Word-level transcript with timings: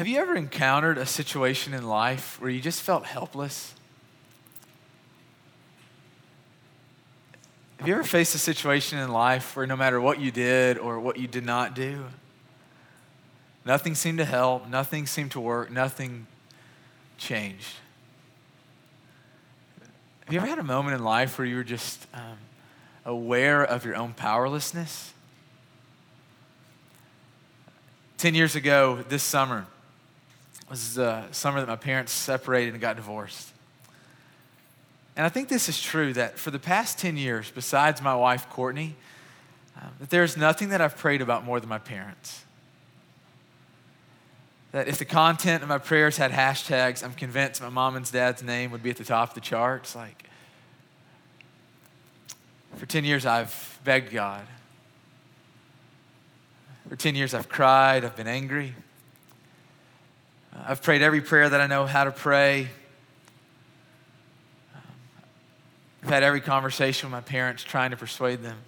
Have 0.00 0.08
you 0.08 0.16
ever 0.16 0.34
encountered 0.34 0.96
a 0.96 1.04
situation 1.04 1.74
in 1.74 1.86
life 1.86 2.40
where 2.40 2.50
you 2.50 2.62
just 2.62 2.80
felt 2.80 3.04
helpless? 3.04 3.74
Have 7.78 7.86
you 7.86 7.92
ever 7.92 8.02
faced 8.02 8.34
a 8.34 8.38
situation 8.38 8.98
in 8.98 9.12
life 9.12 9.54
where 9.54 9.66
no 9.66 9.76
matter 9.76 10.00
what 10.00 10.18
you 10.18 10.30
did 10.30 10.78
or 10.78 10.98
what 10.98 11.18
you 11.18 11.26
did 11.28 11.44
not 11.44 11.74
do, 11.74 12.06
nothing 13.66 13.94
seemed 13.94 14.16
to 14.16 14.24
help, 14.24 14.66
nothing 14.70 15.06
seemed 15.06 15.32
to 15.32 15.40
work, 15.40 15.70
nothing 15.70 16.26
changed? 17.18 17.74
Have 20.24 20.32
you 20.32 20.40
ever 20.40 20.48
had 20.48 20.58
a 20.58 20.64
moment 20.64 20.96
in 20.96 21.04
life 21.04 21.36
where 21.36 21.46
you 21.46 21.56
were 21.56 21.62
just 21.62 22.06
um, 22.14 22.38
aware 23.04 23.62
of 23.62 23.84
your 23.84 23.96
own 23.96 24.14
powerlessness? 24.14 25.12
Ten 28.16 28.34
years 28.34 28.56
ago, 28.56 29.04
this 29.06 29.22
summer, 29.22 29.66
was 30.70 30.94
the 30.94 31.30
summer 31.32 31.60
that 31.60 31.68
my 31.68 31.76
parents 31.76 32.12
separated 32.12 32.72
and 32.72 32.80
got 32.80 32.94
divorced. 32.94 33.52
And 35.16 35.26
I 35.26 35.28
think 35.28 35.48
this 35.48 35.68
is 35.68 35.82
true 35.82 36.12
that 36.12 36.38
for 36.38 36.52
the 36.52 36.60
past 36.60 36.98
10 36.98 37.16
years, 37.16 37.50
besides 37.50 38.00
my 38.00 38.14
wife, 38.14 38.48
Courtney, 38.48 38.94
uh, 39.76 39.86
that 39.98 40.10
there's 40.10 40.36
nothing 40.36 40.68
that 40.68 40.80
I've 40.80 40.96
prayed 40.96 41.20
about 41.20 41.44
more 41.44 41.58
than 41.58 41.68
my 41.68 41.78
parents. 41.78 42.44
That 44.70 44.86
if 44.86 44.98
the 44.98 45.04
content 45.04 45.64
of 45.64 45.68
my 45.68 45.78
prayers 45.78 46.16
had 46.16 46.30
hashtags, 46.30 47.02
I'm 47.02 47.14
convinced 47.14 47.60
my 47.60 47.68
mom 47.68 47.96
and 47.96 48.10
dad's 48.10 48.42
name 48.42 48.70
would 48.70 48.82
be 48.82 48.90
at 48.90 48.96
the 48.96 49.04
top 49.04 49.30
of 49.30 49.34
the 49.34 49.40
charts. 49.40 49.96
Like, 49.96 50.24
for 52.76 52.86
10 52.86 53.04
years, 53.04 53.26
I've 53.26 53.80
begged 53.82 54.12
God. 54.12 54.46
For 56.88 56.94
10 56.94 57.16
years, 57.16 57.34
I've 57.34 57.48
cried, 57.48 58.04
I've 58.04 58.16
been 58.16 58.28
angry. 58.28 58.74
I've 60.52 60.82
prayed 60.82 61.02
every 61.02 61.20
prayer 61.20 61.48
that 61.48 61.60
I 61.60 61.66
know 61.66 61.86
how 61.86 62.04
to 62.04 62.10
pray. 62.10 62.68
I've 66.02 66.08
had 66.08 66.22
every 66.22 66.40
conversation 66.40 67.08
with 67.08 67.12
my 67.12 67.20
parents 67.20 67.62
trying 67.62 67.90
to 67.90 67.96
persuade 67.96 68.42
them. 68.42 68.58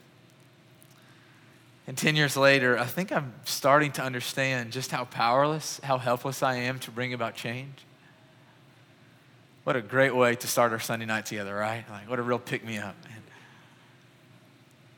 And 1.87 1.99
10 1.99 2.15
years 2.15 2.37
later, 2.37 2.79
I 2.79 2.85
think 2.85 3.11
I'm 3.11 3.33
starting 3.45 3.91
to 3.93 4.03
understand 4.03 4.71
just 4.71 4.91
how 4.91 5.05
powerless, 5.05 5.81
how 5.83 5.99
helpless 5.99 6.43
I 6.43 6.55
am 6.57 6.79
to 6.81 6.91
bring 6.91 7.13
about 7.13 7.35
change. 7.35 7.75
What 9.65 9.77
a 9.77 9.81
great 9.81 10.15
way 10.15 10.35
to 10.37 10.47
start 10.47 10.73
our 10.73 10.81
Sunday 10.81 11.07
night 11.07 11.27
together, 11.27 11.55
right? 11.55 11.85
Like, 11.91 12.09
what 12.09 12.19
a 12.19 12.23
real 12.23 12.39
pick 12.39 12.65
me 12.65 12.79
up. 12.79 12.97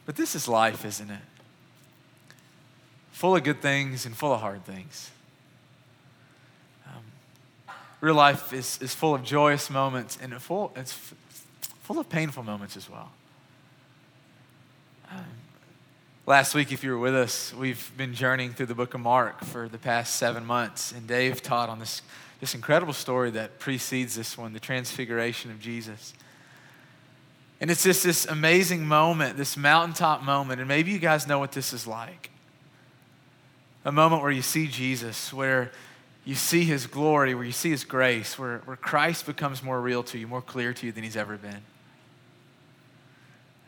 But 0.06 0.16
this 0.16 0.34
is 0.34 0.48
life, 0.48 0.84
isn't 0.84 1.10
it? 1.10 1.20
Full 3.12 3.36
of 3.36 3.42
good 3.42 3.62
things 3.62 4.04
and 4.04 4.14
full 4.14 4.32
of 4.32 4.40
hard 4.40 4.64
things. 4.64 5.10
Real 8.04 8.16
life 8.16 8.52
is, 8.52 8.78
is 8.82 8.94
full 8.94 9.14
of 9.14 9.24
joyous 9.24 9.70
moments 9.70 10.18
and 10.20 10.34
full, 10.34 10.74
it's 10.76 10.92
full 11.84 11.98
of 11.98 12.06
painful 12.10 12.42
moments 12.42 12.76
as 12.76 12.90
well. 12.90 13.10
Um, 15.10 15.24
last 16.26 16.54
week, 16.54 16.70
if 16.70 16.84
you 16.84 16.90
were 16.90 16.98
with 16.98 17.14
us, 17.14 17.54
we've 17.54 17.90
been 17.96 18.12
journeying 18.12 18.52
through 18.52 18.66
the 18.66 18.74
book 18.74 18.92
of 18.92 19.00
Mark 19.00 19.42
for 19.42 19.70
the 19.70 19.78
past 19.78 20.16
seven 20.16 20.44
months, 20.44 20.92
and 20.92 21.06
Dave 21.06 21.40
taught 21.40 21.70
on 21.70 21.78
this, 21.78 22.02
this 22.40 22.54
incredible 22.54 22.92
story 22.92 23.30
that 23.30 23.58
precedes 23.58 24.16
this 24.16 24.36
one 24.36 24.52
the 24.52 24.60
transfiguration 24.60 25.50
of 25.50 25.58
Jesus. 25.58 26.12
And 27.58 27.70
it's 27.70 27.84
just 27.84 28.04
this 28.04 28.26
amazing 28.26 28.86
moment, 28.86 29.38
this 29.38 29.56
mountaintop 29.56 30.22
moment, 30.22 30.60
and 30.60 30.68
maybe 30.68 30.90
you 30.90 30.98
guys 30.98 31.26
know 31.26 31.38
what 31.38 31.52
this 31.52 31.72
is 31.72 31.86
like. 31.86 32.28
A 33.86 33.92
moment 33.92 34.20
where 34.20 34.30
you 34.30 34.42
see 34.42 34.66
Jesus, 34.66 35.32
where 35.32 35.72
you 36.24 36.34
see 36.34 36.64
his 36.64 36.86
glory, 36.86 37.34
where 37.34 37.44
you 37.44 37.52
see 37.52 37.70
his 37.70 37.84
grace, 37.84 38.38
where, 38.38 38.58
where 38.64 38.76
Christ 38.76 39.26
becomes 39.26 39.62
more 39.62 39.80
real 39.80 40.02
to 40.04 40.18
you, 40.18 40.26
more 40.26 40.40
clear 40.40 40.72
to 40.72 40.86
you 40.86 40.92
than 40.92 41.04
he's 41.04 41.16
ever 41.16 41.36
been. 41.36 41.60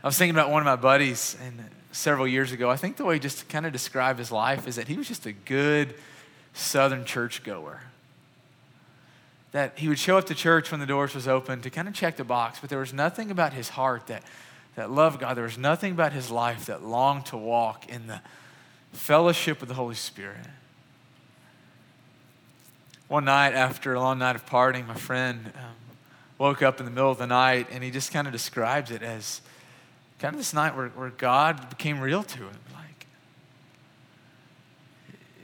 I 0.02 0.06
was 0.06 0.16
thinking 0.16 0.34
about 0.34 0.50
one 0.50 0.62
of 0.62 0.66
my 0.66 0.76
buddies 0.76 1.36
and 1.44 1.64
several 1.92 2.26
years 2.26 2.52
ago. 2.52 2.70
I 2.70 2.76
think 2.76 2.96
the 2.96 3.04
way 3.04 3.14
he 3.14 3.20
just 3.20 3.48
kind 3.48 3.66
of 3.66 3.72
described 3.72 4.18
his 4.18 4.30
life 4.30 4.66
is 4.66 4.76
that 4.76 4.88
he 4.88 4.96
was 4.96 5.08
just 5.08 5.26
a 5.26 5.32
good 5.32 5.94
southern 6.54 7.04
churchgoer. 7.04 7.80
That 9.52 9.78
he 9.78 9.88
would 9.88 9.98
show 9.98 10.16
up 10.16 10.26
to 10.26 10.34
church 10.34 10.70
when 10.70 10.80
the 10.80 10.86
doors 10.86 11.14
was 11.14 11.26
open 11.26 11.60
to 11.62 11.70
kind 11.70 11.88
of 11.88 11.94
check 11.94 12.16
the 12.16 12.24
box, 12.24 12.58
but 12.60 12.70
there 12.70 12.78
was 12.78 12.92
nothing 12.92 13.30
about 13.30 13.52
his 13.52 13.70
heart 13.70 14.06
that, 14.06 14.22
that 14.76 14.90
loved 14.90 15.20
God. 15.20 15.36
There 15.36 15.44
was 15.44 15.58
nothing 15.58 15.92
about 15.92 16.12
his 16.12 16.30
life 16.30 16.66
that 16.66 16.82
longed 16.82 17.26
to 17.26 17.36
walk 17.36 17.88
in 17.88 18.06
the 18.06 18.20
fellowship 18.92 19.60
with 19.60 19.68
the 19.68 19.74
Holy 19.74 19.94
Spirit. 19.94 20.46
One 23.08 23.24
night 23.24 23.54
after 23.54 23.94
a 23.94 24.00
long 24.00 24.18
night 24.18 24.34
of 24.34 24.46
partying, 24.46 24.88
my 24.88 24.94
friend 24.94 25.52
um, 25.54 25.74
woke 26.38 26.60
up 26.60 26.80
in 26.80 26.86
the 26.86 26.90
middle 26.90 27.10
of 27.10 27.18
the 27.18 27.26
night 27.26 27.68
and 27.70 27.84
he 27.84 27.92
just 27.92 28.12
kind 28.12 28.26
of 28.26 28.32
describes 28.32 28.90
it 28.90 29.00
as 29.00 29.40
kind 30.18 30.34
of 30.34 30.40
this 30.40 30.52
night 30.52 30.74
where, 30.74 30.88
where 30.88 31.10
God 31.10 31.68
became 31.70 32.00
real 32.00 32.24
to 32.24 32.38
him. 32.38 32.58
Like 32.74 33.06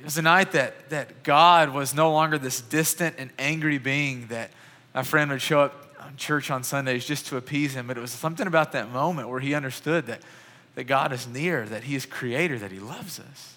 it 0.00 0.04
was 0.04 0.18
a 0.18 0.22
night 0.22 0.50
that, 0.52 0.90
that 0.90 1.22
God 1.22 1.72
was 1.72 1.94
no 1.94 2.10
longer 2.10 2.36
this 2.36 2.60
distant 2.60 3.14
and 3.16 3.30
angry 3.38 3.78
being 3.78 4.26
that 4.26 4.50
my 4.92 5.04
friend 5.04 5.30
would 5.30 5.40
show 5.40 5.60
up 5.60 5.94
on 6.00 6.16
church 6.16 6.50
on 6.50 6.64
Sundays 6.64 7.04
just 7.04 7.26
to 7.26 7.36
appease 7.36 7.74
him, 7.74 7.86
but 7.86 7.96
it 7.96 8.00
was 8.00 8.10
something 8.10 8.48
about 8.48 8.72
that 8.72 8.90
moment 8.90 9.28
where 9.28 9.38
he 9.38 9.54
understood 9.54 10.06
that, 10.06 10.20
that 10.74 10.84
God 10.84 11.12
is 11.12 11.28
near, 11.28 11.64
that 11.66 11.84
he 11.84 11.94
is 11.94 12.06
creator, 12.06 12.58
that 12.58 12.72
he 12.72 12.80
loves 12.80 13.20
us. 13.20 13.56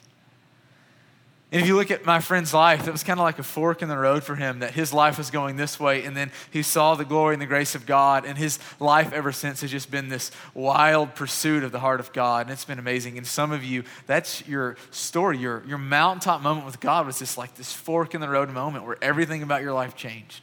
And 1.52 1.62
if 1.62 1.68
you 1.68 1.76
look 1.76 1.92
at 1.92 2.06
my 2.06 2.20
friend's 2.20 2.54
life, 2.54 2.88
it 2.88 2.92
was 2.92 3.04
kind 3.04 3.20
of 3.20 3.24
like 3.24 3.40
a 3.40 3.44
fork 3.44 3.82
in 3.82 3.88
the 3.88 3.98
road 3.98 4.24
for 4.24 4.36
him 4.36 4.60
that 4.60 4.74
his 4.74 4.92
life 4.92 5.18
was 5.18 5.30
going 5.30 5.56
this 5.56 5.80
way, 5.80 6.04
and 6.04 6.18
then 6.18 6.32
he 6.52 6.64
saw 6.64 6.96
the 6.96 7.06
glory 7.06 7.36
and 7.36 7.42
the 7.42 7.46
grace 7.46 7.76
of 7.76 7.86
God, 7.86 8.26
and 8.26 8.38
his 8.38 8.60
life 8.80 9.14
ever 9.14 9.32
since 9.32 9.62
has 9.62 9.72
just 9.72 9.92
been 9.92 10.10
this 10.10 10.32
wild 10.54 11.14
pursuit 11.16 11.64
of 11.64 11.72
the 11.72 11.80
heart 11.80 12.00
of 12.00 12.12
God, 12.14 12.48
and 12.48 12.52
it's 12.52 12.66
been 12.66 12.80
amazing. 12.80 13.18
And 13.18 13.28
some 13.28 13.52
of 13.52 13.64
you, 13.64 13.84
that's 14.08 14.46
your 14.48 14.76
story. 14.90 15.38
Your, 15.38 15.64
your 15.68 15.78
mountaintop 15.78 16.42
moment 16.42 16.66
with 16.66 16.80
God 16.80 17.06
was 17.06 17.20
just 17.20 17.38
like 17.38 17.56
this 17.56 17.72
fork 17.72 18.16
in 18.16 18.22
the 18.22 18.30
road 18.30 18.50
moment 18.50 18.86
where 18.86 18.98
everything 19.02 19.44
about 19.44 19.62
your 19.62 19.74
life 19.74 19.96
changed. 19.96 20.42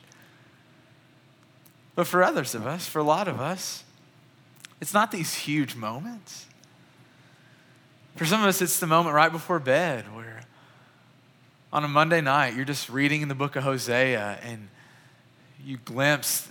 But 1.95 2.07
for 2.07 2.23
others 2.23 2.55
of 2.55 2.67
us, 2.67 2.87
for 2.87 3.01
a 3.01 3.05
lot 3.05 3.29
of 3.29 3.41
us, 3.41 3.85
it's 4.81 4.95
not 4.95 5.11
these 5.11 5.35
huge 5.35 5.75
moments. 5.75 6.47
For 8.17 8.25
some 8.25 8.41
of 8.41 8.49
us, 8.49 8.63
it's 8.63 8.81
the 8.81 8.87
moment 8.87 9.15
right 9.15 9.33
before 9.33 9.59
bed 9.59 10.05
where 10.15 10.42
on 11.73 11.85
a 11.85 11.89
Monday 11.89 12.21
night, 12.21 12.55
you're 12.55 12.65
just 12.65 12.89
reading 12.91 13.23
in 13.23 13.29
the 13.29 13.35
book 13.35 13.57
of 13.57 13.65
Hosea 13.65 14.39
and 14.43 14.69
you 15.65 15.79
glimpse 15.85 16.49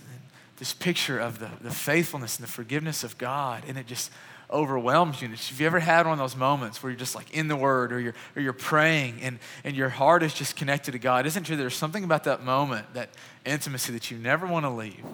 this 0.58 0.72
picture 0.72 1.18
of 1.18 1.38
the, 1.38 1.50
the 1.60 1.70
faithfulness 1.70 2.38
and 2.38 2.46
the 2.46 2.50
forgiveness 2.50 3.04
of 3.04 3.18
God, 3.18 3.62
and 3.66 3.76
it 3.76 3.86
just 3.86 4.10
overwhelms 4.50 5.22
you. 5.22 5.28
Have 5.28 5.60
you 5.60 5.66
ever 5.66 5.80
had 5.80 6.06
one 6.06 6.12
of 6.12 6.18
those 6.18 6.36
moments 6.36 6.82
where 6.82 6.90
you're 6.90 6.98
just 6.98 7.14
like 7.14 7.30
in 7.30 7.48
the 7.48 7.56
Word 7.56 7.92
or 7.92 8.00
you're, 8.00 8.14
or 8.36 8.42
you're 8.42 8.52
praying 8.52 9.20
and, 9.22 9.38
and 9.64 9.74
your 9.74 9.88
heart 9.88 10.22
is 10.22 10.34
just 10.34 10.56
connected 10.56 10.92
to 10.92 10.98
God? 10.98 11.24
Isn't 11.26 11.44
true? 11.44 11.56
There's 11.56 11.74
something 11.74 12.04
about 12.04 12.24
that 12.24 12.42
moment, 12.44 12.92
that 12.94 13.08
intimacy 13.46 13.92
that 13.92 14.10
you 14.10 14.18
never 14.18 14.46
want 14.46 14.64
to 14.64 14.70
leave. 14.70 15.04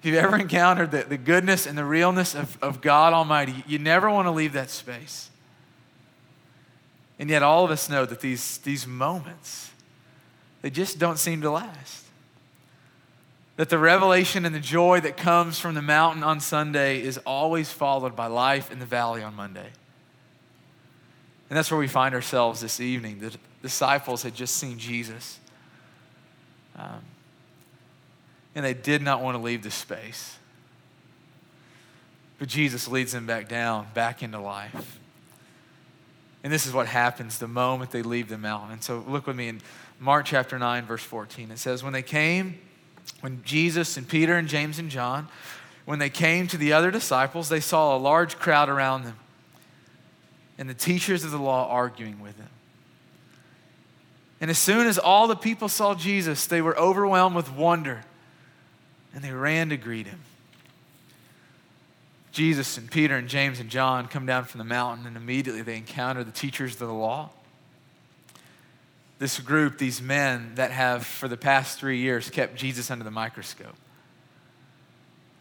If 0.00 0.06
you've 0.06 0.16
ever 0.16 0.38
encountered 0.38 0.92
the, 0.92 1.02
the 1.02 1.18
goodness 1.18 1.66
and 1.66 1.76
the 1.76 1.84
realness 1.84 2.34
of, 2.34 2.56
of 2.62 2.80
God 2.80 3.12
Almighty, 3.12 3.64
you 3.66 3.78
never 3.78 4.08
want 4.08 4.26
to 4.26 4.30
leave 4.30 4.52
that 4.52 4.70
space. 4.70 5.28
And 7.18 7.28
yet, 7.28 7.42
all 7.42 7.64
of 7.64 7.70
us 7.70 7.88
know 7.88 8.06
that 8.06 8.20
these, 8.20 8.58
these 8.58 8.86
moments, 8.86 9.70
they 10.62 10.70
just 10.70 10.98
don't 10.98 11.18
seem 11.18 11.40
to 11.42 11.50
last. 11.50 12.04
That 13.56 13.70
the 13.70 13.78
revelation 13.78 14.44
and 14.44 14.54
the 14.54 14.60
joy 14.60 15.00
that 15.00 15.16
comes 15.16 15.58
from 15.58 15.74
the 15.74 15.82
mountain 15.82 16.22
on 16.22 16.38
Sunday 16.38 17.02
is 17.02 17.18
always 17.18 17.72
followed 17.72 18.14
by 18.14 18.28
life 18.28 18.70
in 18.70 18.78
the 18.78 18.86
valley 18.86 19.22
on 19.22 19.34
Monday. 19.34 19.68
And 21.50 21.56
that's 21.56 21.70
where 21.70 21.80
we 21.80 21.88
find 21.88 22.14
ourselves 22.14 22.60
this 22.60 22.78
evening. 22.78 23.18
The 23.18 23.36
disciples 23.62 24.22
had 24.22 24.34
just 24.34 24.56
seen 24.56 24.78
Jesus. 24.78 25.40
Um, 26.76 27.02
and 28.54 28.64
they 28.64 28.74
did 28.74 29.02
not 29.02 29.22
want 29.22 29.36
to 29.36 29.42
leave 29.42 29.62
the 29.62 29.70
space. 29.70 30.38
But 32.38 32.48
Jesus 32.48 32.86
leads 32.86 33.12
them 33.12 33.26
back 33.26 33.48
down, 33.48 33.88
back 33.94 34.22
into 34.22 34.38
life. 34.38 35.00
And 36.42 36.52
this 36.52 36.66
is 36.66 36.72
what 36.72 36.86
happens 36.86 37.38
the 37.38 37.48
moment 37.48 37.90
they 37.90 38.02
leave 38.02 38.28
the 38.28 38.38
mountain. 38.38 38.72
And 38.72 38.82
so 38.82 39.04
look 39.08 39.26
with 39.26 39.36
me 39.36 39.48
in 39.48 39.60
Mark 39.98 40.26
chapter 40.26 40.58
9, 40.58 40.86
verse 40.86 41.02
14. 41.02 41.50
It 41.50 41.58
says, 41.58 41.82
When 41.82 41.92
they 41.92 42.02
came, 42.02 42.58
when 43.20 43.42
Jesus 43.44 43.96
and 43.96 44.08
Peter 44.08 44.36
and 44.36 44.48
James 44.48 44.78
and 44.78 44.90
John, 44.90 45.28
when 45.84 45.98
they 45.98 46.10
came 46.10 46.46
to 46.48 46.56
the 46.56 46.72
other 46.72 46.90
disciples, 46.90 47.48
they 47.48 47.60
saw 47.60 47.96
a 47.96 47.98
large 47.98 48.38
crowd 48.38 48.68
around 48.68 49.04
them 49.04 49.16
and 50.58 50.68
the 50.68 50.74
teachers 50.74 51.24
of 51.24 51.30
the 51.30 51.38
law 51.38 51.68
arguing 51.68 52.20
with 52.20 52.36
them. 52.36 52.48
And 54.40 54.50
as 54.50 54.58
soon 54.58 54.86
as 54.86 54.98
all 54.98 55.26
the 55.26 55.36
people 55.36 55.68
saw 55.68 55.94
Jesus, 55.94 56.46
they 56.46 56.60
were 56.60 56.78
overwhelmed 56.78 57.34
with 57.34 57.50
wonder 57.52 58.02
and 59.14 59.24
they 59.24 59.32
ran 59.32 59.70
to 59.70 59.76
greet 59.76 60.06
him. 60.06 60.20
Jesus 62.38 62.78
and 62.78 62.88
Peter 62.88 63.16
and 63.16 63.26
James 63.26 63.58
and 63.58 63.68
John 63.68 64.06
come 64.06 64.24
down 64.24 64.44
from 64.44 64.58
the 64.58 64.64
mountain, 64.64 65.08
and 65.08 65.16
immediately 65.16 65.60
they 65.60 65.76
encounter 65.76 66.22
the 66.22 66.30
teachers 66.30 66.74
of 66.74 66.78
the 66.78 66.94
law. 66.94 67.30
this 69.18 69.40
group, 69.40 69.78
these 69.78 70.00
men 70.00 70.52
that 70.54 70.70
have, 70.70 71.04
for 71.04 71.26
the 71.26 71.36
past 71.36 71.80
three 71.80 71.98
years, 71.98 72.30
kept 72.30 72.54
Jesus 72.54 72.92
under 72.92 73.02
the 73.02 73.10
microscope. 73.10 73.74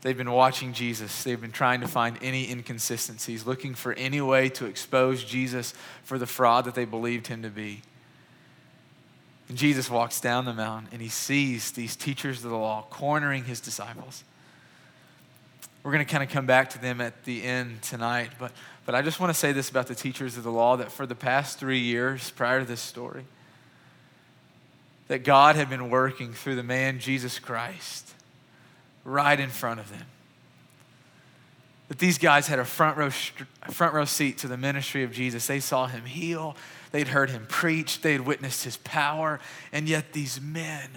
They've 0.02 0.18
been 0.18 0.32
watching 0.32 0.74
Jesus. 0.74 1.24
They've 1.24 1.40
been 1.40 1.52
trying 1.52 1.82
to 1.82 1.88
find 1.88 2.18
any 2.24 2.50
inconsistencies, 2.50 3.46
looking 3.46 3.76
for 3.76 3.94
any 3.94 4.20
way 4.20 4.50
to 4.50 4.66
expose 4.66 5.24
Jesus 5.24 5.76
for 6.04 6.18
the 6.18 6.26
fraud 6.26 6.66
that 6.66 6.74
they 6.74 6.86
believed 6.86 7.28
him 7.28 7.44
to 7.44 7.52
be. 7.52 7.84
And 9.50 9.56
Jesus 9.56 9.88
walks 9.88 10.20
down 10.20 10.46
the 10.46 10.54
mountain 10.54 10.90
and 10.92 11.00
he 11.00 11.10
sees 11.10 11.74
these 11.74 11.96
teachers 11.96 12.44
of 12.44 12.50
the 12.50 12.58
law 12.58 12.88
cornering 12.90 13.44
his 13.44 13.60
disciples. 13.60 14.24
We're 15.88 15.94
going 15.94 16.06
to 16.06 16.12
kind 16.12 16.22
of 16.22 16.30
come 16.30 16.46
back 16.46 16.72
to 16.72 16.82
them 16.82 17.00
at 17.00 17.24
the 17.24 17.42
end 17.46 17.82
tonight, 17.82 18.32
but, 18.38 18.52
but 18.86 18.94
I 18.94 19.02
just 19.02 19.22
want 19.22 19.34
to 19.34 19.40
say 19.40 19.54
this 19.54 19.70
about 19.70 19.88
the 19.88 19.96
teachers 19.96 20.36
of 20.36 20.44
the 20.44 20.52
law 20.52 20.76
that 20.76 20.92
for 20.92 21.06
the 21.06 21.16
past 21.16 21.60
three 21.60 21.80
years 21.80 22.30
prior 22.32 22.60
to 22.60 22.66
this 22.66 22.82
story, 22.82 23.24
that 25.08 25.24
God 25.24 25.56
had 25.56 25.70
been 25.70 25.90
working 25.90 26.34
through 26.34 26.58
the 26.58 26.64
man 26.64 27.00
Jesus 27.00 27.40
Christ 27.40 28.14
right 29.06 29.40
in 29.40 29.50
front 29.50 29.80
of 29.80 29.90
them. 29.90 30.04
That 31.88 32.00
these 32.00 32.18
guys 32.18 32.48
had 32.48 32.60
a 32.60 32.66
front 32.66 32.98
row, 32.98 33.10
front 33.10 33.94
row 33.94 34.04
seat 34.04 34.40
to 34.40 34.50
the 34.50 34.58
ministry 34.58 35.06
of 35.06 35.14
Jesus. 35.14 35.48
They 35.48 35.62
saw 35.62 35.88
him 35.88 36.04
heal, 36.04 36.58
they'd 36.92 37.08
heard 37.08 37.30
him 37.30 37.46
preach, 37.48 38.02
they'd 38.02 38.20
witnessed 38.20 38.66
his 38.66 38.76
power, 38.76 39.40
and 39.72 39.88
yet 39.88 40.12
these 40.12 40.42
men, 40.42 40.90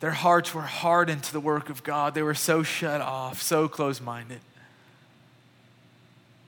their 0.00 0.10
hearts 0.12 0.54
were 0.54 0.62
hardened 0.62 1.22
to 1.24 1.32
the 1.32 1.40
work 1.40 1.70
of 1.70 1.84
God. 1.84 2.14
They 2.14 2.22
were 2.22 2.34
so 2.34 2.62
shut 2.62 3.00
off, 3.00 3.40
so 3.42 3.68
close 3.68 4.00
minded. 4.00 4.40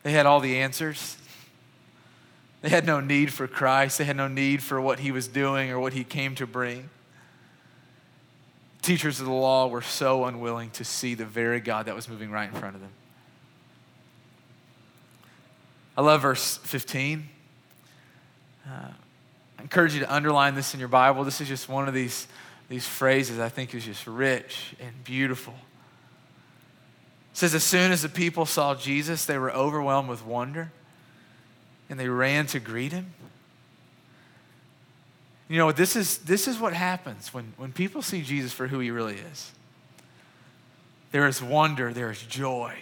They 0.02 0.12
had 0.12 0.26
all 0.26 0.40
the 0.40 0.58
answers. 0.58 1.16
They 2.62 2.68
had 2.68 2.86
no 2.86 3.00
need 3.00 3.32
for 3.32 3.46
Christ. 3.46 3.98
They 3.98 4.04
had 4.04 4.16
no 4.16 4.28
need 4.28 4.62
for 4.62 4.80
what 4.80 5.00
he 5.00 5.12
was 5.12 5.28
doing 5.28 5.70
or 5.70 5.78
what 5.78 5.92
he 5.92 6.04
came 6.04 6.34
to 6.36 6.46
bring. 6.46 6.88
Teachers 8.80 9.20
of 9.20 9.26
the 9.26 9.32
law 9.32 9.68
were 9.68 9.82
so 9.82 10.24
unwilling 10.24 10.70
to 10.70 10.84
see 10.84 11.14
the 11.14 11.24
very 11.24 11.60
God 11.60 11.86
that 11.86 11.94
was 11.94 12.08
moving 12.08 12.30
right 12.30 12.48
in 12.48 12.54
front 12.54 12.74
of 12.74 12.80
them. 12.80 12.90
I 15.96 16.00
love 16.00 16.22
verse 16.22 16.56
15. 16.58 17.28
Uh, 18.66 18.70
I 19.58 19.62
encourage 19.62 19.94
you 19.94 20.00
to 20.00 20.12
underline 20.12 20.54
this 20.54 20.72
in 20.72 20.80
your 20.80 20.88
Bible. 20.88 21.22
This 21.22 21.40
is 21.40 21.48
just 21.48 21.68
one 21.68 21.86
of 21.86 21.94
these, 21.94 22.26
these 22.72 22.86
phrases 22.86 23.38
I 23.38 23.50
think 23.50 23.74
is 23.74 23.84
just 23.84 24.06
rich 24.06 24.74
and 24.80 25.04
beautiful. 25.04 25.52
It 25.52 27.36
says, 27.36 27.54
As 27.54 27.62
soon 27.62 27.92
as 27.92 28.00
the 28.00 28.08
people 28.08 28.46
saw 28.46 28.74
Jesus, 28.74 29.26
they 29.26 29.36
were 29.36 29.52
overwhelmed 29.52 30.08
with 30.08 30.24
wonder 30.24 30.72
and 31.90 32.00
they 32.00 32.08
ran 32.08 32.46
to 32.46 32.60
greet 32.60 32.92
him. 32.92 33.12
You 35.50 35.58
know, 35.58 35.70
this 35.70 35.96
is, 35.96 36.16
this 36.18 36.48
is 36.48 36.58
what 36.58 36.72
happens 36.72 37.34
when, 37.34 37.52
when 37.58 37.72
people 37.72 38.00
see 38.00 38.22
Jesus 38.22 38.54
for 38.54 38.68
who 38.68 38.78
he 38.78 38.90
really 38.90 39.16
is. 39.16 39.52
There 41.10 41.26
is 41.26 41.42
wonder, 41.42 41.92
there 41.92 42.10
is 42.10 42.22
joy. 42.22 42.74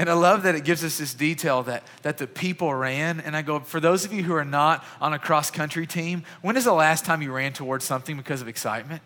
And 0.00 0.08
I 0.08 0.14
love 0.14 0.44
that 0.44 0.54
it 0.54 0.64
gives 0.64 0.82
us 0.82 0.96
this 0.96 1.12
detail 1.12 1.62
that, 1.64 1.82
that 2.00 2.16
the 2.16 2.26
people 2.26 2.72
ran. 2.72 3.20
And 3.20 3.36
I 3.36 3.42
go, 3.42 3.60
for 3.60 3.80
those 3.80 4.06
of 4.06 4.14
you 4.14 4.22
who 4.22 4.32
are 4.32 4.46
not 4.46 4.82
on 4.98 5.12
a 5.12 5.18
cross 5.18 5.50
country 5.50 5.86
team, 5.86 6.22
when 6.40 6.56
is 6.56 6.64
the 6.64 6.72
last 6.72 7.04
time 7.04 7.20
you 7.20 7.30
ran 7.30 7.52
towards 7.52 7.84
something 7.84 8.16
because 8.16 8.40
of 8.40 8.48
excitement? 8.48 9.02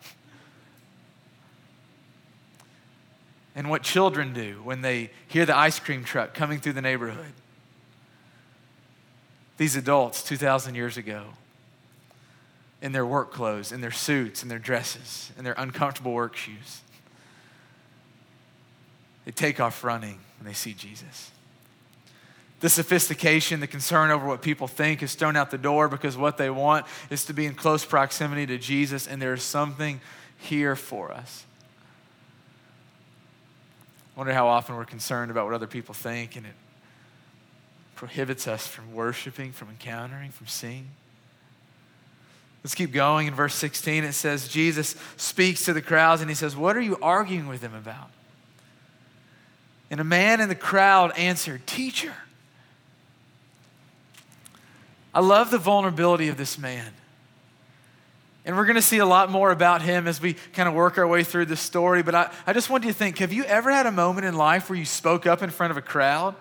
And 3.57 3.69
what 3.69 3.83
children 3.83 4.33
do 4.33 4.61
when 4.63 4.83
they 4.83 5.11
hear 5.27 5.45
the 5.45 5.59
ice 5.59 5.81
cream 5.81 6.05
truck 6.05 6.33
coming 6.33 6.61
through 6.61 6.75
the 6.75 6.83
neighborhood 6.83 7.33
these 9.57 9.75
adults 9.75 10.23
2,000 10.23 10.77
years 10.77 10.97
ago 10.97 11.25
in 12.81 12.93
their 12.93 13.05
work 13.05 13.33
clothes, 13.33 13.73
in 13.73 13.81
their 13.81 13.91
suits, 13.91 14.45
in 14.45 14.49
their 14.49 14.61
dresses, 14.61 15.33
in 15.37 15.43
their 15.43 15.57
uncomfortable 15.59 16.13
work 16.13 16.37
shoes. 16.37 16.83
They 19.25 19.33
take 19.33 19.61
off 19.61 19.85
running 19.85 20.19
and 20.39 20.49
they 20.49 20.53
see 20.53 20.75
Jesus. 20.75 21.31
The 22.61 22.69
sophistication, 22.69 23.61
the 23.61 23.67
concern 23.67 24.11
over 24.11 24.27
what 24.27 24.41
people 24.41 24.67
think 24.67 25.03
is 25.03 25.15
thrown 25.15 25.37
out 25.37 25.51
the 25.51 25.59
door 25.59 25.89
because 25.89 26.17
what 26.17 26.39
they 26.39 26.51
want 26.51 26.87
is 27.11 27.25
to 27.27 27.33
be 27.33 27.47
in 27.47 27.55
close 27.55 27.85
proximity 27.85 28.47
to 28.47 28.59
Jesus, 28.59 29.07
and 29.07 29.21
there 29.21 29.35
is 29.35 29.43
something 29.43 30.01
here 30.39 30.77
for 30.77 31.13
us. 31.13 31.45
I 34.15 34.21
wonder 34.21 34.33
how 34.33 34.47
often 34.47 34.77
we're 34.77 34.85
concerned 34.85 35.31
about 35.31 35.45
what 35.47 35.55
other 35.55 35.67
people 35.67 35.95
think, 35.95 36.37
and 36.37 36.47
it 36.47 36.55
prohibits 37.97 38.47
us 38.47 38.67
from 38.67 38.95
worshiping, 38.95 39.53
from 39.53 39.69
encountering, 39.71 40.31
from 40.31 40.47
seeing. 40.47 40.89
Let's 42.63 42.75
keep 42.75 42.93
going. 42.93 43.27
In 43.27 43.35
verse 43.35 43.55
16, 43.55 44.05
it 44.05 44.13
says, 44.13 44.49
Jesus 44.49 44.97
speaks 45.17 45.65
to 45.67 45.73
the 45.75 45.83
crowds 45.83 46.23
and 46.23 46.31
he 46.31 46.35
says, 46.35 46.57
What 46.57 46.77
are 46.77 46.81
you 46.81 46.97
arguing 47.03 47.47
with 47.47 47.61
them 47.61 47.75
about? 47.75 48.11
And 49.91 50.01
a 50.01 50.05
man 50.05 50.41
in 50.41 50.49
the 50.49 50.55
crowd 50.55 51.17
answered, 51.17 51.67
Teacher. 51.67 52.15
I 55.15 55.21
love 55.21 55.51
the 55.51 55.59
vulnerability 55.59 56.29
of 56.29 56.37
this 56.37 56.59
man. 56.59 56.93
And 58.45 58.57
we're 58.57 58.67
going 58.67 58.77
to 58.77 58.83
see 58.83 58.99
a 58.99 59.07
lot 59.07 59.31
more 59.31 59.51
about 59.51 59.81
him 59.81 60.07
as 60.07 60.21
we 60.21 60.35
kind 60.53 60.69
of 60.69 60.75
work 60.75 60.99
our 60.99 61.07
way 61.07 61.25
through 61.25 61.47
this 61.47 61.61
story. 61.61 62.03
But 62.03 62.15
I, 62.15 62.33
I 62.47 62.53
just 62.53 62.69
want 62.69 62.85
you 62.85 62.91
to 62.91 62.99
think 62.99 63.19
have 63.19 63.33
you 63.33 63.45
ever 63.45 63.71
had 63.71 63.87
a 63.87 63.93
moment 63.93 64.27
in 64.27 64.35
life 64.35 64.69
where 64.69 64.79
you 64.79 64.85
spoke 64.85 65.27
up 65.27 65.43
in 65.43 65.51
front 65.51 65.71
of 65.71 65.77
a 65.77 65.83
crowd? 65.83 66.35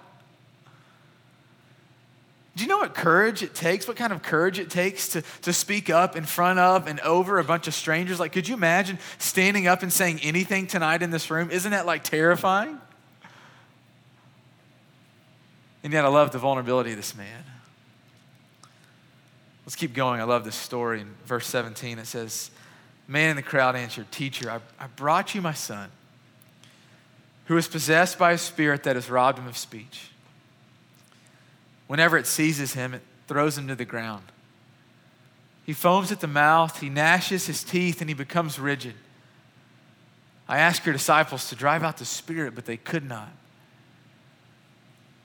Do 2.56 2.64
you 2.64 2.70
know 2.70 2.80
what 2.80 2.94
courage 2.94 3.42
it 3.42 3.56
takes? 3.56 3.88
What 3.88 3.98
kind 3.98 4.14
of 4.14 4.22
courage 4.22 4.60
it 4.60 4.70
takes 4.70 5.10
to, 5.10 5.24
to 5.42 5.54
speak 5.54 5.90
up 5.90 6.16
in 6.16 6.24
front 6.24 6.60
of 6.60 6.88
and 6.88 7.00
over 7.00 7.40
a 7.40 7.44
bunch 7.44 7.68
of 7.68 7.74
strangers? 7.74 8.20
Like, 8.20 8.32
could 8.32 8.48
you 8.48 8.54
imagine 8.54 9.00
standing 9.18 9.66
up 9.66 9.82
and 9.82 9.92
saying 9.92 10.20
anything 10.22 10.68
tonight 10.68 11.02
in 11.02 11.10
this 11.10 11.32
room? 11.32 11.50
Isn't 11.50 11.72
that 11.72 11.88
like 11.88 12.04
terrifying? 12.04 12.80
And 15.84 15.92
yet, 15.92 16.06
I 16.06 16.08
love 16.08 16.32
the 16.32 16.40
vulnerability 16.40 16.92
of 16.92 16.98
this 16.98 17.16
man. 17.16 17.44
Let's 19.66 19.76
keep 19.76 19.94
going. 19.94 20.20
I 20.20 20.24
love 20.24 20.44
this 20.44 20.56
story. 20.56 21.02
In 21.02 21.14
verse 21.26 21.46
17, 21.48 22.00
it 22.00 22.08
says, 22.08 22.52
Man 23.08 23.32
in 23.32 23.36
the 23.36 23.42
crowd 23.42 23.76
answered, 23.76 24.12
Teacher, 24.12 24.50
I, 24.50 24.60
I 24.80 24.88
brought 24.88 25.36
you 25.36 25.42
my 25.42 25.54
son, 25.54 25.90
who 27.46 27.58
is 27.58 27.68
possessed 27.68 28.18
by 28.18 28.32
a 28.32 28.38
spirit 28.38 28.84
that 28.84 28.96
has 28.96 29.10
robbed 29.10 29.40
him 29.40 29.48
of 29.48 29.58
speech. 29.58 30.10
Whenever 31.88 32.18
it 32.18 32.28
seizes 32.28 32.74
him, 32.74 32.94
it 32.94 33.02
throws 33.28 33.58
him 33.58 33.68
to 33.68 33.76
the 33.76 33.86
ground. 33.86 34.24
He 35.66 35.74
foams 35.74 36.12
at 36.12 36.20
the 36.20 36.28
mouth, 36.28 36.80
he 36.80 36.90
gnashes 36.90 37.46
his 37.46 37.64
teeth, 37.64 38.02
and 38.02 38.10
he 38.10 38.14
becomes 38.14 38.60
rigid. 38.60 38.96
I 40.48 40.60
asked 40.60 40.86
your 40.86 40.94
disciples 40.94 41.50
to 41.50 41.56
drive 41.56 41.84
out 41.84 41.98
the 41.98 42.06
spirit, 42.06 42.54
but 42.54 42.66
they 42.66 42.78
could 42.78 43.08
not. 43.08 43.30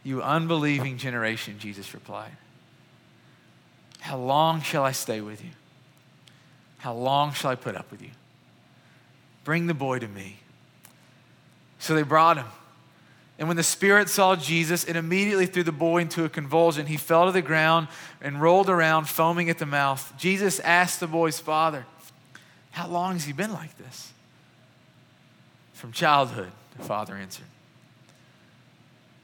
You 0.09 0.23
unbelieving 0.23 0.97
generation, 0.97 1.59
Jesus 1.59 1.93
replied. 1.93 2.33
How 4.01 4.17
long 4.17 4.63
shall 4.63 4.83
I 4.83 4.93
stay 4.93 5.21
with 5.21 5.45
you? 5.45 5.51
How 6.79 6.95
long 6.95 7.35
shall 7.35 7.51
I 7.51 7.57
put 7.57 7.77
up 7.77 7.91
with 7.91 8.01
you? 8.01 8.13
Bring 9.45 9.67
the 9.67 9.75
boy 9.75 9.99
to 9.99 10.09
me. 10.09 10.39
So 11.79 11.95
they 11.95 12.05
brought 12.05 12.39
him. 12.39 12.47
And 13.39 13.49
when 13.49 13.59
the 13.59 13.63
spirit 13.63 14.09
saw 14.09 14.35
Jesus, 14.35 14.85
it 14.85 14.97
immediately 14.97 15.45
threw 15.45 15.63
the 15.63 15.73
boy 15.73 15.99
into 15.99 16.25
a 16.25 16.31
convulsion. 16.31 16.87
He 16.87 16.97
fell 16.97 17.27
to 17.27 17.33
the 17.33 17.43
ground 17.43 17.89
and 18.23 18.41
rolled 18.41 18.71
around, 18.71 19.11
foaming 19.11 19.51
at 19.51 19.59
the 19.59 19.67
mouth. 19.67 20.15
Jesus 20.17 20.59
asked 20.61 21.01
the 21.01 21.07
boy's 21.07 21.39
father, 21.39 21.85
How 22.71 22.89
long 22.89 23.13
has 23.13 23.27
he 23.27 23.35
been 23.35 23.53
like 23.53 23.77
this? 23.77 24.11
From 25.75 25.93
childhood, 25.93 26.53
the 26.79 26.83
father 26.83 27.15
answered. 27.15 27.45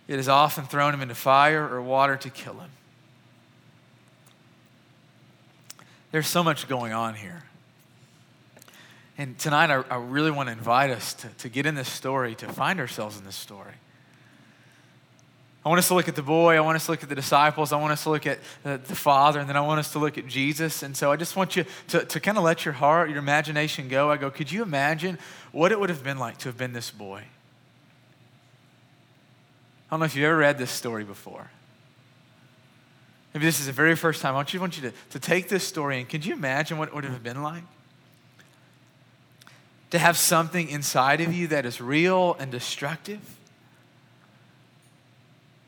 It 0.06 0.16
has 0.16 0.28
often 0.28 0.64
thrown 0.64 0.92
him 0.92 1.00
into 1.00 1.14
fire 1.14 1.66
or 1.66 1.80
water 1.80 2.16
to 2.16 2.30
kill 2.30 2.54
him. 2.54 2.70
There's 6.12 6.26
so 6.26 6.44
much 6.44 6.68
going 6.68 6.92
on 6.92 7.14
here. 7.14 7.42
And 9.16 9.38
tonight, 9.38 9.70
I, 9.70 9.82
I 9.90 9.96
really 9.96 10.30
want 10.30 10.49
to 10.49 10.52
invite 10.52 10.90
us 10.90 11.14
to, 11.14 11.28
to 11.38 11.49
get 11.49 11.66
in 11.66 11.75
this 11.75 11.88
story, 11.88 12.34
to 12.37 12.49
find 12.52 12.80
ourselves 12.80 13.16
in 13.16 13.25
this 13.25 13.37
story. 13.37 13.75
I 15.64 15.68
want 15.70 15.78
us 15.78 15.88
to 15.88 15.94
look 15.94 16.08
at 16.08 16.14
the 16.14 16.23
boy. 16.23 16.56
I 16.56 16.61
want 16.61 16.76
us 16.76 16.84
to 16.87 16.90
look 16.90 17.02
at 17.02 17.08
the 17.08 17.14
disciples. 17.14 17.73
I 17.73 17.80
want 17.80 17.92
us 17.92 18.02
to 18.02 18.11
look 18.11 18.26
at 18.26 18.38
the, 18.64 18.78
the 18.87 18.94
Father. 18.94 19.40
And 19.40 19.49
then 19.49 19.56
I 19.56 19.62
want 19.62 19.80
us 19.80 19.92
to 19.92 19.99
look 19.99 20.18
at 20.18 20.26
Jesus. 20.26 20.82
And 20.82 20.94
so 20.94 21.11
I 21.11 21.16
just 21.16 21.37
want 21.37 21.56
you 21.56 21.64
to, 21.88 22.04
to 22.04 22.20
kind 22.20 22.37
of 22.37 22.44
let 22.44 22.66
your 22.66 22.75
heart, 22.75 23.08
your 23.08 23.18
imagination 23.18 23.88
go. 23.88 24.11
I 24.11 24.18
go, 24.18 24.30
could 24.30 24.52
you 24.52 24.62
imagine 24.62 25.18
what 25.52 25.73
it 25.73 25.80
would 25.80 25.88
have 25.88 26.04
been 26.04 26.18
like 26.18 26.37
to 26.38 26.49
have 26.49 26.58
been 26.58 26.75
this 26.75 26.90
boy? 26.90 27.23
I 29.94 29.96
don't 29.96 30.00
know 30.00 30.06
if 30.06 30.16
you've 30.16 30.24
ever 30.24 30.38
read 30.38 30.58
this 30.58 30.72
story 30.72 31.04
before. 31.04 31.48
Maybe 33.32 33.46
this 33.46 33.60
is 33.60 33.66
the 33.66 33.72
very 33.72 33.94
first 33.94 34.22
time. 34.22 34.32
I 34.32 34.38
want 34.38 34.52
you, 34.52 34.58
want 34.58 34.76
you 34.76 34.90
to, 34.90 34.96
to 35.10 35.20
take 35.20 35.48
this 35.48 35.62
story 35.62 36.00
and 36.00 36.08
could 36.08 36.26
you 36.26 36.32
imagine 36.32 36.78
what 36.78 36.88
it 36.88 36.94
would 36.96 37.04
have 37.04 37.22
been 37.22 37.44
like? 37.44 37.62
To 39.90 40.00
have 40.00 40.16
something 40.16 40.68
inside 40.68 41.20
of 41.20 41.32
you 41.32 41.46
that 41.46 41.64
is 41.64 41.80
real 41.80 42.34
and 42.40 42.50
destructive 42.50 43.20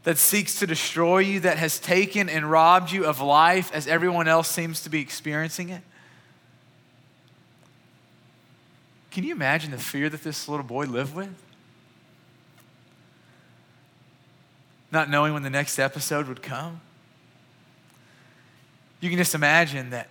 that 0.02 0.18
seeks 0.18 0.58
to 0.58 0.66
destroy 0.66 1.18
you, 1.18 1.38
that 1.38 1.58
has 1.58 1.78
taken 1.78 2.28
and 2.28 2.50
robbed 2.50 2.90
you 2.90 3.06
of 3.06 3.20
life 3.20 3.70
as 3.72 3.86
everyone 3.86 4.26
else 4.26 4.48
seems 4.48 4.82
to 4.82 4.90
be 4.90 5.00
experiencing 5.00 5.68
it? 5.68 5.82
Can 9.12 9.22
you 9.22 9.30
imagine 9.30 9.70
the 9.70 9.78
fear 9.78 10.08
that 10.08 10.24
this 10.24 10.48
little 10.48 10.66
boy 10.66 10.86
lived 10.86 11.14
with? 11.14 11.45
Not 14.96 15.10
knowing 15.10 15.34
when 15.34 15.42
the 15.42 15.50
next 15.50 15.78
episode 15.78 16.26
would 16.26 16.40
come. 16.40 16.80
You 19.00 19.10
can 19.10 19.18
just 19.18 19.34
imagine 19.34 19.90
that, 19.90 20.08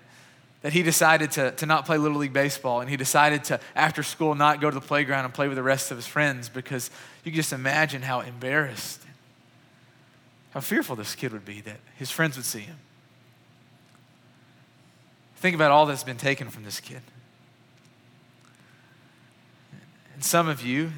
that 0.61 0.73
he 0.73 0.83
decided 0.83 1.31
to, 1.31 1.49
to 1.53 1.65
not 1.65 1.87
play 1.87 1.97
Little 1.97 2.19
League 2.19 2.33
Baseball 2.33 2.81
and 2.81 2.87
he 2.87 2.95
decided 2.95 3.43
to, 3.45 3.59
after 3.75 4.03
school, 4.03 4.35
not 4.35 4.61
go 4.61 4.69
to 4.69 4.75
the 4.75 4.85
playground 4.85 5.25
and 5.25 5.33
play 5.33 5.47
with 5.47 5.57
the 5.57 5.63
rest 5.63 5.89
of 5.89 5.97
his 5.97 6.05
friends 6.05 6.49
because 6.49 6.91
you 7.23 7.31
can 7.31 7.37
just 7.37 7.51
imagine 7.51 8.03
how 8.03 8.19
embarrassed, 8.19 9.01
how 10.51 10.59
fearful 10.59 10.95
this 10.95 11.15
kid 11.15 11.33
would 11.33 11.45
be 11.45 11.61
that 11.61 11.77
his 11.97 12.11
friends 12.11 12.35
would 12.35 12.45
see 12.45 12.59
him. 12.59 12.77
Think 15.37 15.55
about 15.55 15.71
all 15.71 15.87
that's 15.87 16.03
been 16.03 16.15
taken 16.15 16.51
from 16.51 16.63
this 16.63 16.79
kid. 16.79 17.01
And 20.13 20.23
some 20.23 20.47
of 20.47 20.63
you, 20.63 20.91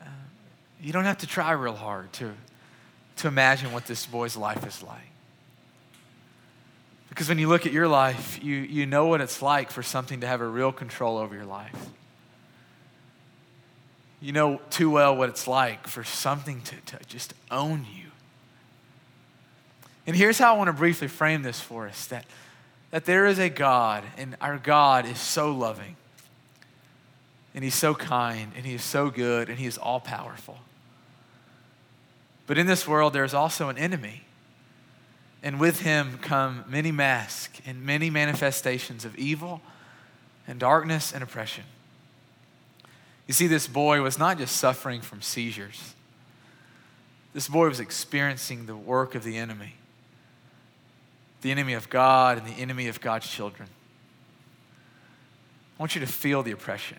uh, 0.00 0.04
you 0.80 0.92
don't 0.92 1.04
have 1.04 1.18
to 1.18 1.26
try 1.26 1.50
real 1.50 1.74
hard 1.74 2.12
to, 2.12 2.34
to 3.16 3.28
imagine 3.28 3.72
what 3.72 3.86
this 3.86 4.06
boy's 4.06 4.36
life 4.36 4.66
is 4.66 4.82
like. 4.82 5.10
Because 7.08 7.28
when 7.28 7.38
you 7.38 7.48
look 7.48 7.64
at 7.64 7.72
your 7.72 7.86
life, 7.86 8.42
you, 8.42 8.56
you 8.56 8.86
know 8.86 9.06
what 9.06 9.20
it's 9.20 9.40
like 9.40 9.70
for 9.70 9.82
something 9.82 10.20
to 10.20 10.26
have 10.26 10.40
a 10.40 10.46
real 10.46 10.72
control 10.72 11.16
over 11.16 11.34
your 11.34 11.44
life. 11.44 11.76
You 14.20 14.32
know 14.32 14.60
too 14.70 14.90
well 14.90 15.16
what 15.16 15.28
it's 15.28 15.46
like 15.46 15.86
for 15.86 16.02
something 16.02 16.62
to, 16.62 16.76
to 16.86 17.04
just 17.06 17.34
own 17.50 17.86
you. 17.94 18.06
And 20.06 20.16
here's 20.16 20.38
how 20.38 20.54
I 20.54 20.58
want 20.58 20.68
to 20.68 20.72
briefly 20.72 21.08
frame 21.08 21.42
this 21.42 21.60
for 21.60 21.86
us 21.86 22.06
that, 22.06 22.24
that 22.90 23.04
there 23.04 23.26
is 23.26 23.38
a 23.38 23.48
God, 23.48 24.02
and 24.16 24.36
our 24.40 24.58
God 24.58 25.06
is 25.06 25.18
so 25.18 25.52
loving 25.52 25.96
and 27.54 27.62
he's 27.62 27.74
so 27.74 27.94
kind, 27.94 28.52
and 28.56 28.66
he 28.66 28.74
is 28.74 28.82
so 28.82 29.10
good, 29.10 29.48
and 29.48 29.58
he 29.58 29.66
is 29.66 29.78
all 29.78 30.00
powerful. 30.00 30.58
But 32.46 32.58
in 32.58 32.66
this 32.66 32.86
world, 32.86 33.12
there's 33.12 33.34
also 33.34 33.68
an 33.68 33.78
enemy. 33.78 34.22
And 35.42 35.60
with 35.60 35.80
him 35.80 36.18
come 36.20 36.64
many 36.68 36.90
masks 36.90 37.60
and 37.66 37.84
many 37.84 38.10
manifestations 38.10 39.04
of 39.04 39.16
evil 39.16 39.60
and 40.46 40.58
darkness 40.58 41.12
and 41.12 41.22
oppression. 41.22 41.64
You 43.26 43.34
see, 43.34 43.46
this 43.46 43.66
boy 43.66 44.02
was 44.02 44.18
not 44.18 44.38
just 44.38 44.56
suffering 44.56 45.00
from 45.00 45.22
seizures, 45.22 45.94
this 47.32 47.48
boy 47.48 47.68
was 47.68 47.80
experiencing 47.80 48.66
the 48.66 48.76
work 48.76 49.14
of 49.14 49.24
the 49.24 49.36
enemy 49.38 49.74
the 51.44 51.50
enemy 51.50 51.74
of 51.74 51.90
God 51.90 52.38
and 52.38 52.46
the 52.46 52.58
enemy 52.58 52.88
of 52.88 53.02
God's 53.02 53.28
children. 53.28 53.68
I 55.78 55.82
want 55.82 55.94
you 55.94 56.00
to 56.00 56.06
feel 56.06 56.42
the 56.42 56.52
oppression. 56.52 56.96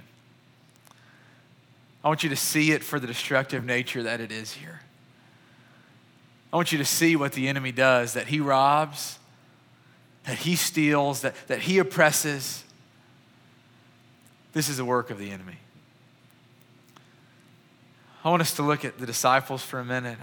I 2.03 2.07
want 2.07 2.21
you 2.21 2.29
to 2.29 2.35
see 2.35 2.71
it 2.71 2.83
for 2.83 2.99
the 2.99 3.07
destructive 3.07 3.65
nature 3.65 4.03
that 4.03 4.21
it 4.21 4.31
is 4.31 4.53
here. 4.53 4.81
I 6.55 6.57
want 6.57 6.71
you 6.71 6.77
to 6.77 6.85
see 6.85 7.17
what 7.17 7.33
the 7.33 7.49
enemy 7.49 7.73
does 7.73 8.13
that 8.13 8.27
he 8.27 8.39
robs, 8.39 9.19
that 10.23 10.37
he 10.37 10.55
steals, 10.55 11.19
that, 11.19 11.35
that 11.47 11.59
he 11.59 11.79
oppresses. 11.79 12.63
This 14.53 14.69
is 14.69 14.79
a 14.79 14.85
work 14.85 15.09
of 15.09 15.19
the 15.19 15.31
enemy. 15.31 15.57
I 18.23 18.29
want 18.29 18.41
us 18.41 18.53
to 18.55 18.63
look 18.63 18.85
at 18.85 18.99
the 18.99 19.05
disciples 19.05 19.63
for 19.63 19.81
a 19.81 19.83
minute. 19.83 20.17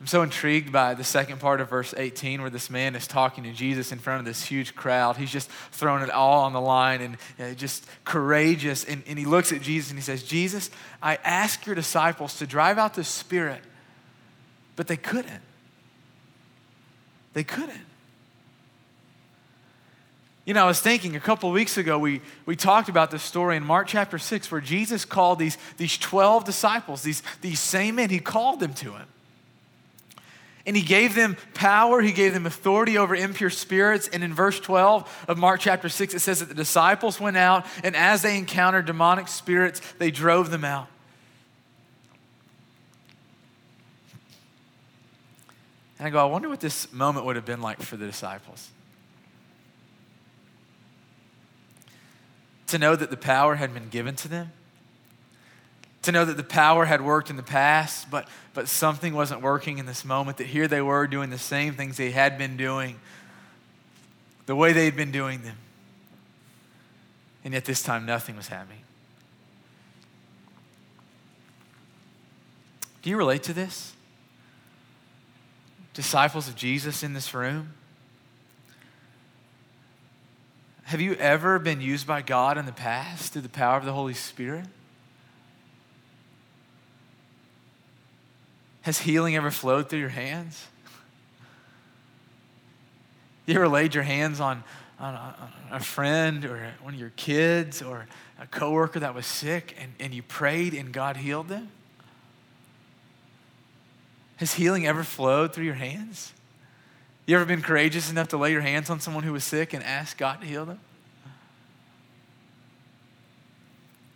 I'm 0.00 0.06
so 0.06 0.22
intrigued 0.22 0.72
by 0.72 0.94
the 0.94 1.04
second 1.04 1.38
part 1.38 1.60
of 1.60 1.68
verse 1.68 1.92
18 1.94 2.40
where 2.40 2.48
this 2.48 2.70
man 2.70 2.96
is 2.96 3.06
talking 3.06 3.44
to 3.44 3.52
Jesus 3.52 3.92
in 3.92 3.98
front 3.98 4.20
of 4.20 4.24
this 4.24 4.42
huge 4.42 4.74
crowd. 4.74 5.18
He's 5.18 5.30
just 5.30 5.50
throwing 5.70 6.02
it 6.02 6.08
all 6.08 6.44
on 6.44 6.54
the 6.54 6.62
line 6.62 7.02
and 7.02 7.16
uh, 7.38 7.52
just 7.52 7.84
courageous. 8.06 8.84
And, 8.84 9.02
and 9.06 9.18
he 9.18 9.26
looks 9.26 9.52
at 9.52 9.60
Jesus 9.60 9.90
and 9.90 9.98
he 9.98 10.02
says, 10.02 10.22
Jesus, 10.22 10.70
I 11.02 11.16
ask 11.16 11.66
your 11.66 11.74
disciples 11.74 12.38
to 12.38 12.46
drive 12.46 12.78
out 12.78 12.94
the 12.94 13.04
spirit, 13.04 13.60
but 14.80 14.86
they 14.86 14.96
couldn't. 14.96 15.42
They 17.34 17.44
couldn't. 17.44 17.84
You 20.46 20.54
know, 20.54 20.64
I 20.64 20.66
was 20.68 20.80
thinking 20.80 21.16
a 21.16 21.20
couple 21.20 21.50
weeks 21.50 21.76
ago, 21.76 21.98
we, 21.98 22.22
we 22.46 22.56
talked 22.56 22.88
about 22.88 23.10
this 23.10 23.22
story 23.22 23.58
in 23.58 23.62
Mark 23.62 23.88
chapter 23.88 24.16
6 24.16 24.50
where 24.50 24.62
Jesus 24.62 25.04
called 25.04 25.38
these, 25.38 25.58
these 25.76 25.98
12 25.98 26.46
disciples, 26.46 27.02
these, 27.02 27.22
these 27.42 27.60
same 27.60 27.96
men, 27.96 28.08
he 28.08 28.20
called 28.20 28.58
them 28.58 28.72
to 28.72 28.92
him. 28.92 29.06
And 30.64 30.74
he 30.74 30.82
gave 30.82 31.14
them 31.14 31.36
power, 31.52 32.00
he 32.00 32.12
gave 32.12 32.32
them 32.32 32.46
authority 32.46 32.96
over 32.96 33.14
impure 33.14 33.50
spirits. 33.50 34.08
And 34.08 34.24
in 34.24 34.32
verse 34.32 34.58
12 34.60 35.26
of 35.28 35.36
Mark 35.36 35.60
chapter 35.60 35.90
6, 35.90 36.14
it 36.14 36.20
says 36.20 36.40
that 36.40 36.48
the 36.48 36.54
disciples 36.54 37.20
went 37.20 37.36
out, 37.36 37.66
and 37.84 37.94
as 37.94 38.22
they 38.22 38.38
encountered 38.38 38.86
demonic 38.86 39.28
spirits, 39.28 39.82
they 39.98 40.10
drove 40.10 40.50
them 40.50 40.64
out. 40.64 40.88
And 46.00 46.08
I 46.08 46.10
go, 46.10 46.18
I 46.18 46.24
wonder 46.24 46.48
what 46.48 46.58
this 46.58 46.92
moment 46.92 47.26
would 47.26 47.36
have 47.36 47.44
been 47.44 47.60
like 47.60 47.80
for 47.80 47.96
the 47.96 48.06
disciples. 48.06 48.70
To 52.68 52.78
know 52.78 52.96
that 52.96 53.10
the 53.10 53.16
power 53.16 53.54
had 53.54 53.72
been 53.72 53.88
given 53.88 54.16
to 54.16 54.28
them 54.28 54.50
to 56.02 56.12
know 56.12 56.24
that 56.24 56.36
the 56.36 56.44
power 56.44 56.86
had 56.86 57.02
worked 57.02 57.30
in 57.30 57.36
the 57.36 57.42
past, 57.42 58.10
but, 58.10 58.26
but 58.54 58.68
something 58.68 59.14
wasn't 59.14 59.42
working 59.42 59.78
in 59.78 59.86
this 59.86 60.04
moment, 60.04 60.38
that 60.38 60.46
here 60.46 60.66
they 60.66 60.80
were 60.80 61.06
doing 61.06 61.30
the 61.30 61.38
same 61.38 61.74
things 61.74 61.96
they 61.96 62.10
had 62.10 62.38
been 62.38 62.56
doing, 62.56 62.98
the 64.46 64.56
way 64.56 64.72
they 64.72 64.86
had 64.86 64.96
been 64.96 65.12
doing 65.12 65.42
them. 65.42 65.56
And 67.44 67.54
yet 67.54 67.64
this 67.64 67.82
time 67.82 68.06
nothing 68.06 68.36
was 68.36 68.48
happening. 68.48 68.78
Do 73.02 73.10
you 73.10 73.16
relate 73.16 73.42
to 73.44 73.52
this? 73.52 73.94
Disciples 75.94 76.48
of 76.48 76.54
Jesus 76.54 77.02
in 77.02 77.14
this 77.14 77.34
room? 77.34 77.74
Have 80.84 81.00
you 81.00 81.14
ever 81.14 81.58
been 81.58 81.80
used 81.80 82.06
by 82.06 82.20
God 82.20 82.58
in 82.58 82.66
the 82.66 82.72
past 82.72 83.32
through 83.32 83.42
the 83.42 83.48
power 83.48 83.76
of 83.76 83.84
the 83.84 83.92
Holy 83.92 84.14
Spirit? 84.14 84.66
Has 88.82 88.98
healing 88.98 89.36
ever 89.36 89.50
flowed 89.50 89.88
through 89.88 90.00
your 90.00 90.08
hands? 90.08 90.66
You 93.46 93.56
ever 93.56 93.68
laid 93.68 93.96
your 93.96 94.04
hands 94.04 94.38
on, 94.38 94.62
on, 95.00 95.14
a, 95.14 95.18
on 95.18 95.52
a 95.72 95.80
friend 95.80 96.44
or 96.44 96.72
one 96.82 96.94
of 96.94 97.00
your 97.00 97.10
kids 97.16 97.82
or 97.82 98.06
a 98.38 98.46
coworker 98.46 99.00
that 99.00 99.12
was 99.12 99.26
sick 99.26 99.76
and, 99.80 99.92
and 99.98 100.14
you 100.14 100.22
prayed 100.22 100.72
and 100.72 100.92
God 100.92 101.16
healed 101.16 101.48
them? 101.48 101.68
Has 104.40 104.54
healing 104.54 104.86
ever 104.86 105.04
flowed 105.04 105.52
through 105.52 105.66
your 105.66 105.74
hands? 105.74 106.32
You 107.26 107.36
ever 107.36 107.44
been 107.44 107.60
courageous 107.60 108.10
enough 108.10 108.28
to 108.28 108.38
lay 108.38 108.52
your 108.52 108.62
hands 108.62 108.88
on 108.88 108.98
someone 108.98 109.22
who 109.22 109.34
was 109.34 109.44
sick 109.44 109.74
and 109.74 109.84
ask 109.84 110.16
God 110.16 110.40
to 110.40 110.46
heal 110.46 110.64
them? 110.64 110.80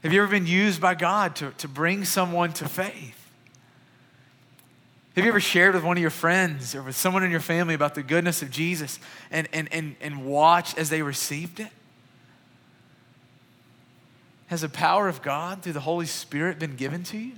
Have 0.02 0.14
you 0.14 0.22
ever 0.22 0.30
been 0.30 0.46
used 0.46 0.80
by 0.80 0.94
God 0.94 1.36
to, 1.36 1.50
to 1.58 1.68
bring 1.68 2.06
someone 2.06 2.54
to 2.54 2.66
faith? 2.66 3.20
Have 5.14 5.24
you 5.24 5.30
ever 5.30 5.40
shared 5.40 5.74
with 5.74 5.84
one 5.84 5.98
of 5.98 6.00
your 6.00 6.08
friends 6.08 6.74
or 6.74 6.82
with 6.82 6.96
someone 6.96 7.22
in 7.22 7.30
your 7.30 7.40
family 7.40 7.74
about 7.74 7.94
the 7.94 8.02
goodness 8.02 8.40
of 8.40 8.50
Jesus 8.50 8.98
and, 9.30 9.46
and, 9.52 9.70
and, 9.74 9.94
and 10.00 10.24
watched 10.24 10.78
as 10.78 10.88
they 10.88 11.02
received 11.02 11.60
it? 11.60 11.68
Has 14.46 14.62
the 14.62 14.70
power 14.70 15.06
of 15.06 15.20
God 15.20 15.62
through 15.62 15.74
the 15.74 15.80
Holy 15.80 16.06
Spirit 16.06 16.58
been 16.58 16.76
given 16.76 17.04
to 17.04 17.18
you? 17.18 17.32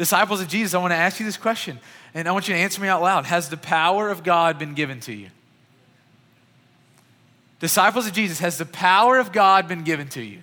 Disciples 0.00 0.40
of 0.40 0.48
Jesus, 0.48 0.72
I 0.72 0.78
want 0.78 0.92
to 0.92 0.96
ask 0.96 1.20
you 1.20 1.26
this 1.26 1.36
question, 1.36 1.78
and 2.14 2.26
I 2.26 2.32
want 2.32 2.48
you 2.48 2.54
to 2.54 2.58
answer 2.58 2.80
me 2.80 2.88
out 2.88 3.02
loud. 3.02 3.26
Has 3.26 3.50
the 3.50 3.58
power 3.58 4.08
of 4.08 4.24
God 4.24 4.58
been 4.58 4.72
given 4.72 4.98
to 5.00 5.12
you? 5.12 5.28
Disciples 7.58 8.06
of 8.06 8.14
Jesus, 8.14 8.38
has 8.38 8.56
the 8.56 8.64
power 8.64 9.18
of 9.18 9.30
God 9.30 9.68
been 9.68 9.84
given 9.84 10.08
to 10.08 10.22
you? 10.22 10.38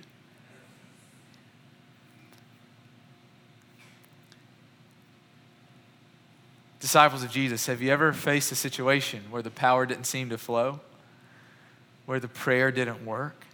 Disciples 6.78 7.24
of 7.24 7.32
Jesus, 7.32 7.66
have 7.66 7.82
you 7.82 7.90
ever 7.90 8.12
faced 8.12 8.52
a 8.52 8.54
situation 8.54 9.24
where 9.28 9.42
the 9.42 9.50
power 9.50 9.86
didn't 9.86 10.04
seem 10.04 10.30
to 10.30 10.38
flow? 10.38 10.78
Where 12.06 12.20
the 12.20 12.28
prayer 12.28 12.70
didn't 12.70 13.04
work? 13.04 13.44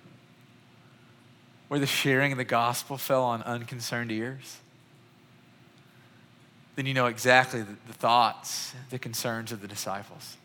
Where 1.68 1.80
the 1.80 1.86
sharing 1.86 2.30
of 2.32 2.36
the 2.36 2.44
gospel 2.44 2.98
fell 2.98 3.24
on 3.24 3.40
unconcerned 3.44 4.12
ears? 4.12 4.58
Then 6.76 6.86
you 6.86 6.94
know 6.94 7.06
exactly 7.06 7.62
the, 7.62 7.76
the 7.86 7.92
thoughts, 7.92 8.74
the 8.90 8.98
concerns 8.98 9.52
of 9.52 9.60
the 9.60 9.68
disciples. 9.68 10.36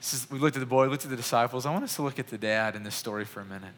Is, 0.00 0.26
we 0.30 0.38
looked 0.38 0.56
at 0.56 0.60
the 0.60 0.66
boy, 0.66 0.86
looked 0.88 1.04
at 1.04 1.10
the 1.10 1.16
disciples. 1.16 1.66
I 1.66 1.72
want 1.72 1.84
us 1.84 1.96
to 1.96 2.02
look 2.02 2.18
at 2.18 2.28
the 2.28 2.38
dad 2.38 2.76
in 2.76 2.82
this 2.82 2.94
story 2.94 3.24
for 3.24 3.40
a 3.40 3.44
minute. 3.44 3.74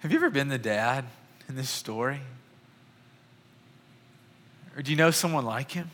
Have 0.00 0.12
you 0.12 0.18
ever 0.18 0.30
been 0.30 0.48
the 0.48 0.58
dad 0.58 1.04
in 1.48 1.56
this 1.56 1.70
story? 1.70 2.20
Or 4.76 4.82
do 4.82 4.90
you 4.90 4.96
know 4.96 5.10
someone 5.10 5.44
like 5.44 5.70
him? 5.70 5.90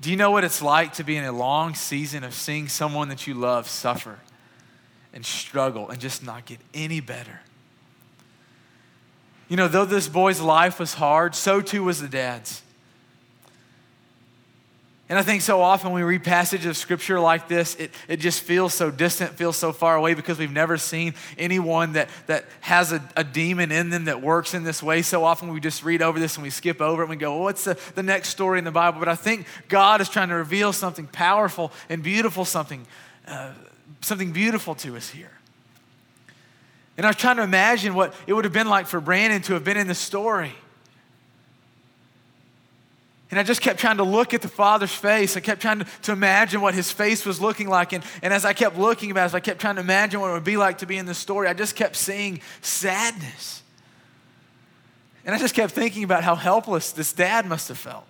Do 0.00 0.10
you 0.10 0.16
know 0.16 0.30
what 0.30 0.44
it's 0.44 0.60
like 0.60 0.92
to 0.94 1.04
be 1.04 1.16
in 1.16 1.24
a 1.24 1.32
long 1.32 1.74
season 1.74 2.24
of 2.24 2.34
seeing 2.34 2.68
someone 2.68 3.08
that 3.08 3.26
you 3.26 3.34
love 3.34 3.68
suffer 3.68 4.18
and 5.12 5.24
struggle 5.24 5.88
and 5.88 5.98
just 5.98 6.22
not 6.22 6.44
get 6.44 6.58
any 6.74 7.00
better? 7.00 7.40
You 9.48 9.56
know, 9.56 9.68
though 9.68 9.84
this 9.84 10.08
boy's 10.08 10.40
life 10.40 10.78
was 10.80 10.94
hard, 10.94 11.34
so 11.34 11.60
too 11.60 11.84
was 11.84 12.00
the 12.00 12.08
dad's. 12.08 12.62
And 15.06 15.18
I 15.18 15.22
think 15.22 15.42
so 15.42 15.60
often 15.60 15.92
we 15.92 16.02
read 16.02 16.24
passages 16.24 16.66
of 16.66 16.76
scripture 16.78 17.20
like 17.20 17.46
this, 17.46 17.74
it, 17.74 17.90
it 18.08 18.16
just 18.20 18.40
feels 18.40 18.72
so 18.72 18.90
distant, 18.90 19.32
feels 19.32 19.56
so 19.56 19.70
far 19.70 19.96
away 19.96 20.14
because 20.14 20.38
we've 20.38 20.50
never 20.50 20.78
seen 20.78 21.12
anyone 21.36 21.92
that, 21.92 22.08
that 22.26 22.46
has 22.62 22.90
a, 22.90 23.06
a 23.14 23.22
demon 23.22 23.70
in 23.70 23.90
them 23.90 24.06
that 24.06 24.22
works 24.22 24.54
in 24.54 24.64
this 24.64 24.82
way. 24.82 25.02
So 25.02 25.22
often 25.22 25.52
we 25.52 25.60
just 25.60 25.84
read 25.84 26.00
over 26.00 26.18
this 26.18 26.36
and 26.36 26.42
we 26.42 26.48
skip 26.48 26.80
over 26.80 27.02
it 27.02 27.04
and 27.04 27.10
we 27.10 27.16
go, 27.16 27.34
well, 27.34 27.44
what's 27.44 27.64
the, 27.64 27.78
the 27.94 28.02
next 28.02 28.30
story 28.30 28.58
in 28.58 28.64
the 28.64 28.72
Bible? 28.72 28.98
But 28.98 29.10
I 29.10 29.14
think 29.14 29.46
God 29.68 30.00
is 30.00 30.08
trying 30.08 30.30
to 30.30 30.36
reveal 30.36 30.72
something 30.72 31.06
powerful 31.06 31.70
and 31.90 32.02
beautiful, 32.02 32.46
something, 32.46 32.86
uh, 33.28 33.52
something 34.00 34.32
beautiful 34.32 34.74
to 34.76 34.96
us 34.96 35.10
here. 35.10 35.32
And 36.96 37.04
I 37.04 37.08
was 37.08 37.16
trying 37.16 37.36
to 37.36 37.42
imagine 37.42 37.94
what 37.94 38.14
it 38.26 38.32
would 38.32 38.44
have 38.44 38.52
been 38.52 38.68
like 38.68 38.86
for 38.86 39.00
Brandon 39.00 39.42
to 39.42 39.54
have 39.54 39.64
been 39.64 39.76
in 39.76 39.88
the 39.88 39.94
story. 39.94 40.52
And 43.30 43.40
I 43.40 43.42
just 43.42 43.60
kept 43.60 43.80
trying 43.80 43.96
to 43.96 44.04
look 44.04 44.32
at 44.32 44.42
the 44.42 44.48
Father's 44.48 44.94
face. 44.94 45.36
I 45.36 45.40
kept 45.40 45.60
trying 45.60 45.80
to, 45.80 45.86
to 46.02 46.12
imagine 46.12 46.60
what 46.60 46.72
his 46.72 46.92
face 46.92 47.26
was 47.26 47.40
looking 47.40 47.68
like. 47.68 47.92
And, 47.92 48.04
and 48.22 48.32
as 48.32 48.44
I 48.44 48.52
kept 48.52 48.78
looking 48.78 49.10
about 49.10 49.22
it, 49.22 49.24
as 49.24 49.34
I 49.34 49.40
kept 49.40 49.60
trying 49.60 49.74
to 49.74 49.80
imagine 49.80 50.20
what 50.20 50.30
it 50.30 50.34
would 50.34 50.44
be 50.44 50.56
like 50.56 50.78
to 50.78 50.86
be 50.86 50.98
in 50.98 51.06
the 51.06 51.14
story, 51.14 51.48
I 51.48 51.52
just 51.52 51.74
kept 51.74 51.96
seeing 51.96 52.40
sadness. 52.60 53.62
And 55.24 55.34
I 55.34 55.38
just 55.38 55.54
kept 55.54 55.72
thinking 55.72 56.04
about 56.04 56.22
how 56.22 56.36
helpless 56.36 56.92
this 56.92 57.12
dad 57.12 57.44
must 57.44 57.66
have 57.68 57.78
felt. 57.78 58.06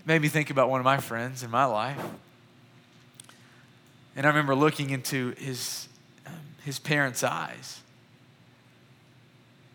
It 0.00 0.06
made 0.06 0.20
me 0.20 0.26
think 0.26 0.50
about 0.50 0.68
one 0.68 0.80
of 0.80 0.84
my 0.84 0.96
friends 0.96 1.44
in 1.44 1.50
my 1.50 1.66
life. 1.66 2.02
And 4.16 4.26
I 4.26 4.30
remember 4.30 4.56
looking 4.56 4.90
into 4.90 5.32
his, 5.38 5.86
his 6.64 6.78
parents' 6.78 7.22
eyes 7.22 7.80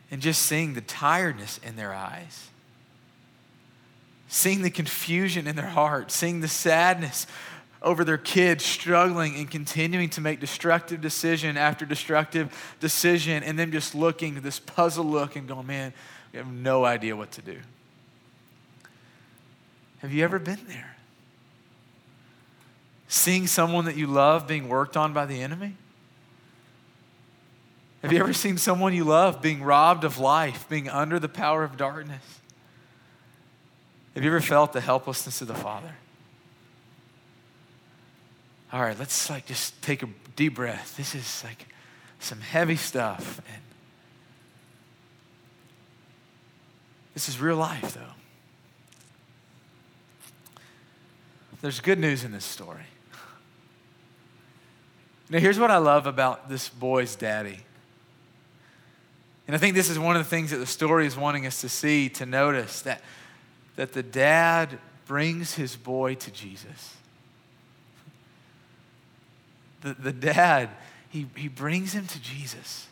and 0.09 0.21
just 0.21 0.41
seeing 0.43 0.73
the 0.73 0.81
tiredness 0.81 1.59
in 1.63 1.75
their 1.75 1.93
eyes 1.93 2.49
seeing 4.27 4.61
the 4.61 4.69
confusion 4.69 5.47
in 5.47 5.55
their 5.55 5.67
heart, 5.67 6.11
seeing 6.11 6.41
the 6.41 6.47
sadness 6.47 7.27
over 7.81 8.03
their 8.03 8.17
kids 8.17 8.65
struggling 8.65 9.35
and 9.35 9.49
continuing 9.49 10.09
to 10.09 10.21
make 10.21 10.39
destructive 10.39 10.99
decision 10.99 11.57
after 11.57 11.85
destructive 11.85 12.75
decision, 12.79 13.43
and 13.43 13.57
them 13.57 13.71
just 13.71 13.95
looking, 13.95 14.41
this 14.41 14.59
puzzled 14.59 15.07
look, 15.07 15.35
and 15.35 15.47
going, 15.47 15.65
man, 15.67 15.93
we 16.33 16.37
have 16.37 16.47
no 16.47 16.83
idea 16.83 17.15
what 17.15 17.31
to 17.31 17.41
do. 17.41 17.57
Have 19.99 20.11
you 20.11 20.23
ever 20.23 20.39
been 20.39 20.59
there? 20.67 20.95
Seeing 23.07 23.47
someone 23.47 23.85
that 23.85 23.95
you 23.95 24.07
love 24.07 24.47
being 24.47 24.67
worked 24.67 24.97
on 24.97 25.13
by 25.13 25.25
the 25.25 25.41
enemy? 25.41 25.75
Have 28.07 28.13
you 28.13 28.19
ever 28.21 28.31
seen 28.31 28.57
someone 28.57 28.93
you 28.93 29.03
love 29.03 29.41
being 29.41 29.61
robbed 29.61 30.05
of 30.05 30.17
life, 30.17 30.69
being 30.69 30.87
under 30.87 31.19
the 31.19 31.27
power 31.27 31.65
of 31.65 31.75
darkness? 31.75 32.23
Have 34.15 34.23
you 34.23 34.29
ever 34.29 34.39
felt 34.39 34.71
the 34.71 34.79
helplessness 34.79 35.41
of 35.41 35.49
the 35.49 35.53
Father? 35.53 35.93
All 38.71 38.79
right, 38.79 38.97
let's 38.97 39.29
like 39.29 39.45
just 39.45 39.81
take 39.81 40.03
a 40.03 40.09
deep 40.37 40.55
breath. 40.55 40.95
This 40.95 41.15
is 41.15 41.43
like 41.43 41.67
some 42.19 42.39
heavy 42.39 42.77
stuff. 42.77 43.41
And 43.53 43.61
this 47.13 47.27
is 47.27 47.41
real 47.41 47.57
life, 47.57 47.93
though. 47.93 48.13
There's 51.59 51.81
good 51.81 51.99
news 51.99 52.23
in 52.23 52.31
this 52.31 52.45
story. 52.45 52.87
Now, 55.29 55.39
here's 55.39 55.59
what 55.59 55.71
I 55.71 55.77
love 55.79 56.07
about 56.07 56.47
this 56.47 56.69
boy's 56.69 57.13
daddy. 57.17 57.65
And 59.47 59.55
I 59.55 59.59
think 59.59 59.75
this 59.75 59.89
is 59.89 59.97
one 59.97 60.15
of 60.15 60.23
the 60.23 60.29
things 60.29 60.51
that 60.51 60.57
the 60.57 60.65
story 60.65 61.07
is 61.07 61.15
wanting 61.15 61.45
us 61.45 61.61
to 61.61 61.69
see, 61.69 62.09
to 62.09 62.25
notice 62.25 62.81
that 62.81 63.01
that 63.77 63.93
the 63.93 64.03
dad 64.03 64.79
brings 65.05 65.53
his 65.53 65.77
boy 65.77 66.15
to 66.15 66.31
Jesus. 66.31 66.95
The, 69.81 69.93
the 69.93 70.11
dad, 70.11 70.69
he, 71.09 71.27
he 71.35 71.47
brings 71.47 71.93
him 71.93 72.07
to 72.07 72.19
Jesus. 72.19 72.87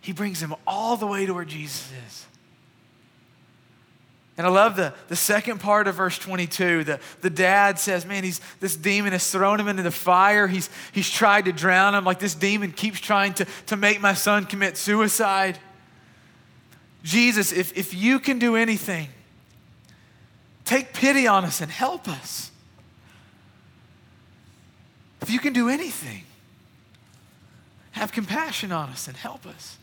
He 0.00 0.12
brings 0.12 0.42
him 0.42 0.54
all 0.66 0.96
the 0.96 1.06
way 1.06 1.26
to 1.26 1.34
where 1.34 1.44
Jesus 1.44 1.92
is. 2.06 2.26
And 4.36 4.46
I 4.46 4.50
love 4.50 4.74
the, 4.74 4.92
the 5.08 5.16
second 5.16 5.60
part 5.60 5.86
of 5.86 5.94
verse 5.94 6.18
22. 6.18 6.84
The, 6.84 7.00
the 7.20 7.30
dad 7.30 7.78
says, 7.78 8.04
Man, 8.04 8.24
he's, 8.24 8.40
this 8.58 8.76
demon 8.76 9.12
has 9.12 9.30
thrown 9.30 9.60
him 9.60 9.68
into 9.68 9.84
the 9.84 9.92
fire. 9.92 10.48
He's, 10.48 10.68
he's 10.92 11.08
tried 11.08 11.44
to 11.44 11.52
drown 11.52 11.94
him. 11.94 12.04
Like 12.04 12.18
this 12.18 12.34
demon 12.34 12.72
keeps 12.72 12.98
trying 12.98 13.34
to, 13.34 13.46
to 13.66 13.76
make 13.76 14.00
my 14.00 14.14
son 14.14 14.46
commit 14.46 14.76
suicide. 14.76 15.58
Jesus, 17.04 17.52
if, 17.52 17.76
if 17.76 17.94
you 17.94 18.18
can 18.18 18.38
do 18.38 18.56
anything, 18.56 19.08
take 20.64 20.92
pity 20.94 21.28
on 21.28 21.44
us 21.44 21.60
and 21.60 21.70
help 21.70 22.08
us. 22.08 22.50
If 25.22 25.30
you 25.30 25.38
can 25.38 25.52
do 25.52 25.68
anything, 25.68 26.24
have 27.92 28.10
compassion 28.10 28.72
on 28.72 28.88
us 28.88 29.06
and 29.06 29.16
help 29.16 29.46
us. 29.46 29.78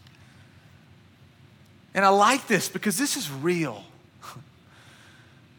And 1.93 2.03
I 2.03 2.09
like 2.09 2.47
this 2.47 2.67
because 2.67 2.97
this 2.97 3.15
is 3.15 3.31
real. 3.31 3.85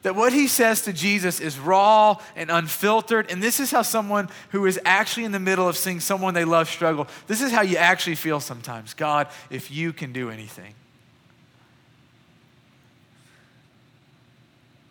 That 0.02 0.16
what 0.16 0.32
he 0.32 0.48
says 0.48 0.82
to 0.82 0.92
Jesus 0.92 1.40
is 1.40 1.58
raw 1.58 2.16
and 2.34 2.50
unfiltered. 2.50 3.30
And 3.30 3.42
this 3.42 3.60
is 3.60 3.70
how 3.70 3.82
someone 3.82 4.28
who 4.50 4.66
is 4.66 4.78
actually 4.84 5.24
in 5.24 5.32
the 5.32 5.40
middle 5.40 5.68
of 5.68 5.76
seeing 5.76 6.00
someone 6.00 6.34
they 6.34 6.44
love 6.44 6.68
struggle, 6.68 7.06
this 7.28 7.40
is 7.40 7.52
how 7.52 7.62
you 7.62 7.76
actually 7.76 8.16
feel 8.16 8.40
sometimes. 8.40 8.94
God, 8.94 9.28
if 9.48 9.70
you 9.70 9.92
can 9.92 10.12
do 10.12 10.30
anything. 10.30 10.74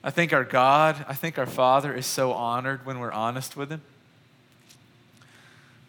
I 0.04 0.10
think 0.10 0.34
our 0.34 0.46
God, 0.46 1.06
I 1.08 1.14
think 1.14 1.38
our 1.38 1.46
Father 1.46 1.94
is 1.94 2.06
so 2.06 2.32
honored 2.32 2.86
when 2.86 3.00
we're 3.00 3.12
honest 3.12 3.56
with 3.56 3.70
Him. 3.70 3.82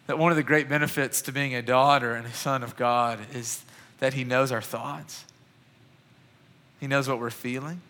That 0.05 0.19
one 0.19 0.31
of 0.31 0.35
the 0.35 0.43
great 0.43 0.69
benefits 0.69 1.21
to 1.23 1.31
being 1.31 1.55
a 1.55 1.61
daughter 1.61 2.13
and 2.13 2.27
a 2.27 2.33
son 2.33 2.61
of 2.61 2.75
God 2.75 3.19
is 3.33 3.63
that 3.99 4.13
He 4.13 4.23
knows 4.23 4.51
our 4.51 4.61
thoughts, 4.61 5.25
He 6.79 6.87
knows 6.87 7.07
what 7.07 7.19
we're 7.19 7.31
feeling. 7.31 7.81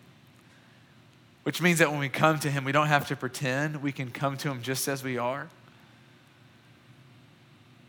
Which 1.44 1.62
means 1.62 1.78
that 1.78 1.90
when 1.90 2.00
we 2.00 2.08
come 2.08 2.38
to 2.40 2.50
Him, 2.50 2.64
we 2.64 2.72
don't 2.72 2.88
have 2.88 3.08
to 3.08 3.16
pretend. 3.16 3.82
We 3.82 3.92
can 3.92 4.10
come 4.10 4.36
to 4.38 4.50
Him 4.50 4.62
just 4.62 4.88
as 4.88 5.04
we 5.04 5.16
are. 5.18 5.48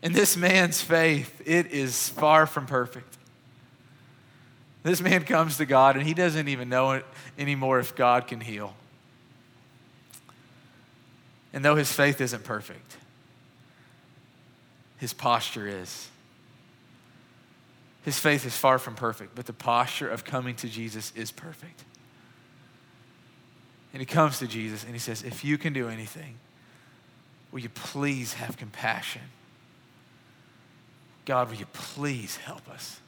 And 0.02 0.14
this 0.14 0.36
man's 0.36 0.80
faith, 0.80 1.42
it 1.44 1.72
is 1.72 2.08
far 2.10 2.46
from 2.46 2.66
perfect. 2.66 3.16
This 4.86 5.00
man 5.00 5.24
comes 5.24 5.56
to 5.56 5.66
God 5.66 5.96
and 5.96 6.06
he 6.06 6.14
doesn't 6.14 6.46
even 6.46 6.68
know 6.68 6.92
it 6.92 7.04
anymore 7.36 7.80
if 7.80 7.96
God 7.96 8.28
can 8.28 8.40
heal. 8.40 8.72
And 11.52 11.64
though 11.64 11.74
his 11.74 11.92
faith 11.92 12.20
isn't 12.20 12.44
perfect, 12.44 12.96
his 14.98 15.12
posture 15.12 15.66
is. 15.66 16.08
His 18.04 18.16
faith 18.16 18.46
is 18.46 18.56
far 18.56 18.78
from 18.78 18.94
perfect, 18.94 19.34
but 19.34 19.46
the 19.46 19.52
posture 19.52 20.08
of 20.08 20.24
coming 20.24 20.54
to 20.54 20.68
Jesus 20.68 21.12
is 21.16 21.32
perfect. 21.32 21.82
And 23.96 24.02
he 24.02 24.04
comes 24.04 24.40
to 24.40 24.46
Jesus 24.46 24.84
and 24.84 24.92
he 24.92 24.98
says, 24.98 25.22
If 25.22 25.42
you 25.42 25.56
can 25.56 25.72
do 25.72 25.88
anything, 25.88 26.34
will 27.50 27.60
you 27.60 27.70
please 27.70 28.34
have 28.34 28.58
compassion? 28.58 29.22
God, 31.24 31.48
will 31.48 31.56
you 31.56 31.64
please 31.72 32.36
help 32.36 32.68
us? 32.68 33.00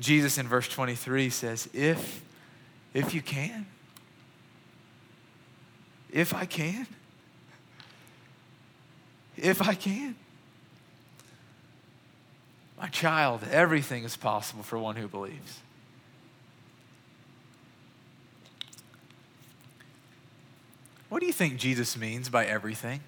Jesus 0.00 0.38
in 0.38 0.48
verse 0.48 0.66
23 0.68 1.28
says, 1.28 1.68
If, 1.74 2.24
if 2.94 3.12
you 3.12 3.20
can, 3.20 3.66
if 6.10 6.32
I 6.32 6.46
can, 6.46 6.86
if 9.36 9.60
I 9.60 9.74
can. 9.74 10.14
My 12.80 12.88
child, 12.88 13.42
everything 13.50 14.04
is 14.04 14.16
possible 14.16 14.62
for 14.62 14.78
one 14.78 14.96
who 14.96 15.08
believes. 15.08 15.60
What 21.14 21.20
do 21.20 21.26
you 21.28 21.32
think 21.32 21.58
Jesus 21.58 21.96
means 21.96 22.28
by 22.28 22.44
everything? 22.44 22.98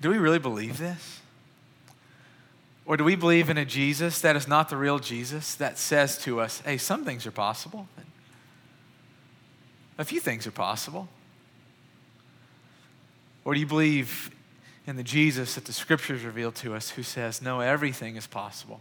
Do 0.00 0.08
we 0.08 0.16
really 0.16 0.38
believe 0.38 0.78
this? 0.78 1.20
Or 2.86 2.96
do 2.96 3.04
we 3.04 3.14
believe 3.14 3.50
in 3.50 3.58
a 3.58 3.66
Jesus 3.66 4.22
that 4.22 4.34
is 4.34 4.48
not 4.48 4.70
the 4.70 4.78
real 4.78 4.98
Jesus 4.98 5.54
that 5.56 5.76
says 5.76 6.16
to 6.22 6.40
us, 6.40 6.60
hey, 6.60 6.78
some 6.78 7.04
things 7.04 7.26
are 7.26 7.30
possible? 7.30 7.86
A 9.98 10.06
few 10.06 10.18
things 10.18 10.46
are 10.46 10.50
possible. 10.50 11.06
Or 13.44 13.52
do 13.52 13.60
you 13.60 13.66
believe 13.66 14.30
in 14.86 14.96
the 14.96 15.04
Jesus 15.04 15.56
that 15.56 15.66
the 15.66 15.74
scriptures 15.74 16.24
reveal 16.24 16.50
to 16.52 16.74
us 16.74 16.88
who 16.88 17.02
says, 17.02 17.42
No, 17.42 17.60
everything 17.60 18.16
is 18.16 18.26
possible 18.26 18.80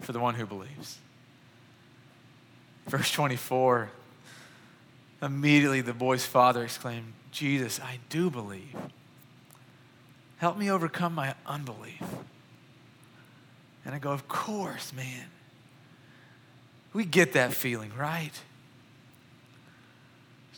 for 0.00 0.12
the 0.12 0.18
one 0.18 0.36
who 0.36 0.46
believes. 0.46 0.96
Verse 2.86 3.10
24 3.10 3.90
immediately 5.22 5.80
the 5.80 5.94
boy's 5.94 6.24
father 6.24 6.62
exclaimed, 6.62 7.12
Jesus, 7.32 7.80
I 7.80 7.98
do 8.08 8.30
believe. 8.30 8.74
Help 10.38 10.58
me 10.58 10.70
overcome 10.70 11.14
my 11.14 11.34
unbelief. 11.46 12.02
And 13.84 13.94
I 13.94 13.98
go, 13.98 14.12
Of 14.12 14.28
course, 14.28 14.92
man. 14.92 15.26
We 16.92 17.04
get 17.04 17.34
that 17.34 17.52
feeling, 17.52 17.92
right? 17.96 18.32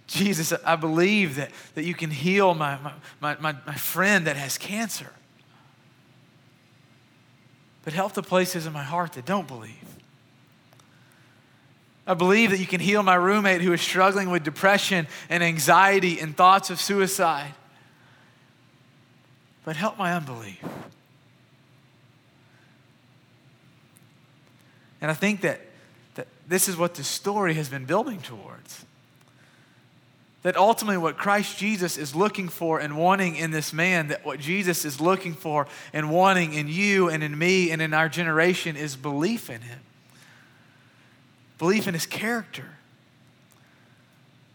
Jesus, 0.07 0.53
I 0.65 0.77
believe 0.77 1.37
that, 1.37 1.51
that 1.75 1.85
you 1.85 1.95
can 1.95 2.11
heal 2.11 2.55
my, 2.55 2.79
my, 3.21 3.37
my, 3.41 3.57
my 3.67 3.75
friend 3.75 4.27
that 4.27 4.37
has 4.37 4.57
cancer. 4.57 5.13
But 7.85 7.93
help 7.93 8.15
the 8.15 8.23
places 8.23 8.67
in 8.67 8.73
my 8.73 8.83
heart 8.83 9.13
that 9.15 9.27
don't 9.27 9.47
believe. 9.47 9.98
I 12.09 12.15
believe 12.15 12.51
that 12.53 12.59
you 12.59 12.67
can 12.67 12.81
heal 12.81 13.03
my 13.03 13.17
roommate 13.17 13.61
who 13.61 13.73
is 13.75 13.83
struggling 13.83 14.31
with 14.31 14.43
depression 14.43 15.07
and 15.29 15.45
anxiety 15.45 16.19
and 16.19 16.35
thoughts 16.35 16.71
of 16.71 16.81
suicide. 16.81 17.53
But 19.67 19.77
help 19.77 19.99
my 19.99 20.15
unbelief. 20.15 20.65
And 25.03 25.11
I 25.11 25.15
think 25.15 25.43
that, 25.43 25.61
that 26.15 26.29
this 26.49 26.67
is 26.67 26.79
what 26.79 26.95
the 26.95 27.05
story 27.05 27.53
has 27.55 27.69
been 27.69 27.85
building 27.85 28.21
towards. 28.21 28.87
That 30.45 30.57
ultimately, 30.57 30.97
what 30.97 31.19
Christ 31.19 31.59
Jesus 31.59 31.99
is 31.99 32.15
looking 32.15 32.49
for 32.49 32.81
and 32.81 32.97
wanting 32.97 33.37
in 33.37 33.51
this 33.51 33.75
man, 33.75 34.09
that 34.09 34.25
what 34.25 34.41
Jesus 34.41 34.87
is 34.87 34.99
looking 34.99 35.35
for 35.35 35.67
and 35.93 36.11
wanting 36.11 36.55
in 36.55 36.69
you 36.69 37.11
and 37.11 37.23
in 37.23 37.37
me 37.37 37.71
and 37.71 37.83
in 37.83 37.93
our 37.93 38.09
generation 38.09 38.77
is 38.77 38.97
belief 38.97 39.51
in 39.51 39.61
him, 39.61 39.81
belief 41.59 41.87
in 41.89 41.95
his 41.95 42.07
character, 42.07 42.71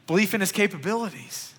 belief 0.08 0.34
in 0.34 0.42
his 0.42 0.52
capabilities. 0.52 1.54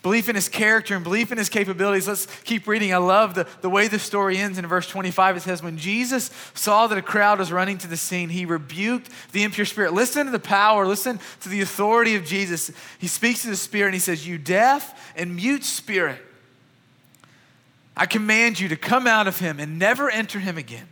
Belief 0.00 0.28
in 0.28 0.36
his 0.36 0.48
character 0.48 0.94
and 0.94 1.02
belief 1.02 1.32
in 1.32 1.38
his 1.38 1.48
capabilities. 1.48 2.06
Let's 2.06 2.26
keep 2.44 2.68
reading. 2.68 2.94
I 2.94 2.98
love 2.98 3.34
the, 3.34 3.48
the 3.62 3.68
way 3.68 3.88
the 3.88 3.98
story 3.98 4.38
ends 4.38 4.56
in 4.56 4.66
verse 4.66 4.86
25. 4.88 5.38
It 5.38 5.40
says, 5.40 5.60
When 5.60 5.76
Jesus 5.76 6.30
saw 6.54 6.86
that 6.86 6.96
a 6.96 7.02
crowd 7.02 7.40
was 7.40 7.50
running 7.50 7.78
to 7.78 7.88
the 7.88 7.96
scene, 7.96 8.28
he 8.28 8.46
rebuked 8.46 9.10
the 9.32 9.42
impure 9.42 9.66
spirit. 9.66 9.92
Listen 9.92 10.26
to 10.26 10.32
the 10.32 10.38
power, 10.38 10.86
listen 10.86 11.18
to 11.40 11.48
the 11.48 11.62
authority 11.62 12.14
of 12.14 12.24
Jesus. 12.24 12.70
He 12.98 13.08
speaks 13.08 13.42
to 13.42 13.48
the 13.48 13.56
spirit 13.56 13.88
and 13.88 13.94
he 13.94 14.00
says, 14.00 14.26
You 14.26 14.38
deaf 14.38 15.12
and 15.16 15.34
mute 15.34 15.64
spirit, 15.64 16.22
I 17.96 18.06
command 18.06 18.60
you 18.60 18.68
to 18.68 18.76
come 18.76 19.08
out 19.08 19.26
of 19.26 19.40
him 19.40 19.58
and 19.58 19.80
never 19.80 20.08
enter 20.08 20.38
him 20.38 20.56
again. 20.56 20.86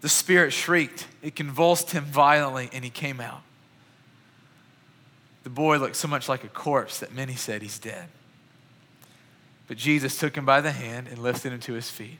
The 0.00 0.08
spirit 0.08 0.52
shrieked, 0.52 1.06
it 1.22 1.36
convulsed 1.36 1.90
him 1.90 2.04
violently, 2.04 2.70
and 2.72 2.84
he 2.84 2.90
came 2.90 3.20
out. 3.20 3.42
The 5.42 5.50
boy 5.50 5.78
looked 5.78 5.96
so 5.96 6.08
much 6.08 6.28
like 6.28 6.44
a 6.44 6.48
corpse 6.48 7.00
that 7.00 7.14
many 7.14 7.34
said 7.34 7.62
he's 7.62 7.78
dead. 7.78 8.08
But 9.68 9.76
Jesus 9.76 10.18
took 10.18 10.36
him 10.36 10.44
by 10.44 10.60
the 10.60 10.72
hand 10.72 11.08
and 11.08 11.18
lifted 11.18 11.52
him 11.52 11.60
to 11.60 11.74
his 11.74 11.90
feet. 11.90 12.18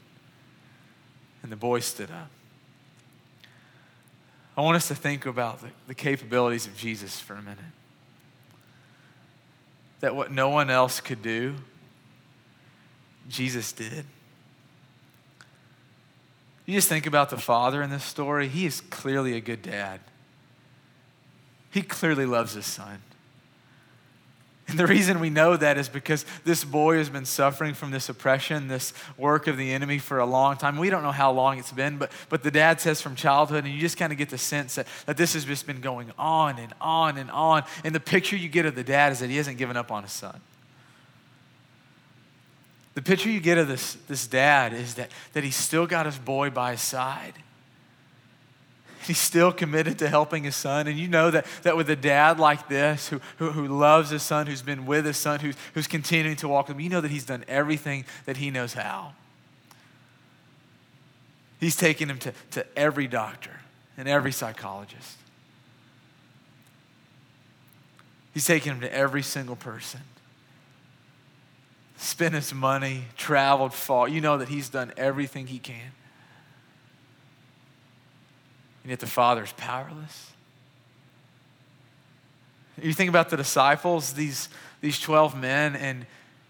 And 1.43 1.51
the 1.51 1.57
boy 1.57 1.79
stood 1.79 2.09
up. 2.11 2.29
I 4.55 4.61
want 4.61 4.75
us 4.75 4.87
to 4.89 4.95
think 4.95 5.25
about 5.25 5.61
the, 5.61 5.69
the 5.87 5.95
capabilities 5.95 6.67
of 6.67 6.77
Jesus 6.77 7.19
for 7.19 7.33
a 7.33 7.41
minute. 7.41 7.59
That 10.01 10.15
what 10.15 10.31
no 10.31 10.49
one 10.49 10.69
else 10.69 10.99
could 10.99 11.21
do, 11.21 11.55
Jesus 13.27 13.71
did. 13.71 14.05
You 16.71 16.77
just 16.77 16.87
think 16.87 17.05
about 17.05 17.29
the 17.29 17.37
father 17.37 17.81
in 17.81 17.89
this 17.89 18.05
story. 18.05 18.47
He 18.47 18.65
is 18.65 18.79
clearly 18.79 19.35
a 19.35 19.41
good 19.41 19.61
dad. 19.61 19.99
He 21.69 21.81
clearly 21.81 22.25
loves 22.25 22.53
his 22.53 22.65
son. 22.65 23.01
And 24.69 24.79
the 24.79 24.87
reason 24.87 25.19
we 25.19 25.29
know 25.29 25.57
that 25.57 25.77
is 25.77 25.89
because 25.89 26.25
this 26.45 26.63
boy 26.63 26.95
has 26.95 27.09
been 27.09 27.25
suffering 27.25 27.73
from 27.73 27.91
this 27.91 28.07
oppression, 28.07 28.69
this 28.69 28.93
work 29.17 29.47
of 29.47 29.57
the 29.57 29.73
enemy 29.73 29.97
for 29.97 30.19
a 30.19 30.25
long 30.25 30.55
time. 30.55 30.77
We 30.77 30.89
don't 30.89 31.03
know 31.03 31.11
how 31.11 31.33
long 31.33 31.59
it's 31.59 31.73
been, 31.73 31.97
but, 31.97 32.09
but 32.29 32.41
the 32.41 32.51
dad 32.51 32.79
says 32.79 33.01
from 33.01 33.17
childhood, 33.17 33.65
and 33.65 33.73
you 33.73 33.81
just 33.81 33.97
kind 33.97 34.13
of 34.13 34.17
get 34.17 34.29
the 34.29 34.37
sense 34.37 34.75
that, 34.75 34.87
that 35.07 35.17
this 35.17 35.33
has 35.33 35.43
just 35.43 35.67
been 35.67 35.81
going 35.81 36.13
on 36.17 36.57
and 36.57 36.73
on 36.79 37.17
and 37.17 37.29
on. 37.31 37.65
And 37.83 37.93
the 37.93 37.99
picture 37.99 38.37
you 38.37 38.47
get 38.47 38.65
of 38.65 38.75
the 38.75 38.83
dad 38.85 39.11
is 39.11 39.19
that 39.19 39.29
he 39.29 39.35
hasn't 39.35 39.57
given 39.57 39.75
up 39.75 39.91
on 39.91 40.03
his 40.03 40.13
son. 40.13 40.39
The 42.93 43.01
picture 43.01 43.29
you 43.29 43.39
get 43.39 43.57
of 43.57 43.67
this, 43.67 43.95
this 44.07 44.27
dad 44.27 44.73
is 44.73 44.95
that, 44.95 45.11
that 45.33 45.43
he's 45.43 45.55
still 45.55 45.87
got 45.87 46.05
his 46.05 46.17
boy 46.17 46.49
by 46.49 46.71
his 46.71 46.81
side 46.81 47.33
He's 49.03 49.17
still 49.17 49.51
committed 49.51 49.97
to 49.99 50.09
helping 50.09 50.43
his 50.43 50.55
son. 50.55 50.87
And 50.87 50.97
you 50.97 51.07
know 51.07 51.31
that, 51.31 51.45
that 51.63 51.75
with 51.75 51.89
a 51.89 51.95
dad 51.95 52.39
like 52.39 52.67
this, 52.67 53.07
who, 53.07 53.19
who, 53.37 53.51
who 53.51 53.67
loves 53.67 54.11
his 54.11 54.21
son, 54.21 54.45
who's 54.45 54.61
been 54.61 54.85
with 54.85 55.05
his 55.05 55.17
son, 55.17 55.39
who's, 55.39 55.55
who's 55.73 55.87
continuing 55.87 56.35
to 56.37 56.47
walk 56.47 56.67
with 56.67 56.77
him, 56.77 56.81
you 56.81 56.89
know 56.89 57.01
that 57.01 57.09
he's 57.09 57.25
done 57.25 57.43
everything 57.47 58.05
that 58.25 58.37
he 58.37 58.51
knows 58.51 58.73
how. 58.73 59.13
He's 61.59 61.75
taken 61.75 62.09
him 62.09 62.19
to, 62.19 62.33
to 62.51 62.65
every 62.77 63.07
doctor 63.07 63.59
and 63.97 64.07
every 64.07 64.31
psychologist. 64.31 65.17
He's 68.33 68.45
taken 68.45 68.73
him 68.73 68.81
to 68.81 68.93
every 68.93 69.23
single 69.23 69.55
person. 69.55 70.01
Spent 72.01 72.33
his 72.33 72.51
money, 72.51 73.03
traveled 73.15 73.75
far. 73.75 74.07
You 74.07 74.21
know 74.21 74.39
that 74.39 74.49
he's 74.49 74.69
done 74.69 74.91
everything 74.97 75.45
he 75.45 75.59
can. 75.59 75.91
And 78.81 78.89
yet 78.89 78.99
the 78.99 79.05
Father 79.05 79.43
is 79.43 79.51
powerless. 79.51 80.31
You 82.81 82.91
think 82.91 83.09
about 83.09 83.29
the 83.29 83.37
disciples, 83.37 84.13
these, 84.13 84.49
these 84.81 84.99
12 84.99 85.39
men, 85.39 85.75
and, 85.75 86.07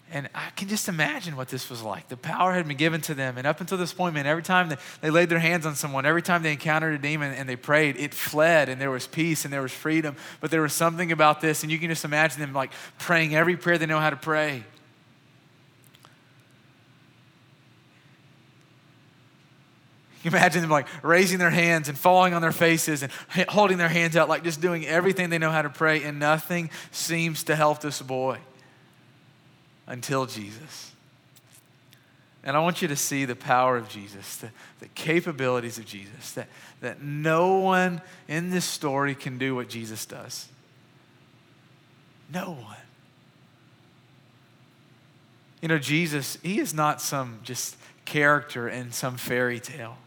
and 0.09 0.29
I 0.33 0.51
can 0.51 0.69
just 0.69 0.87
imagine 0.87 1.35
what 1.35 1.49
this 1.49 1.69
was 1.69 1.81
like. 1.81 2.07
The 2.07 2.15
power 2.15 2.53
had 2.53 2.65
been 2.65 2.77
given 2.77 3.01
to 3.01 3.13
them. 3.13 3.37
And 3.37 3.45
up 3.45 3.59
until 3.59 3.77
this 3.77 3.91
point, 3.91 4.13
man, 4.13 4.25
every 4.25 4.43
time 4.43 4.69
they, 4.69 4.77
they 5.01 5.09
laid 5.09 5.27
their 5.27 5.39
hands 5.39 5.65
on 5.65 5.75
someone, 5.75 6.05
every 6.05 6.21
time 6.21 6.43
they 6.43 6.53
encountered 6.53 6.95
a 6.95 6.97
demon 6.97 7.33
and 7.33 7.49
they 7.49 7.57
prayed, 7.57 7.97
it 7.97 8.13
fled 8.13 8.69
and 8.69 8.79
there 8.79 8.89
was 8.89 9.05
peace 9.05 9.43
and 9.43 9.51
there 9.51 9.61
was 9.61 9.73
freedom. 9.73 10.15
But 10.39 10.49
there 10.49 10.61
was 10.61 10.71
something 10.71 11.11
about 11.11 11.41
this, 11.41 11.63
and 11.63 11.69
you 11.69 11.77
can 11.77 11.89
just 11.89 12.05
imagine 12.05 12.39
them 12.39 12.53
like 12.53 12.71
praying 12.99 13.35
every 13.35 13.57
prayer 13.57 13.77
they 13.77 13.85
know 13.85 13.99
how 13.99 14.11
to 14.11 14.15
pray. 14.15 14.63
You 20.23 20.29
imagine 20.31 20.61
them 20.61 20.69
like 20.69 20.87
raising 21.03 21.39
their 21.39 21.49
hands 21.49 21.89
and 21.89 21.97
falling 21.97 22.33
on 22.33 22.41
their 22.41 22.51
faces 22.51 23.03
and 23.03 23.11
holding 23.49 23.77
their 23.77 23.89
hands 23.89 24.15
out, 24.15 24.29
like 24.29 24.43
just 24.43 24.61
doing 24.61 24.85
everything 24.85 25.29
they 25.29 25.37
know 25.37 25.51
how 25.51 25.61
to 25.61 25.69
pray, 25.69 26.03
and 26.03 26.19
nothing 26.19 26.69
seems 26.91 27.43
to 27.43 27.55
help 27.55 27.81
this 27.81 28.01
boy 28.01 28.37
until 29.87 30.25
Jesus. 30.25 30.91
And 32.43 32.57
I 32.57 32.59
want 32.59 32.81
you 32.81 32.87
to 32.87 32.95
see 32.95 33.25
the 33.25 33.35
power 33.35 33.77
of 33.77 33.87
Jesus, 33.87 34.37
the, 34.37 34.49
the 34.79 34.87
capabilities 34.89 35.77
of 35.77 35.85
Jesus, 35.85 36.31
that, 36.31 36.47
that 36.81 37.01
no 37.03 37.57
one 37.57 38.01
in 38.27 38.49
this 38.49 38.65
story 38.65 39.13
can 39.13 39.37
do 39.37 39.53
what 39.53 39.69
Jesus 39.69 40.05
does. 40.07 40.47
No 42.33 42.53
one. 42.53 42.77
You 45.61 45.67
know, 45.67 45.77
Jesus, 45.77 46.39
he 46.41 46.59
is 46.59 46.73
not 46.73 46.99
some 46.99 47.39
just 47.43 47.75
character 48.05 48.67
in 48.67 48.91
some 48.91 49.17
fairy 49.17 49.59
tale. 49.59 49.97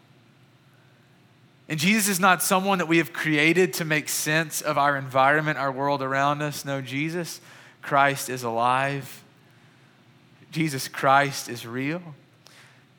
And 1.69 1.81
Jesus 1.81 2.09
is 2.09 2.21
not 2.21 2.43
someone 2.43 2.79
that 2.79 2.89
we 2.89 2.99
have 2.99 3.13
created 3.13 3.73
to 3.75 3.85
make 3.85 4.09
sense 4.09 4.61
of 4.61 4.77
our 4.77 4.97
environment, 4.97 5.59
our 5.59 5.73
world 5.73 6.03
around 6.03 6.43
us. 6.43 6.65
No, 6.65 6.83
Jesus 6.83 7.41
Christ 7.81 8.29
is 8.29 8.43
alive. 8.43 9.23
Jesus 10.51 10.89
Christ 10.89 11.49
is 11.49 11.67
real. 11.67 12.03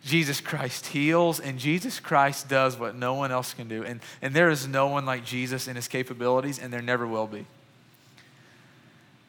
Jesus 0.04 0.40
Christ 0.40 0.88
heals, 0.88 1.40
and 1.40 1.58
Jesus 1.58 2.00
Christ 2.00 2.48
does 2.48 2.78
what 2.78 2.96
no 2.96 3.16
one 3.16 3.32
else 3.32 3.56
can 3.56 3.68
do. 3.68 3.84
And, 3.84 4.02
and 4.22 4.36
there 4.36 4.52
is 4.52 4.68
no 4.68 4.88
one 4.88 5.04
like 5.06 5.26
Jesus 5.26 5.68
in 5.68 5.76
his 5.76 5.88
capabilities, 5.88 6.60
and 6.60 6.72
there 6.72 6.82
never 6.82 7.08
will 7.08 7.26
be. 7.26 7.48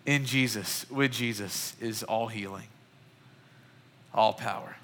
In 0.05 0.27
Jesus, 0.27 0.85
with 0.90 1.12
Jesus, 1.12 1.75
is 1.81 2.03
all 2.03 2.29
healing, 2.29 2.68
all 4.12 4.35
power. 4.35 4.77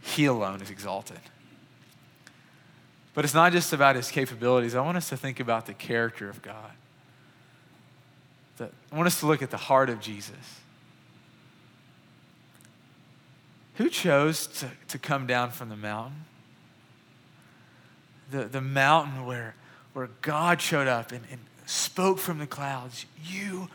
He 0.00 0.24
alone 0.24 0.62
is 0.62 0.70
exalted. 0.70 1.20
But 3.14 3.24
it's 3.24 3.34
not 3.34 3.52
just 3.52 3.72
about 3.72 3.96
his 3.96 4.10
capabilities. 4.10 4.74
I 4.74 4.80
want 4.80 4.96
us 4.96 5.08
to 5.10 5.16
think 5.16 5.38
about 5.40 5.66
the 5.66 5.74
character 5.74 6.28
of 6.28 6.40
God. 6.42 6.72
I 8.60 8.96
want 8.96 9.06
us 9.06 9.20
to 9.20 9.26
look 9.26 9.42
at 9.42 9.50
the 9.50 9.56
heart 9.56 9.90
of 9.90 10.00
Jesus. 10.00 10.60
Who 13.76 13.88
chose 13.88 14.46
to, 14.46 14.70
to 14.88 14.98
come 14.98 15.26
down 15.26 15.50
from 15.50 15.68
the 15.68 15.76
mountain? 15.76 16.24
The, 18.30 18.44
the 18.44 18.60
mountain 18.60 19.26
where, 19.26 19.54
where 19.94 20.08
God 20.20 20.60
showed 20.60 20.88
up 20.88 21.10
and, 21.10 21.22
and 21.30 21.40
spoke 21.66 22.18
from 22.18 22.38
the 22.38 22.46
clouds. 22.46 23.06
You 23.24 23.68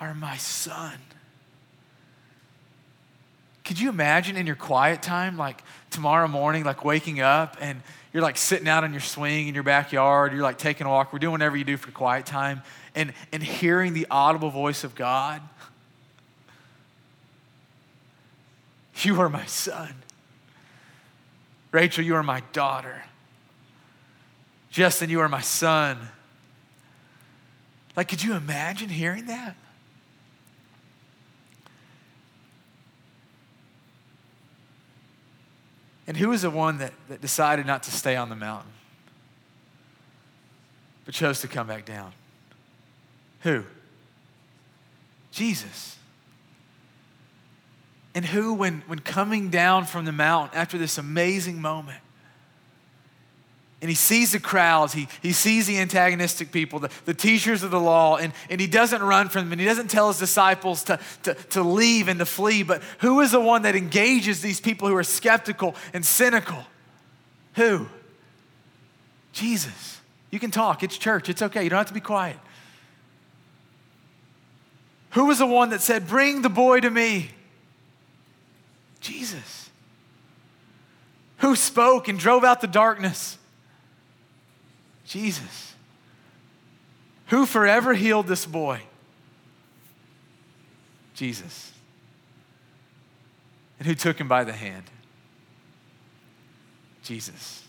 are 0.00 0.14
my 0.14 0.36
son. 0.36 0.98
Could 3.64 3.78
you 3.78 3.88
imagine 3.88 4.36
in 4.36 4.46
your 4.46 4.56
quiet 4.56 5.02
time, 5.02 5.36
like 5.36 5.62
tomorrow 5.90 6.26
morning, 6.26 6.64
like 6.64 6.84
waking 6.84 7.20
up 7.20 7.56
and 7.60 7.82
you're 8.12 8.22
like 8.22 8.36
sitting 8.36 8.68
out 8.68 8.84
on 8.84 8.92
your 8.92 9.00
swing 9.00 9.48
in 9.48 9.54
your 9.54 9.62
backyard, 9.62 10.32
you're 10.32 10.42
like 10.42 10.58
taking 10.58 10.86
a 10.86 10.90
walk, 10.90 11.12
we're 11.12 11.18
doing 11.18 11.32
whatever 11.32 11.56
you 11.56 11.64
do 11.64 11.76
for 11.76 11.90
quiet 11.90 12.26
time, 12.26 12.62
and, 12.94 13.12
and 13.32 13.42
hearing 13.42 13.94
the 13.94 14.06
audible 14.10 14.50
voice 14.50 14.84
of 14.84 14.94
God? 14.94 15.42
You 19.04 19.20
are 19.20 19.28
my 19.28 19.46
son. 19.46 19.94
Rachel, 21.72 22.04
you 22.04 22.14
are 22.14 22.22
my 22.22 22.42
daughter. 22.52 23.02
Justin, 24.70 25.10
you 25.10 25.20
are 25.20 25.28
my 25.28 25.40
son. 25.40 25.98
Like, 27.96 28.08
could 28.08 28.22
you 28.22 28.34
imagine 28.34 28.88
hearing 28.88 29.26
that? 29.26 29.56
And 36.06 36.16
who 36.16 36.30
was 36.30 36.42
the 36.42 36.50
one 36.50 36.78
that, 36.78 36.92
that 37.08 37.20
decided 37.20 37.66
not 37.66 37.82
to 37.84 37.90
stay 37.90 38.16
on 38.16 38.28
the 38.28 38.36
mountain, 38.36 38.72
but 41.04 41.14
chose 41.14 41.40
to 41.40 41.48
come 41.48 41.66
back 41.66 41.84
down? 41.84 42.12
Who? 43.40 43.64
Jesus. 45.30 45.96
And 48.14 48.24
who, 48.24 48.54
when, 48.54 48.82
when 48.86 48.98
coming 48.98 49.48
down 49.48 49.86
from 49.86 50.04
the 50.04 50.12
mountain 50.12 50.58
after 50.58 50.76
this 50.76 50.98
amazing 50.98 51.60
moment, 51.60 51.98
and 53.82 53.88
he 53.88 53.96
sees 53.96 54.30
the 54.30 54.38
crowds, 54.38 54.92
he, 54.92 55.08
he 55.20 55.32
sees 55.32 55.66
the 55.66 55.78
antagonistic 55.78 56.52
people, 56.52 56.78
the, 56.78 56.90
the 57.04 57.12
teachers 57.12 57.64
of 57.64 57.72
the 57.72 57.80
law, 57.80 58.16
and, 58.16 58.32
and 58.48 58.60
he 58.60 58.68
doesn't 58.68 59.02
run 59.02 59.28
from 59.28 59.42
them, 59.42 59.52
and 59.52 59.60
he 59.60 59.66
doesn't 59.66 59.90
tell 59.90 60.06
his 60.06 60.20
disciples 60.20 60.84
to, 60.84 61.00
to, 61.24 61.34
to 61.34 61.62
leave 61.64 62.06
and 62.06 62.20
to 62.20 62.24
flee. 62.24 62.62
But 62.62 62.80
who 63.00 63.20
is 63.20 63.32
the 63.32 63.40
one 63.40 63.62
that 63.62 63.74
engages 63.74 64.40
these 64.40 64.60
people 64.60 64.86
who 64.86 64.94
are 64.94 65.02
skeptical 65.02 65.74
and 65.92 66.06
cynical? 66.06 66.64
Who? 67.56 67.88
Jesus. 69.32 70.00
You 70.30 70.38
can 70.38 70.52
talk, 70.52 70.84
it's 70.84 70.96
church, 70.96 71.28
it's 71.28 71.42
okay, 71.42 71.64
you 71.64 71.68
don't 71.68 71.78
have 71.78 71.88
to 71.88 71.92
be 71.92 72.00
quiet. 72.00 72.36
Who 75.10 75.26
was 75.26 75.40
the 75.40 75.46
one 75.46 75.70
that 75.70 75.80
said, 75.80 76.06
Bring 76.06 76.42
the 76.42 76.48
boy 76.48 76.78
to 76.80 76.88
me? 76.88 77.30
Jesus. 79.00 79.70
Who 81.38 81.56
spoke 81.56 82.06
and 82.06 82.16
drove 82.16 82.44
out 82.44 82.60
the 82.60 82.68
darkness? 82.68 83.38
Jesus. 85.12 85.74
Who 87.26 87.44
forever 87.44 87.92
healed 87.92 88.26
this 88.28 88.46
boy? 88.46 88.80
Jesus. 91.12 91.70
And 93.78 93.86
who 93.86 93.94
took 93.94 94.18
him 94.18 94.26
by 94.26 94.44
the 94.44 94.54
hand? 94.54 94.84
Jesus. 97.02 97.62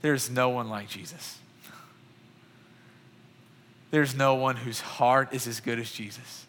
There's 0.00 0.28
no 0.28 0.48
one 0.48 0.68
like 0.68 0.88
Jesus. 0.88 1.38
There's 3.92 4.16
no 4.16 4.34
one 4.34 4.56
whose 4.56 4.80
heart 4.80 5.32
is 5.32 5.46
as 5.46 5.60
good 5.60 5.78
as 5.78 5.92
Jesus. 5.92 6.46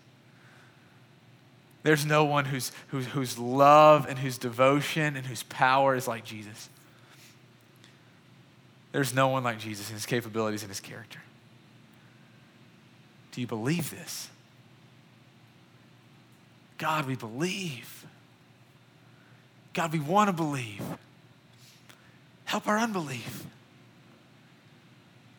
There's 1.83 2.03
no 2.03 2.23
one 2.25 2.45
whose, 2.45 2.71
whose, 2.87 3.05
whose 3.05 3.37
love 3.37 4.07
and 4.09 4.17
whose 4.17 4.39
devotion 4.39 5.15
and 5.17 5.27
whose 5.27 5.43
power 5.43 5.95
is 5.95 6.07
like 6.07 6.25
Jesus. 6.25 6.69
There's 8.93 9.13
no 9.13 9.27
one 9.27 9.43
like 9.43 9.59
Jesus 9.59 9.89
in 9.89 9.95
his 9.95 10.05
capabilities 10.05 10.61
and 10.61 10.69
his 10.69 10.79
character. 10.79 11.19
Do 13.33 13.41
you 13.41 13.47
believe 13.47 13.89
this? 13.89 14.29
God, 16.77 17.07
we 17.07 17.15
believe. 17.15 18.05
God, 19.73 19.91
we 19.91 19.99
want 19.99 20.29
to 20.29 20.33
believe. 20.33 20.83
Help 22.45 22.67
our 22.67 22.77
unbelief. 22.77 23.45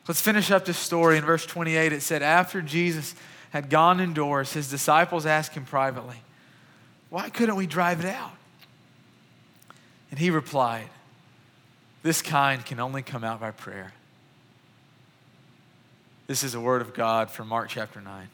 Let's 0.05 0.19
finish 0.19 0.51
up 0.51 0.65
this 0.65 0.77
story. 0.77 1.17
In 1.17 1.23
verse 1.23 1.45
28, 1.45 1.93
it 1.93 2.01
said, 2.01 2.21
After 2.21 2.61
Jesus 2.61 3.15
had 3.51 3.69
gone 3.69 4.01
indoors, 4.01 4.51
his 4.51 4.69
disciples 4.69 5.25
asked 5.25 5.53
him 5.53 5.63
privately, 5.63 6.17
Why 7.09 7.29
couldn't 7.29 7.55
we 7.55 7.67
drive 7.67 8.01
it 8.01 8.13
out? 8.13 8.33
And 10.11 10.19
he 10.19 10.29
replied, 10.29 10.89
this 12.05 12.21
kind 12.21 12.63
can 12.63 12.79
only 12.79 13.01
come 13.01 13.23
out 13.23 13.39
by 13.39 13.49
prayer. 13.49 13.91
This 16.27 16.43
is 16.43 16.53
a 16.53 16.61
word 16.61 16.83
of 16.83 16.93
God 16.93 17.31
from 17.31 17.47
Mark 17.47 17.67
chapter 17.69 17.99
9. 17.99 18.27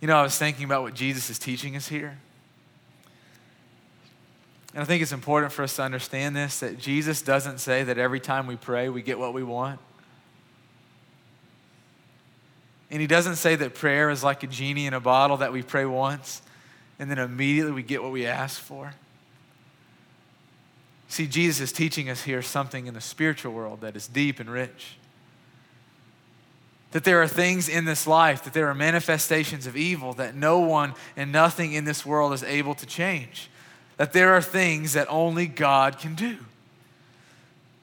You 0.00 0.06
know, 0.06 0.16
I 0.16 0.22
was 0.22 0.38
thinking 0.38 0.64
about 0.64 0.82
what 0.82 0.94
Jesus 0.94 1.28
is 1.28 1.40
teaching 1.40 1.74
us 1.74 1.88
here. 1.88 2.16
And 4.74 4.80
I 4.80 4.84
think 4.84 5.02
it's 5.02 5.10
important 5.10 5.52
for 5.52 5.64
us 5.64 5.74
to 5.74 5.82
understand 5.82 6.36
this 6.36 6.60
that 6.60 6.78
Jesus 6.78 7.20
doesn't 7.20 7.58
say 7.58 7.82
that 7.82 7.98
every 7.98 8.20
time 8.20 8.46
we 8.46 8.54
pray, 8.54 8.88
we 8.88 9.02
get 9.02 9.18
what 9.18 9.34
we 9.34 9.42
want. 9.42 9.80
And 12.92 13.00
he 13.00 13.08
doesn't 13.08 13.36
say 13.36 13.56
that 13.56 13.74
prayer 13.74 14.08
is 14.10 14.22
like 14.22 14.44
a 14.44 14.46
genie 14.46 14.86
in 14.86 14.94
a 14.94 15.00
bottle 15.00 15.38
that 15.38 15.52
we 15.52 15.62
pray 15.62 15.84
once 15.84 16.42
and 17.00 17.10
then 17.10 17.18
immediately 17.18 17.72
we 17.72 17.82
get 17.82 18.04
what 18.04 18.12
we 18.12 18.24
ask 18.24 18.60
for. 18.60 18.94
See, 21.10 21.26
Jesus 21.26 21.60
is 21.60 21.72
teaching 21.72 22.08
us 22.08 22.22
here 22.22 22.40
something 22.40 22.86
in 22.86 22.94
the 22.94 23.00
spiritual 23.00 23.52
world 23.52 23.80
that 23.80 23.96
is 23.96 24.06
deep 24.06 24.38
and 24.38 24.48
rich. 24.48 24.96
That 26.92 27.02
there 27.02 27.20
are 27.20 27.26
things 27.26 27.68
in 27.68 27.84
this 27.84 28.06
life, 28.06 28.44
that 28.44 28.52
there 28.52 28.68
are 28.68 28.74
manifestations 28.76 29.66
of 29.66 29.76
evil 29.76 30.12
that 30.14 30.36
no 30.36 30.60
one 30.60 30.94
and 31.16 31.32
nothing 31.32 31.72
in 31.72 31.84
this 31.84 32.06
world 32.06 32.32
is 32.32 32.44
able 32.44 32.76
to 32.76 32.86
change. 32.86 33.50
That 33.96 34.12
there 34.12 34.34
are 34.34 34.40
things 34.40 34.92
that 34.92 35.08
only 35.10 35.48
God 35.48 35.98
can 35.98 36.14
do. 36.14 36.36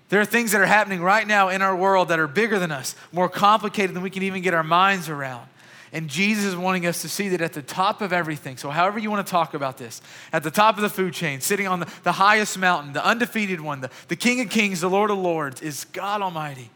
There 0.07 0.21
are 0.21 0.25
things 0.25 0.53
that 0.53 0.61
are 0.61 0.65
happening 0.65 1.01
right 1.01 1.27
now 1.27 1.49
in 1.49 1.61
our 1.61 1.75
world 1.75 2.07
that 2.07 2.19
are 2.19 2.27
bigger 2.27 2.59
than 2.59 2.71
us, 2.71 2.95
more 3.11 3.27
complicated 3.27 3.93
than 3.93 4.03
we 4.03 4.09
can 4.09 4.23
even 4.23 4.41
get 4.41 4.53
our 4.53 4.63
minds 4.63 5.09
around. 5.09 5.49
And 5.97 6.11
Jesus 6.11 6.45
is 6.45 6.55
wanting 6.55 6.85
us 6.85 7.01
to 7.01 7.09
see 7.09 7.29
that 7.29 7.41
at 7.41 7.53
the 7.53 7.63
top 7.63 8.03
of 8.03 8.13
everything, 8.13 8.57
so 8.57 8.69
however 8.69 8.99
you 8.99 9.09
want 9.09 9.25
to 9.25 9.31
talk 9.31 9.55
about 9.55 9.79
this, 9.79 9.99
at 10.31 10.43
the 10.43 10.51
top 10.51 10.75
of 10.75 10.83
the 10.83 10.89
food 10.89 11.11
chain, 11.11 11.41
sitting 11.41 11.67
on 11.67 11.79
the, 11.79 11.91
the 12.03 12.11
highest 12.11 12.59
mountain, 12.59 12.93
the 12.93 13.03
undefeated 13.03 13.59
one, 13.59 13.81
the, 13.81 13.89
the 14.07 14.15
King 14.15 14.39
of 14.41 14.51
Kings, 14.51 14.79
the 14.79 14.91
Lord 14.91 15.09
of 15.09 15.17
Lords, 15.17 15.59
is 15.59 15.85
God 15.85 16.21
Almighty. 16.21 16.69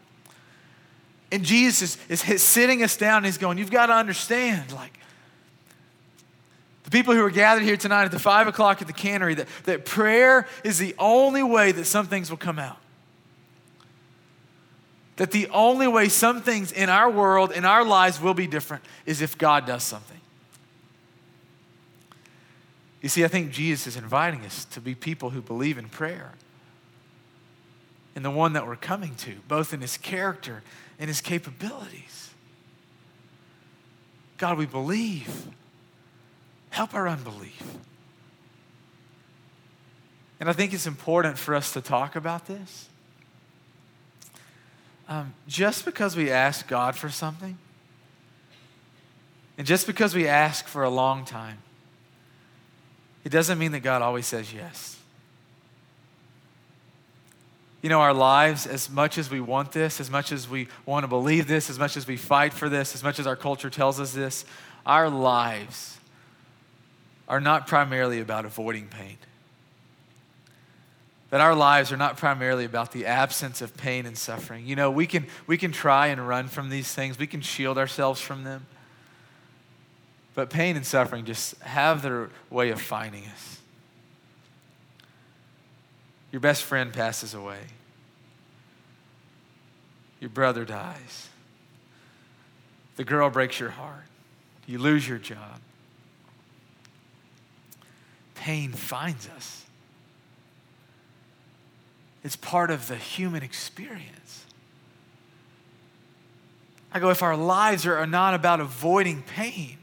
And 1.30 1.44
Jesus 1.44 1.98
is, 2.08 2.28
is 2.28 2.42
sitting 2.42 2.82
us 2.82 2.96
down 2.96 3.18
and 3.18 3.26
he's 3.26 3.38
going, 3.38 3.58
You've 3.58 3.70
got 3.70 3.86
to 3.86 3.92
understand, 3.92 4.72
like, 4.72 4.98
the 6.82 6.90
people 6.90 7.14
who 7.14 7.24
are 7.24 7.30
gathered 7.30 7.62
here 7.62 7.76
tonight 7.76 8.06
at 8.06 8.10
the 8.10 8.18
five 8.18 8.48
o'clock 8.48 8.82
at 8.82 8.88
the 8.88 8.92
cannery, 8.92 9.34
that, 9.34 9.46
that 9.66 9.84
prayer 9.84 10.48
is 10.64 10.80
the 10.80 10.96
only 10.98 11.44
way 11.44 11.70
that 11.70 11.84
some 11.84 12.08
things 12.08 12.28
will 12.28 12.38
come 12.38 12.58
out 12.58 12.81
that 15.16 15.30
the 15.30 15.48
only 15.48 15.86
way 15.86 16.08
some 16.08 16.42
things 16.42 16.72
in 16.72 16.88
our 16.88 17.10
world, 17.10 17.52
in 17.52 17.64
our 17.64 17.84
lives, 17.84 18.20
will 18.20 18.34
be 18.34 18.46
different 18.46 18.84
is 19.04 19.20
if 19.20 19.36
God 19.36 19.66
does 19.66 19.82
something. 19.82 20.20
You 23.02 23.08
see, 23.08 23.24
I 23.24 23.28
think 23.28 23.50
Jesus 23.50 23.88
is 23.88 23.96
inviting 23.96 24.44
us 24.44 24.64
to 24.66 24.80
be 24.80 24.94
people 24.94 25.30
who 25.30 25.42
believe 25.42 25.76
in 25.76 25.88
prayer 25.88 26.32
and 28.14 28.24
the 28.24 28.30
one 28.30 28.52
that 28.52 28.66
we're 28.66 28.76
coming 28.76 29.14
to, 29.16 29.34
both 29.48 29.72
in 29.72 29.80
his 29.80 29.96
character 29.96 30.62
and 30.98 31.08
his 31.08 31.20
capabilities. 31.20 32.30
God, 34.38 34.58
we 34.58 34.66
believe. 34.66 35.48
Help 36.70 36.94
our 36.94 37.08
unbelief. 37.08 37.62
And 40.40 40.48
I 40.48 40.52
think 40.52 40.72
it's 40.72 40.86
important 40.86 41.38
for 41.38 41.54
us 41.54 41.72
to 41.74 41.80
talk 41.80 42.16
about 42.16 42.46
this 42.46 42.88
um, 45.12 45.34
just 45.46 45.84
because 45.84 46.16
we 46.16 46.30
ask 46.30 46.66
God 46.66 46.96
for 46.96 47.10
something, 47.10 47.58
and 49.58 49.66
just 49.66 49.86
because 49.86 50.14
we 50.14 50.26
ask 50.26 50.66
for 50.66 50.84
a 50.84 50.88
long 50.88 51.26
time, 51.26 51.58
it 53.22 53.28
doesn't 53.28 53.58
mean 53.58 53.72
that 53.72 53.80
God 53.80 54.00
always 54.00 54.26
says 54.26 54.54
yes. 54.54 54.98
You 57.82 57.90
know, 57.90 58.00
our 58.00 58.14
lives, 58.14 58.66
as 58.66 58.88
much 58.88 59.18
as 59.18 59.30
we 59.30 59.38
want 59.38 59.72
this, 59.72 60.00
as 60.00 60.10
much 60.10 60.32
as 60.32 60.48
we 60.48 60.68
want 60.86 61.04
to 61.04 61.08
believe 61.08 61.46
this, 61.46 61.68
as 61.68 61.78
much 61.78 61.98
as 61.98 62.06
we 62.06 62.16
fight 62.16 62.54
for 62.54 62.70
this, 62.70 62.94
as 62.94 63.04
much 63.04 63.18
as 63.18 63.26
our 63.26 63.36
culture 63.36 63.68
tells 63.68 64.00
us 64.00 64.14
this, 64.14 64.46
our 64.86 65.10
lives 65.10 65.98
are 67.28 67.40
not 67.40 67.66
primarily 67.66 68.20
about 68.20 68.46
avoiding 68.46 68.88
pain 68.88 69.18
that 71.32 71.40
our 71.40 71.54
lives 71.54 71.90
are 71.90 71.96
not 71.96 72.18
primarily 72.18 72.66
about 72.66 72.92
the 72.92 73.06
absence 73.06 73.62
of 73.62 73.74
pain 73.74 74.04
and 74.04 74.18
suffering. 74.18 74.66
You 74.66 74.76
know, 74.76 74.90
we 74.90 75.06
can, 75.06 75.26
we 75.46 75.56
can 75.56 75.72
try 75.72 76.08
and 76.08 76.28
run 76.28 76.46
from 76.46 76.68
these 76.68 76.92
things, 76.92 77.18
we 77.18 77.26
can 77.26 77.40
shield 77.40 77.78
ourselves 77.78 78.20
from 78.20 78.44
them. 78.44 78.66
But 80.34 80.50
pain 80.50 80.76
and 80.76 80.84
suffering 80.84 81.24
just 81.24 81.58
have 81.60 82.02
their 82.02 82.28
way 82.50 82.68
of 82.68 82.82
finding 82.82 83.24
us. 83.24 83.60
Your 86.32 86.40
best 86.40 86.64
friend 86.64 86.92
passes 86.92 87.32
away, 87.32 87.60
your 90.20 90.30
brother 90.30 90.66
dies, 90.66 91.30
The 92.96 93.04
girl 93.04 93.30
breaks 93.30 93.58
your 93.58 93.70
heart. 93.70 94.04
You 94.66 94.78
lose 94.78 95.08
your 95.08 95.18
job. 95.18 95.60
Pain 98.34 98.72
finds 98.72 99.28
us. 99.30 99.64
It's 102.24 102.36
part 102.36 102.70
of 102.70 102.88
the 102.88 102.96
human 102.96 103.42
experience. 103.42 104.46
I 106.92 107.00
go, 107.00 107.10
if 107.10 107.22
our 107.22 107.36
lives 107.36 107.86
are 107.86 108.06
not 108.06 108.34
about 108.34 108.60
avoiding 108.60 109.22
pain, 109.22 109.78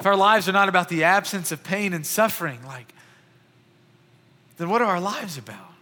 if 0.00 0.06
our 0.06 0.16
lives 0.16 0.48
are 0.48 0.52
not 0.52 0.68
about 0.68 0.88
the 0.88 1.04
absence 1.04 1.52
of 1.52 1.62
pain 1.62 1.92
and 1.92 2.04
suffering, 2.04 2.58
like, 2.66 2.92
then 4.56 4.68
what 4.68 4.82
are 4.82 4.88
our 4.88 5.00
lives 5.00 5.38
about? 5.38 5.72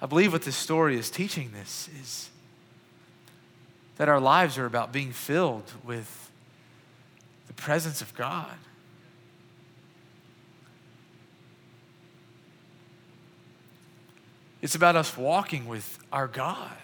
I 0.00 0.06
believe 0.06 0.32
what 0.32 0.42
this 0.42 0.56
story 0.56 0.98
is 0.98 1.10
teaching 1.10 1.52
this 1.52 1.88
is 2.00 2.30
that 3.96 4.08
our 4.08 4.20
lives 4.20 4.58
are 4.58 4.66
about 4.66 4.92
being 4.92 5.12
filled 5.12 5.72
with 5.84 6.30
the 7.46 7.52
presence 7.54 8.00
of 8.00 8.14
God. 8.14 8.56
It's 14.62 14.74
about 14.74 14.96
us 14.96 15.16
walking 15.16 15.66
with 15.66 15.98
our 16.12 16.26
God, 16.26 16.76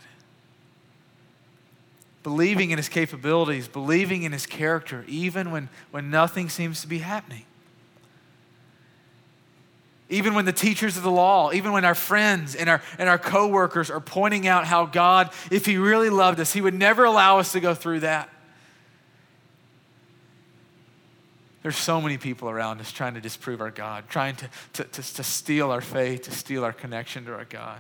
believing 2.23 2.71
in 2.71 2.77
His 2.77 2.89
capabilities, 2.89 3.69
believing 3.69 4.23
in 4.23 4.33
His 4.33 4.47
character, 4.47 5.05
even 5.09 5.51
when, 5.51 5.69
when 5.91 6.11
nothing 6.11 6.49
seems 6.49 6.81
to 6.83 6.87
be 6.87 6.99
happening. 6.99 7.45
Even 10.09 10.35
when 10.35 10.45
the 10.45 10.53
teachers 10.53 10.99
of 10.99 11.03
the 11.03 11.11
law, 11.11 11.53
even 11.53 11.73
when 11.73 11.87
our 11.87 11.95
friends 11.95 12.55
and 12.55 12.69
our, 12.69 12.83
and 12.99 13.09
our 13.09 13.19
coworkers 13.19 13.91
are 13.91 14.01
pointing 14.01 14.47
out 14.47 14.67
how 14.67 14.85
God, 14.85 15.31
if 15.51 15.65
He 15.65 15.79
really 15.79 16.11
loved 16.11 16.39
us, 16.39 16.53
He 16.53 16.61
would 16.61 16.75
never 16.75 17.05
allow 17.05 17.39
us 17.39 17.53
to 17.53 17.61
go 17.61 17.75
through 17.75 18.01
that. 18.01 18.29
There's 21.62 21.77
so 21.77 22.01
many 22.01 22.18
people 22.18 22.51
around 22.51 22.81
us 22.81 22.90
trying 22.90 23.14
to 23.14 23.20
disprove 23.20 23.61
our 23.61 23.70
God, 23.70 24.09
trying 24.09 24.35
to, 24.37 24.48
to, 24.75 24.85
to, 24.85 25.14
to 25.14 25.22
steal 25.22 25.70
our 25.70 25.81
faith, 25.81 26.22
to 26.22 26.33
steal 26.33 26.64
our 26.64 26.72
connection 26.72 27.25
to 27.27 27.35
our 27.35 27.44
God. 27.44 27.79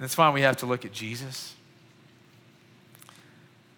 That's 0.00 0.18
why 0.18 0.30
we 0.30 0.40
have 0.40 0.56
to 0.58 0.66
look 0.66 0.84
at 0.84 0.92
Jesus. 0.92 1.54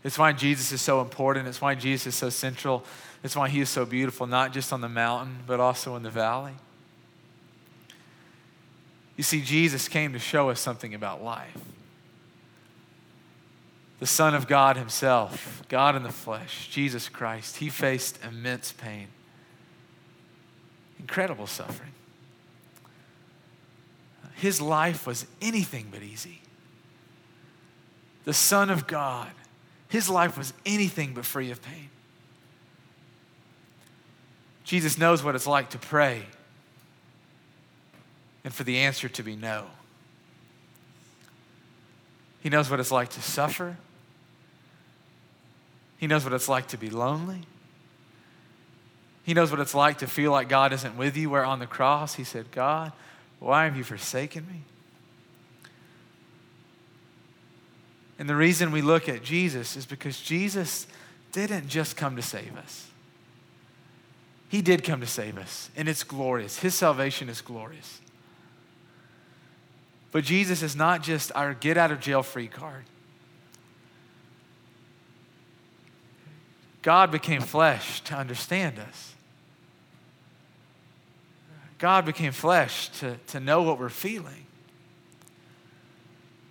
It's 0.03 0.19
why 0.19 0.33
Jesus 0.33 0.73
is 0.73 0.81
so 0.81 1.03
important. 1.03 1.47
It's 1.47 1.61
why 1.61 1.75
Jesus 1.75 2.07
is 2.09 2.15
so 2.15 2.31
central. 2.31 2.85
It's 3.23 3.37
why 3.37 3.51
he 3.51 3.61
is 3.61 3.69
so 3.69 3.85
beautiful, 3.85 4.27
not 4.27 4.53
just 4.53 4.73
on 4.73 4.81
the 4.81 4.89
mountain, 4.89 5.39
but 5.47 5.61
also 5.61 5.97
in 5.97 6.03
the 6.03 6.11
valley. 6.11 6.53
You 9.17 9.25
see, 9.25 9.43
Jesus 9.43 9.89
came 9.89 10.15
to 10.15 10.19
show 10.19 10.49
us 10.49 10.61
something 10.61 10.95
about 10.95 11.23
life 11.23 11.59
the 14.05 14.09
Son 14.09 14.35
of 14.35 14.47
God 14.47 14.77
Himself, 14.77 15.63
God 15.71 15.97
in 15.97 16.03
the 16.03 16.13
flesh, 16.13 16.69
Jesus 16.71 17.09
Christ, 17.09 17.57
He 17.57 17.71
faced 17.71 18.19
immense 18.23 18.71
pain, 18.71 19.07
incredible 21.01 21.47
suffering. 21.47 21.93
His 24.35 24.61
life 24.61 25.07
was 25.07 25.25
anything 25.41 25.87
but 25.91 26.03
easy. 26.03 26.43
The 28.27 28.35
Son 28.35 28.69
of 28.69 28.87
God, 28.87 29.31
His 29.89 30.11
life 30.11 30.37
was 30.37 30.53
anything 30.67 31.15
but 31.15 31.25
free 31.25 31.51
of 31.51 31.63
pain. 31.63 31.89
Jesus 34.65 34.99
knows 34.99 35.25
what 35.25 35.35
it's 35.35 35.47
like 35.47 35.71
to 35.71 35.79
pray 35.79 36.25
and 38.45 38.53
for 38.53 38.65
the 38.65 38.81
answer 38.81 39.09
to 39.09 39.23
be 39.23 39.35
no. 39.35 39.65
He 42.43 42.51
knows 42.51 42.69
what 42.69 42.81
it's 42.81 42.93
like 42.93 43.09
to 43.09 43.23
suffer 43.23 43.79
he 46.05 46.07
knows 46.07 46.23
what 46.23 46.35
it's 46.35 46.51
like 46.51 46.67
to 46.67 46.77
be 46.77 46.91
lonely. 46.91 47.41
He 49.23 49.33
knows 49.33 49.51
what 49.51 49.59
it's 49.59 49.75
like 49.75 50.01
to 50.01 50.07
feel 50.07 50.33
like 50.33 50.51
God 50.51 50.71
isn't 50.75 50.99
with 50.99 51.17
you. 51.17 51.31
Where 51.31 51.47
on 51.47 51.61
the 51.61 51.67
cross, 51.67 52.17
he 52.17 52.25
said, 52.25 52.51
God, 52.51 52.93
why 53.41 53.65
have 53.65 53.75
you 53.75 53.85
forsaken 53.85 54.47
me? 54.47 54.61
And 58.19 58.29
the 58.29 58.37
reason 58.37 58.71
we 58.71 58.83
look 58.83 59.09
at 59.09 59.23
Jesus 59.23 59.79
is 59.79 59.87
because 59.87 60.21
Jesus 60.21 60.87
didn't 61.33 61.69
just 61.69 61.97
come 61.97 62.17
to 62.17 62.23
save 62.23 62.55
us. 62.55 62.87
He 64.51 64.61
did 64.61 64.85
come 64.85 65.01
to 65.01 65.07
save 65.07 65.39
us, 65.39 65.71
and 65.75 65.89
it's 65.89 66.05
glorious. 66.05 66.59
His 66.59 66.75
salvation 66.75 67.31
is 67.31 67.41
glorious. 67.41 68.03
But 70.13 70.25
Jesus 70.25 70.63
is 70.63 70.77
not 70.77 71.03
just 71.03 71.33
our 71.35 71.55
get 71.55 71.79
out 71.79 71.91
of 71.91 72.01
jail 72.01 72.23
free 72.23 72.49
card. 72.49 72.85
God 76.85 77.11
became 77.11 77.41
flesh 77.41 78.03
to 78.03 78.15
understand 78.15 78.79
us. 78.79 79.15
God 81.79 82.05
became 82.05 82.31
flesh 82.31 82.91
to, 83.01 83.17
to 83.29 83.41
know 83.41 83.63
what 83.63 83.81
we're 83.81 83.89
feeling. 83.89 84.45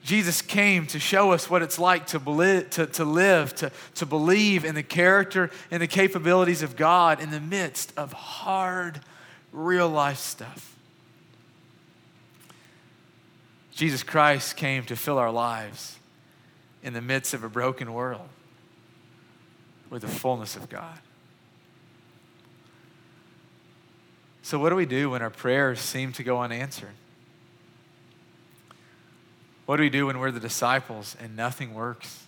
Jesus 0.01 0.41
came 0.41 0.87
to 0.87 0.99
show 0.99 1.33
us 1.33 1.51
what 1.51 1.61
it's 1.61 1.77
like 1.77 2.07
to, 2.07 2.19
believe, 2.19 2.71
to, 2.71 2.87
to 2.87 3.05
live, 3.05 3.53
to, 3.55 3.71
to 3.93 4.07
believe 4.07 4.65
in 4.65 4.73
the 4.73 4.81
character 4.81 5.51
and 5.69 5.83
the 5.83 5.87
capabilities 5.87 6.63
of 6.63 6.75
God 6.75 7.21
in 7.21 7.29
the 7.29 7.39
midst 7.39 7.93
of 7.95 8.11
hard, 8.11 9.01
real 9.51 9.87
life 9.87 10.17
stuff. 10.17 10.75
Jesus 13.71 14.01
Christ 14.01 14.57
came 14.57 14.83
to 14.85 14.95
fill 14.95 15.19
our 15.19 15.31
lives 15.31 15.99
in 16.81 16.93
the 16.93 17.01
midst 17.01 17.35
of 17.35 17.43
a 17.43 17.49
broken 17.49 17.93
world 17.93 18.27
with 19.93 20.01
the 20.01 20.07
fullness 20.07 20.55
of 20.55 20.69
God. 20.69 20.97
So, 24.41 24.57
what 24.57 24.71
do 24.71 24.75
we 24.75 24.87
do 24.87 25.11
when 25.11 25.21
our 25.21 25.29
prayers 25.29 25.79
seem 25.79 26.11
to 26.13 26.23
go 26.23 26.41
unanswered? 26.41 26.95
What 29.67 29.77
do 29.77 29.83
we 29.83 29.91
do 29.91 30.07
when 30.07 30.17
we're 30.17 30.31
the 30.31 30.39
disciples 30.39 31.15
and 31.21 31.35
nothing 31.37 31.75
works? 31.75 32.25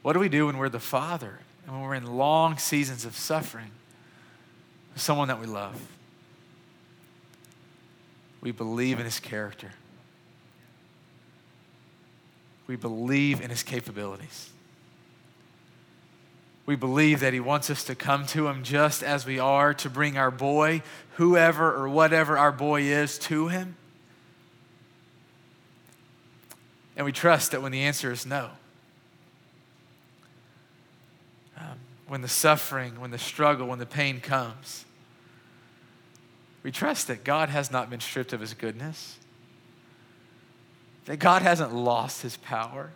What 0.00 0.14
do 0.14 0.20
we 0.20 0.30
do 0.30 0.46
when 0.46 0.56
we're 0.56 0.70
the 0.70 0.80
Father 0.80 1.40
and 1.66 1.74
when 1.74 1.82
we're 1.82 1.94
in 1.96 2.16
long 2.16 2.56
seasons 2.56 3.04
of 3.04 3.14
suffering 3.14 3.70
with 4.94 5.02
someone 5.02 5.28
that 5.28 5.38
we 5.38 5.46
love? 5.46 5.78
We 8.40 8.52
believe 8.52 8.98
in 8.98 9.04
His 9.04 9.20
character, 9.20 9.72
we 12.66 12.76
believe 12.76 13.42
in 13.42 13.50
His 13.50 13.62
capabilities. 13.62 14.48
We 16.64 16.76
believe 16.76 17.20
that 17.20 17.32
He 17.32 17.40
wants 17.40 17.70
us 17.70 17.84
to 17.84 17.94
come 17.94 18.26
to 18.28 18.46
Him 18.46 18.62
just 18.62 19.02
as 19.02 19.26
we 19.26 19.38
are, 19.38 19.74
to 19.74 19.90
bring 19.90 20.16
our 20.16 20.30
boy, 20.30 20.82
whoever 21.16 21.74
or 21.74 21.88
whatever 21.88 22.38
our 22.38 22.52
boy 22.52 22.82
is, 22.82 23.18
to 23.20 23.48
Him. 23.48 23.76
And 26.96 27.04
we 27.04 27.12
trust 27.12 27.50
that 27.50 27.62
when 27.62 27.72
the 27.72 27.82
answer 27.82 28.12
is 28.12 28.26
no, 28.26 28.50
um, 31.58 31.78
when 32.06 32.20
the 32.20 32.28
suffering, 32.28 33.00
when 33.00 33.10
the 33.10 33.18
struggle, 33.18 33.66
when 33.66 33.78
the 33.78 33.86
pain 33.86 34.20
comes, 34.20 34.84
we 36.62 36.70
trust 36.70 37.08
that 37.08 37.24
God 37.24 37.48
has 37.48 37.72
not 37.72 37.90
been 37.90 38.00
stripped 38.00 38.32
of 38.32 38.40
His 38.40 38.54
goodness, 38.54 39.18
that 41.06 41.16
God 41.16 41.42
hasn't 41.42 41.74
lost 41.74 42.22
His 42.22 42.36
power. 42.36 42.90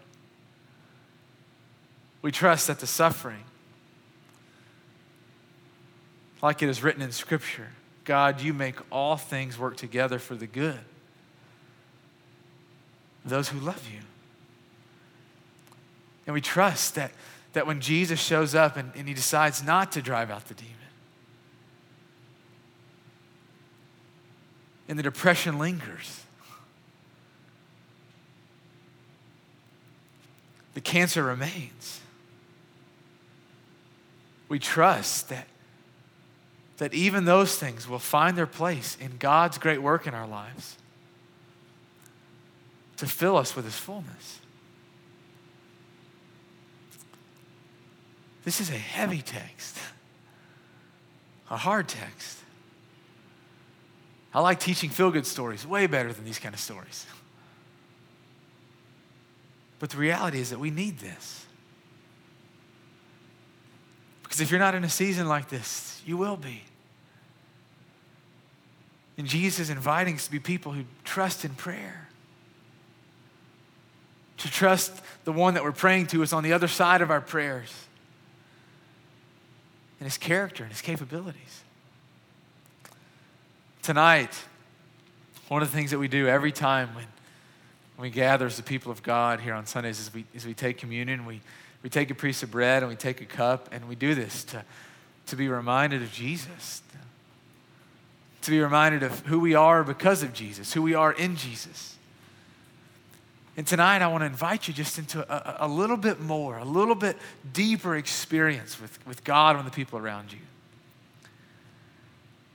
We 2.23 2.31
trust 2.31 2.69
that 2.69 2.79
the 2.79 2.87
suffering, 2.87 3.43
like 6.43 6.63
it 6.63 6.69
is 6.69 6.83
written 6.83 7.03
in 7.03 7.13
Scripture 7.13 7.69
God, 8.05 8.41
you 8.41 8.55
make 8.55 8.77
all 8.93 9.17
things 9.17 9.59
work 9.59 9.77
together 9.77 10.21
for 10.21 10.37
the 10.37 10.47
good. 10.47 10.79
Those 13.25 13.49
who 13.49 13.59
love 13.59 13.85
you. 13.93 13.99
And 16.25 16.33
we 16.33 16.41
trust 16.41 16.95
that, 16.95 17.11
that 17.53 17.67
when 17.67 17.81
Jesus 17.81 18.21
shows 18.21 18.55
up 18.55 18.77
and, 18.77 18.93
and 18.95 19.09
he 19.09 19.15
decides 19.15 19.65
not 19.65 19.91
to 19.93 20.03
drive 20.03 20.31
out 20.31 20.45
the 20.47 20.55
demon, 20.55 20.73
and 24.89 24.97
the 24.97 25.03
depression 25.03 25.59
lingers, 25.59 26.23
the 30.75 30.81
cancer 30.81 31.25
remains. 31.25 32.01
We 34.49 34.61
trust 34.61 35.29
that 35.31 35.49
that 36.79 36.93
even 36.93 37.25
those 37.25 37.57
things 37.57 37.89
will 37.89 37.99
find 37.99 38.37
their 38.37 38.47
place 38.47 38.97
in 39.01 39.17
God's 39.19 39.59
great 39.59 39.81
work 39.81 40.07
in 40.07 40.15
our 40.15 40.27
lives 40.27 40.77
to 42.99 43.07
fill 43.07 43.37
us 43.37 43.57
with 43.57 43.65
His 43.65 43.77
fullness. 43.77 44.41
This 48.45 48.61
is 48.61 48.71
a 48.71 48.79
heavy 48.79 49.23
text, 49.23 49.79
a 51.51 51.57
hard 51.57 51.89
text. 51.89 52.39
I 54.33 54.41
like 54.41 54.61
teaching 54.61 54.91
feel 54.91 55.11
good 55.11 55.27
stories 55.27 55.67
way 55.67 55.87
better 55.87 56.13
than 56.13 56.25
these 56.25 56.39
kind 56.39 56.55
of 56.55 56.61
stories. 56.61 57.07
But 59.79 59.91
the 59.91 59.97
reality 59.97 60.41
is 60.41 60.51
that 60.51 60.59
we 60.59 60.71
need 60.71 60.99
this. 60.99 61.46
Because 64.37 64.49
if 64.49 64.51
you're 64.51 64.61
not 64.61 64.75
in 64.75 64.85
a 64.85 64.91
season 64.91 65.29
like 65.29 65.49
this, 65.49 66.03
you 66.05 66.19
will 66.19 66.37
be. 66.37 66.63
And 69.17 69.27
Jesus 69.27 69.61
is 69.61 69.71
inviting 69.71 70.17
us 70.17 70.27
to 70.27 70.31
be 70.31 70.39
people 70.39 70.73
who 70.73 70.85
trust 71.05 71.47
in 71.47 71.55
prayer. 71.55 72.07
To 74.37 74.51
trust 74.51 75.01
the 75.25 75.33
one 75.33 75.55
that 75.55 75.65
we're 75.65 75.73
praying 75.73 76.09
to 76.09 76.21
is 76.21 76.35
on 76.35 76.43
the 76.43 76.53
other 76.53 76.69
side 76.69 77.01
of 77.01 77.11
our 77.11 77.23
prayers. 77.23 77.87
And 80.01 80.07
his 80.07 80.19
character 80.19 80.65
and 80.65 80.71
his 80.71 80.83
capabilities. 80.83 81.63
Tonight, 83.83 84.35
one 85.49 85.63
of 85.63 85.71
the 85.71 85.75
things 85.75 85.93
that 85.93 85.99
we 85.99 86.09
do 86.09 86.29
every 86.29 86.53
time 86.53 86.95
when, 86.95 87.07
we 87.99 88.11
gather 88.11 88.45
as 88.45 88.59
the 88.59 88.63
people 88.63 88.93
of 88.93 89.03
God 89.03 89.41
here 89.41 89.55
on 89.55 89.65
Sundays 89.65 89.99
is 89.99 90.13
we, 90.13 90.27
is 90.35 90.45
we 90.45 90.53
take 90.53 90.77
communion, 90.77 91.25
we, 91.25 91.41
we 91.87 91.91
take 91.91 92.11
a 92.11 92.17
piece 92.17 92.43
of 92.43 92.51
bread 92.51 92.83
and 92.83 92.91
we 92.91 92.97
take 92.97 93.21
a 93.21 93.25
cup, 93.25 93.69
and 93.71 93.89
we 93.89 93.95
do 93.95 94.13
this 94.13 94.43
to, 94.43 94.65
to 95.27 95.37
be 95.37 95.49
reminded 95.49 96.03
of 96.03 96.11
Jesus, 96.11 96.83
to 98.43 98.51
be 98.51 98.59
reminded 98.59 99.05
of 99.05 99.21
who 99.27 99.39
we 99.39 99.55
are 99.55 99.85
because 99.85 100.25
of 100.25 100.33
Jesus, 100.33 100.73
who 100.73 100.83
we 100.83 100.95
are 100.95 101.13
in 101.13 101.37
Jesus. 101.37 101.95
And 103.57 103.65
tonight, 103.65 104.03
I 104.03 104.09
want 104.09 104.23
to 104.23 104.27
invite 104.27 104.67
you 104.67 104.75
just 104.75 104.99
into 104.99 105.21
a, 105.33 105.65
a 105.65 105.69
little 105.69 105.97
bit 105.97 106.19
more, 106.19 106.59
a 106.59 106.65
little 106.65 106.97
bit 106.97 107.19
deeper 107.53 107.95
experience 107.95 108.81
with, 108.81 109.07
with 109.07 109.23
God 109.23 109.55
and 109.55 109.65
the 109.65 109.71
people 109.71 109.97
around 109.97 110.33
you. 110.33 110.41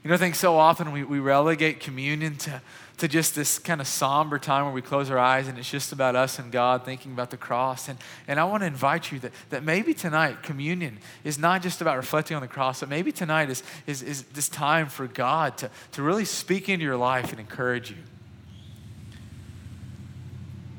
You 0.03 0.09
know, 0.09 0.15
I 0.15 0.17
think 0.17 0.35
so 0.35 0.57
often 0.57 0.91
we, 0.91 1.05
we 1.05 1.19
relegate 1.19 1.79
communion 1.79 2.35
to, 2.35 2.61
to 3.01 3.07
just 3.07 3.33
this 3.33 3.57
kind 3.57 3.81
of 3.81 3.87
somber 3.87 4.37
time 4.37 4.63
where 4.63 4.73
we 4.75 4.81
close 4.81 5.09
our 5.09 5.17
eyes 5.17 5.47
and 5.47 5.57
it's 5.57 5.71
just 5.71 5.91
about 5.91 6.15
us 6.15 6.37
and 6.37 6.51
God 6.51 6.85
thinking 6.85 7.13
about 7.13 7.31
the 7.31 7.37
cross. 7.37 7.89
And, 7.89 7.97
and 8.27 8.39
I 8.39 8.43
want 8.43 8.61
to 8.61 8.67
invite 8.67 9.11
you 9.11 9.17
that, 9.21 9.31
that 9.49 9.63
maybe 9.63 9.95
tonight 9.95 10.43
communion 10.43 10.99
is 11.23 11.39
not 11.39 11.63
just 11.63 11.81
about 11.81 11.97
reflecting 11.97 12.35
on 12.35 12.43
the 12.43 12.47
cross, 12.47 12.81
but 12.81 12.89
maybe 12.89 13.11
tonight 13.11 13.49
is, 13.49 13.63
is, 13.87 14.03
is 14.03 14.21
this 14.25 14.47
time 14.47 14.87
for 14.87 15.07
God 15.07 15.57
to, 15.57 15.71
to 15.93 16.03
really 16.03 16.25
speak 16.25 16.69
into 16.69 16.85
your 16.85 16.95
life 16.95 17.31
and 17.31 17.39
encourage 17.39 17.89
you. 17.89 17.97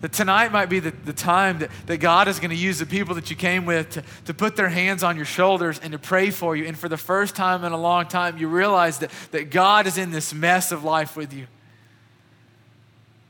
That 0.03 0.13
tonight 0.13 0.53
might 0.53 0.67
be 0.67 0.79
the, 0.79 0.93
the 0.93 1.13
time 1.13 1.59
that, 1.59 1.71
that 1.87 1.97
God 1.97 2.29
is 2.29 2.39
going 2.39 2.51
to 2.51 2.57
use 2.57 2.79
the 2.79 2.87
people 2.87 3.17
that 3.17 3.31
you 3.31 3.37
came 3.37 3.67
with 3.67 3.91
to, 3.91 4.05
to 4.27 4.35
put 4.35 4.55
their 4.55 4.69
hands 4.69 5.03
on 5.03 5.17
your 5.17 5.25
shoulders 5.25 5.81
and 5.81 5.91
to 5.91 5.99
pray 5.99 6.31
for 6.31 6.55
you. 6.55 6.67
And 6.67 6.79
for 6.79 6.89
the 6.89 6.97
first 6.97 7.35
time 7.35 7.65
in 7.65 7.73
a 7.73 7.77
long 7.77 8.07
time, 8.07 8.39
you 8.39 8.47
realize 8.47 9.01
that, 9.01 9.11
that 9.33 9.51
God 9.51 9.89
is 9.89 9.99
in 9.99 10.13
this 10.13 10.33
mess 10.33 10.71
of 10.71 10.85
life 10.85 11.17
with 11.17 11.33
you. 11.33 11.49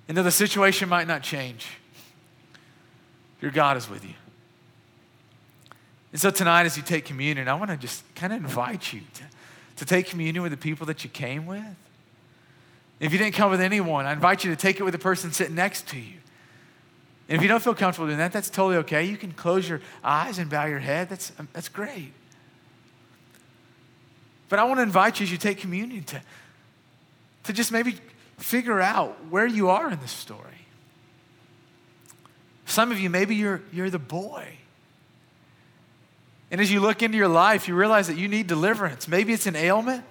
And 0.08 0.16
though 0.16 0.22
the 0.22 0.30
situation 0.30 0.88
might 0.88 1.06
not 1.06 1.22
change, 1.22 1.66
your 3.40 3.50
God 3.50 3.76
is 3.76 3.88
with 3.88 4.04
you. 4.04 4.14
And 6.12 6.20
so 6.20 6.30
tonight, 6.30 6.66
as 6.66 6.76
you 6.76 6.82
take 6.82 7.04
communion, 7.04 7.48
I 7.48 7.54
want 7.54 7.70
to 7.70 7.76
just 7.76 8.02
kind 8.14 8.32
of 8.32 8.40
invite 8.40 8.92
you 8.92 9.00
to, 9.14 9.24
to 9.76 9.84
take 9.84 10.06
communion 10.06 10.42
with 10.42 10.52
the 10.52 10.58
people 10.58 10.86
that 10.86 11.04
you 11.04 11.10
came 11.10 11.46
with. 11.46 11.64
If 13.00 13.12
you 13.12 13.18
didn't 13.18 13.34
come 13.34 13.50
with 13.50 13.60
anyone, 13.60 14.06
I 14.06 14.12
invite 14.12 14.44
you 14.44 14.50
to 14.50 14.56
take 14.56 14.78
it 14.78 14.84
with 14.84 14.92
the 14.92 14.98
person 14.98 15.32
sitting 15.32 15.54
next 15.54 15.88
to 15.88 15.98
you. 15.98 16.18
And 17.28 17.36
if 17.36 17.42
you 17.42 17.48
don't 17.48 17.62
feel 17.62 17.74
comfortable 17.74 18.06
doing 18.06 18.18
that, 18.18 18.32
that's 18.32 18.50
totally 18.50 18.76
okay. 18.76 19.04
You 19.04 19.16
can 19.16 19.32
close 19.32 19.68
your 19.68 19.80
eyes 20.04 20.38
and 20.38 20.50
bow 20.50 20.66
your 20.66 20.78
head. 20.78 21.08
That's, 21.08 21.32
um, 21.38 21.48
that's 21.52 21.68
great. 21.68 22.12
But 24.48 24.58
I 24.58 24.64
want 24.64 24.78
to 24.78 24.82
invite 24.82 25.18
you 25.18 25.24
as 25.24 25.32
you 25.32 25.38
take 25.38 25.58
communion 25.58 26.04
to, 26.04 26.20
to 27.44 27.52
just 27.54 27.72
maybe 27.72 27.96
figure 28.42 28.80
out 28.80 29.16
where 29.30 29.46
you 29.46 29.70
are 29.70 29.90
in 29.90 30.00
this 30.00 30.10
story. 30.10 30.66
Some 32.66 32.90
of 32.90 32.98
you, 32.98 33.10
maybe 33.10 33.34
you're, 33.34 33.62
you're 33.72 33.90
the 33.90 33.98
boy. 33.98 34.56
And 36.50 36.60
as 36.60 36.70
you 36.70 36.80
look 36.80 37.02
into 37.02 37.16
your 37.16 37.28
life, 37.28 37.68
you 37.68 37.74
realize 37.74 38.08
that 38.08 38.16
you 38.16 38.28
need 38.28 38.46
deliverance. 38.46 39.08
Maybe 39.08 39.32
it's 39.32 39.46
an 39.46 39.56
ailment. 39.56 40.04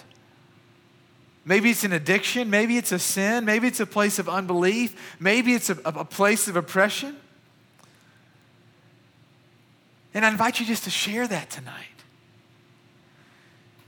Maybe 1.45 1.69
it's 1.69 1.83
an 1.83 1.93
addiction. 1.93 2.49
Maybe 2.49 2.77
it's 2.77 2.91
a 2.91 2.99
sin. 2.99 3.45
Maybe 3.45 3.67
it's 3.67 3.79
a 3.79 3.85
place 3.85 4.19
of 4.19 4.27
unbelief. 4.27 5.15
Maybe 5.19 5.53
it's 5.53 5.69
a, 5.69 5.77
a 5.85 6.05
place 6.05 6.47
of 6.47 6.55
oppression. 6.55 7.15
And 10.13 10.25
I 10.25 10.29
invite 10.29 10.59
you 10.59 10.65
just 10.65 10.83
to 10.85 10.89
share 10.89 11.27
that 11.27 11.49
tonight. 11.49 11.90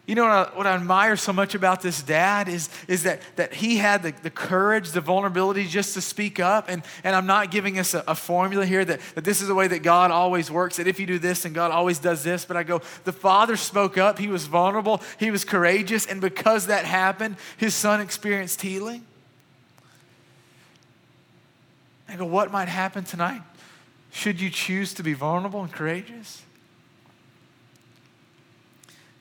You 0.06 0.16
know 0.16 0.24
what 0.24 0.32
I, 0.32 0.58
what 0.58 0.68
I, 0.68 0.76
admire 0.76 1.16
so 1.16 1.32
much 1.32 1.56
about 1.56 1.82
this 1.82 2.04
dad 2.04 2.50
is, 2.50 2.68
is 2.90 3.04
that, 3.04 3.22
that 3.38 3.54
he 3.54 3.78
had 3.78 4.04
the, 4.04 4.14
the 4.22 4.30
courage, 4.30 4.92
the 4.92 5.00
vulnerability 5.00 5.66
just 5.66 5.94
to 5.94 6.02
speak 6.02 6.42
up. 6.42 6.66
And, 6.68 6.84
and 7.06 7.16
I'm 7.16 7.26
not 7.26 7.52
giving 7.52 7.80
us 7.80 7.94
a, 7.94 8.04
a 8.06 8.14
formula 8.14 8.66
here 8.66 8.84
that, 8.84 9.00
that 9.16 9.24
this 9.24 9.42
is 9.42 9.48
the 9.48 9.56
way 9.56 9.68
that 9.68 9.80
God 9.80 10.12
always 10.12 10.52
works, 10.52 10.76
that 10.76 10.88
if 10.88 11.00
you 11.00 11.06
do 11.06 11.20
this 11.20 11.46
and 11.46 11.56
God 11.56 11.72
always 11.72 12.00
does 12.00 12.22
this. 12.22 12.44
But 12.44 12.58
I 12.58 12.64
go, 12.64 12.82
the 13.06 13.14
father 13.14 13.56
spoke 13.56 13.98
up, 13.98 14.20
he 14.20 14.28
was 14.28 14.46
vulnerable, 14.46 15.02
he 15.20 15.32
was 15.32 15.46
courageous. 15.46 16.06
And 16.06 16.20
because 16.20 16.68
that 16.68 16.84
happened, 16.84 17.38
his 17.56 17.74
son 17.74 18.02
experienced 18.02 18.62
healing. 18.62 19.06
I 22.10 22.18
go, 22.18 22.26
what 22.26 22.52
might 22.52 22.68
happen 22.68 23.06
tonight? 23.06 23.42
Should 24.12 24.42
you 24.42 24.50
choose 24.50 24.94
to 24.96 25.04
be 25.04 25.14
vulnerable 25.14 25.64
and 25.64 25.72
courageous? 25.72 26.44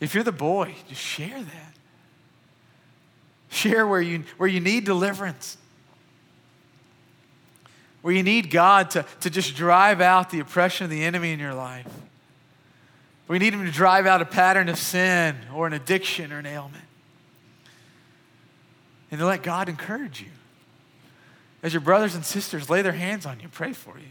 If 0.02 0.16
you're 0.16 0.24
the 0.24 0.32
boy, 0.32 0.74
just 0.88 1.00
share 1.00 1.28
that. 1.28 1.74
Share 3.50 3.86
where 3.86 4.00
you, 4.00 4.24
where 4.36 4.48
you 4.48 4.58
need 4.58 4.84
deliverance, 4.84 5.56
where 8.00 8.12
you 8.12 8.24
need 8.24 8.50
God 8.50 8.90
to, 8.90 9.06
to 9.20 9.30
just 9.30 9.54
drive 9.54 10.00
out 10.00 10.30
the 10.30 10.40
oppression 10.40 10.82
of 10.82 10.90
the 10.90 11.04
enemy 11.04 11.30
in 11.30 11.38
your 11.38 11.54
life. 11.54 11.86
We 13.28 13.38
need 13.38 13.54
Him 13.54 13.64
to 13.64 13.70
drive 13.70 14.04
out 14.04 14.20
a 14.20 14.24
pattern 14.24 14.68
of 14.68 14.76
sin 14.76 15.36
or 15.54 15.68
an 15.68 15.72
addiction 15.72 16.32
or 16.32 16.40
an 16.40 16.46
ailment. 16.46 16.84
And 19.12 19.20
to 19.20 19.26
let 19.26 19.44
God 19.44 19.68
encourage 19.68 20.20
you. 20.20 20.30
As 21.62 21.72
your 21.72 21.80
brothers 21.80 22.16
and 22.16 22.24
sisters 22.24 22.68
lay 22.68 22.82
their 22.82 22.90
hands 22.90 23.24
on 23.24 23.38
you, 23.38 23.46
pray 23.46 23.72
for 23.72 23.96
you. 23.96 24.08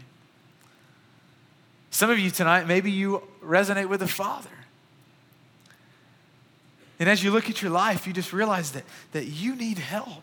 Some 1.90 2.08
of 2.08 2.18
you 2.18 2.30
tonight, 2.30 2.66
maybe 2.66 2.90
you 2.90 3.22
resonate 3.44 3.90
with 3.90 4.00
the 4.00 4.08
Father. 4.08 4.48
And 7.02 7.10
as 7.10 7.24
you 7.24 7.32
look 7.32 7.50
at 7.50 7.60
your 7.60 7.72
life, 7.72 8.06
you 8.06 8.12
just 8.12 8.32
realize 8.32 8.70
that, 8.70 8.84
that 9.10 9.26
you 9.26 9.56
need 9.56 9.78
help. 9.78 10.22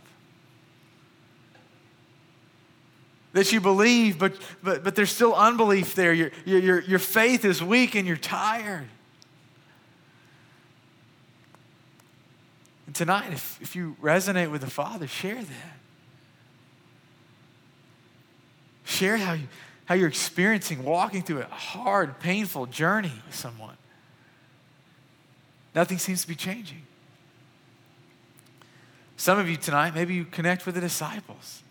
That 3.33 3.51
you 3.51 3.59
believe, 3.59 4.17
but, 4.17 4.35
but, 4.63 4.85
but 4.85 4.95
there's 4.95 5.11
still 5.11 5.35
unbelief 5.35 5.93
there. 5.93 6.13
Your, 6.13 6.31
your, 6.45 6.79
your 6.79 6.99
faith 6.99 7.43
is 7.43 7.61
weak 7.61 7.95
and 7.95 8.07
you're 8.07 8.15
tired. 8.15 8.87
And 12.85 12.95
tonight, 12.95 13.33
if, 13.33 13.59
if 13.61 13.75
you 13.75 13.97
resonate 14.01 14.49
with 14.49 14.61
the 14.61 14.69
Father, 14.69 15.05
share 15.05 15.35
that. 15.35 15.77
Share 18.85 19.17
how, 19.17 19.33
you, 19.33 19.49
how 19.83 19.95
you're 19.95 20.07
experiencing 20.07 20.85
walking 20.85 21.23
through 21.23 21.41
a 21.41 21.45
hard, 21.47 22.21
painful 22.21 22.67
journey 22.67 23.11
with 23.25 23.35
someone. 23.35 23.75
Nothing 25.75 25.97
seems 25.97 26.21
to 26.23 26.27
be 26.27 26.35
changing. 26.35 26.81
Some 29.17 29.37
of 29.37 29.49
you 29.49 29.57
tonight, 29.57 29.93
maybe 29.93 30.13
you 30.13 30.25
connect 30.25 30.65
with 30.65 30.75
the 30.75 30.81
disciples. 30.81 31.61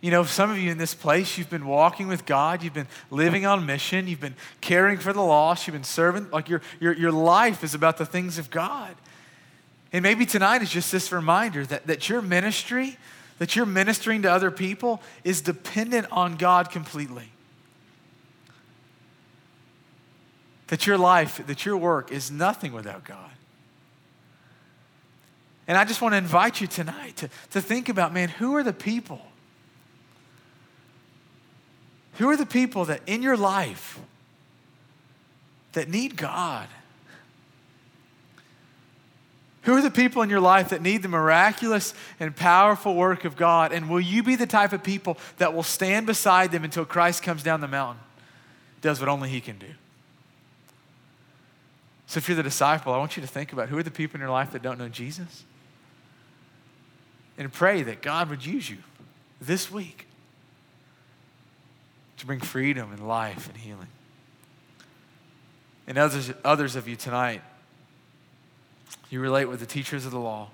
You 0.00 0.10
know, 0.10 0.24
some 0.24 0.50
of 0.50 0.58
you 0.58 0.70
in 0.70 0.76
this 0.76 0.92
place, 0.92 1.38
you've 1.38 1.48
been 1.48 1.66
walking 1.66 2.08
with 2.08 2.26
God, 2.26 2.62
you've 2.62 2.74
been 2.74 2.88
living 3.10 3.46
on 3.46 3.64
mission, 3.64 4.06
you've 4.06 4.20
been 4.20 4.34
caring 4.60 4.98
for 4.98 5.12
the 5.12 5.22
lost, 5.22 5.66
you've 5.66 5.72
been 5.72 5.84
serving, 5.84 6.30
like 6.30 6.48
your, 6.48 6.60
your, 6.78 6.92
your 6.92 7.12
life 7.12 7.64
is 7.64 7.74
about 7.74 7.96
the 7.96 8.04
things 8.04 8.36
of 8.36 8.50
God. 8.50 8.94
And 9.92 10.02
maybe 10.02 10.26
tonight 10.26 10.60
is 10.60 10.70
just 10.70 10.90
this 10.90 11.12
reminder 11.12 11.64
that, 11.66 11.86
that 11.86 12.08
your 12.08 12.20
ministry, 12.20 12.98
that 13.38 13.54
you're 13.54 13.64
ministering 13.64 14.22
to 14.22 14.30
other 14.30 14.50
people, 14.50 15.00
is 15.22 15.40
dependent 15.40 16.08
on 16.10 16.36
God 16.36 16.70
completely. 16.70 17.30
That 20.68 20.86
your 20.86 20.98
life, 20.98 21.44
that 21.46 21.66
your 21.66 21.76
work 21.76 22.10
is 22.10 22.30
nothing 22.30 22.72
without 22.72 23.04
God. 23.04 23.30
And 25.66 25.78
I 25.78 25.84
just 25.84 26.02
want 26.02 26.12
to 26.12 26.18
invite 26.18 26.60
you 26.60 26.66
tonight 26.66 27.16
to, 27.16 27.30
to 27.50 27.60
think 27.60 27.88
about 27.88 28.12
man, 28.12 28.28
who 28.28 28.54
are 28.56 28.62
the 28.62 28.72
people? 28.72 29.22
Who 32.14 32.28
are 32.28 32.36
the 32.36 32.46
people 32.46 32.84
that 32.86 33.00
in 33.06 33.22
your 33.22 33.36
life 33.36 33.98
that 35.72 35.88
need 35.88 36.16
God? 36.16 36.68
Who 39.62 39.74
are 39.74 39.82
the 39.82 39.90
people 39.90 40.20
in 40.20 40.28
your 40.28 40.40
life 40.40 40.68
that 40.68 40.82
need 40.82 41.02
the 41.02 41.08
miraculous 41.08 41.94
and 42.20 42.36
powerful 42.36 42.94
work 42.94 43.24
of 43.24 43.34
God? 43.34 43.72
And 43.72 43.88
will 43.88 44.00
you 44.00 44.22
be 44.22 44.36
the 44.36 44.46
type 44.46 44.74
of 44.74 44.84
people 44.84 45.16
that 45.38 45.54
will 45.54 45.62
stand 45.62 46.06
beside 46.06 46.52
them 46.52 46.64
until 46.64 46.84
Christ 46.84 47.22
comes 47.22 47.42
down 47.42 47.62
the 47.62 47.68
mountain, 47.68 48.02
does 48.82 49.00
what 49.00 49.08
only 49.08 49.30
He 49.30 49.40
can 49.40 49.58
do? 49.58 49.68
So 52.06 52.18
if 52.18 52.28
you're 52.28 52.36
the 52.36 52.42
disciple, 52.42 52.92
I 52.92 52.98
want 52.98 53.16
you 53.16 53.22
to 53.22 53.26
think 53.26 53.52
about 53.52 53.68
who 53.68 53.78
are 53.78 53.82
the 53.82 53.90
people 53.90 54.16
in 54.16 54.20
your 54.20 54.30
life 54.30 54.52
that 54.52 54.62
don't 54.62 54.78
know 54.78 54.88
Jesus? 54.88 55.44
And 57.38 57.52
pray 57.52 57.82
that 57.82 58.02
God 58.02 58.30
would 58.30 58.44
use 58.44 58.70
you 58.70 58.78
this 59.40 59.70
week 59.70 60.06
to 62.18 62.26
bring 62.26 62.40
freedom 62.40 62.92
and 62.92 63.06
life 63.06 63.48
and 63.48 63.56
healing. 63.56 63.88
And 65.86 65.98
others, 65.98 66.32
others 66.44 66.76
of 66.76 66.88
you 66.88 66.96
tonight, 66.96 67.42
you 69.10 69.20
relate 69.20 69.46
with 69.46 69.60
the 69.60 69.66
teachers 69.66 70.06
of 70.06 70.12
the 70.12 70.18
law. 70.18 70.48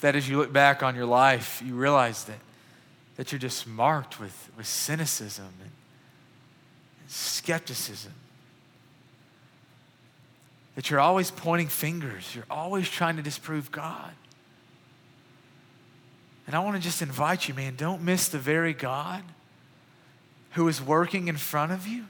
That 0.00 0.14
as 0.14 0.28
you 0.28 0.38
look 0.38 0.52
back 0.52 0.82
on 0.82 0.94
your 0.94 1.06
life, 1.06 1.62
you 1.64 1.74
realize 1.74 2.24
that, 2.24 2.38
that 3.16 3.32
you're 3.32 3.38
just 3.38 3.66
marked 3.66 4.20
with, 4.20 4.50
with 4.56 4.66
cynicism 4.66 5.52
and, 5.60 5.70
and 7.00 7.10
skepticism. 7.10 8.12
That 10.74 10.90
you're 10.90 11.00
always 11.00 11.30
pointing 11.30 11.68
fingers, 11.68 12.34
you're 12.34 12.46
always 12.50 12.88
trying 12.88 13.16
to 13.16 13.22
disprove 13.22 13.70
God. 13.70 14.10
And 16.46 16.54
I 16.54 16.58
want 16.58 16.76
to 16.76 16.82
just 16.82 17.00
invite 17.00 17.48
you, 17.48 17.54
man, 17.54 17.74
don't 17.76 18.02
miss 18.02 18.28
the 18.28 18.38
very 18.38 18.74
God 18.74 19.22
who 20.52 20.68
is 20.68 20.80
working 20.80 21.28
in 21.28 21.36
front 21.36 21.72
of 21.72 21.86
you. 21.86 22.04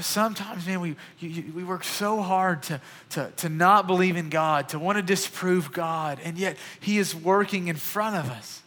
Sometimes, 0.00 0.66
man, 0.66 0.80
we, 0.80 0.96
you, 1.18 1.52
we 1.54 1.64
work 1.64 1.82
so 1.84 2.22
hard 2.22 2.62
to, 2.64 2.80
to, 3.10 3.30
to 3.38 3.48
not 3.48 3.86
believe 3.86 4.16
in 4.16 4.30
God, 4.30 4.68
to 4.70 4.78
want 4.78 4.96
to 4.96 5.02
disprove 5.02 5.72
God, 5.72 6.18
and 6.22 6.38
yet 6.38 6.56
He 6.80 6.98
is 6.98 7.14
working 7.14 7.68
in 7.68 7.76
front 7.76 8.16
of 8.16 8.30
us. 8.30 8.62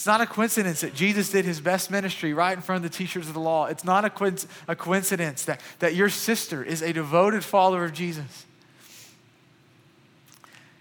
It's 0.00 0.06
not 0.06 0.22
a 0.22 0.26
coincidence 0.26 0.80
that 0.80 0.94
Jesus 0.94 1.28
did 1.28 1.44
his 1.44 1.60
best 1.60 1.90
ministry 1.90 2.32
right 2.32 2.56
in 2.56 2.62
front 2.62 2.82
of 2.82 2.90
the 2.90 2.96
teachers 2.96 3.28
of 3.28 3.34
the 3.34 3.40
law. 3.40 3.66
It's 3.66 3.84
not 3.84 4.02
a, 4.02 4.46
a 4.66 4.74
coincidence 4.74 5.44
that, 5.44 5.60
that 5.80 5.94
your 5.94 6.08
sister 6.08 6.64
is 6.64 6.80
a 6.80 6.94
devoted 6.94 7.44
follower 7.44 7.84
of 7.84 7.92
Jesus. 7.92 8.46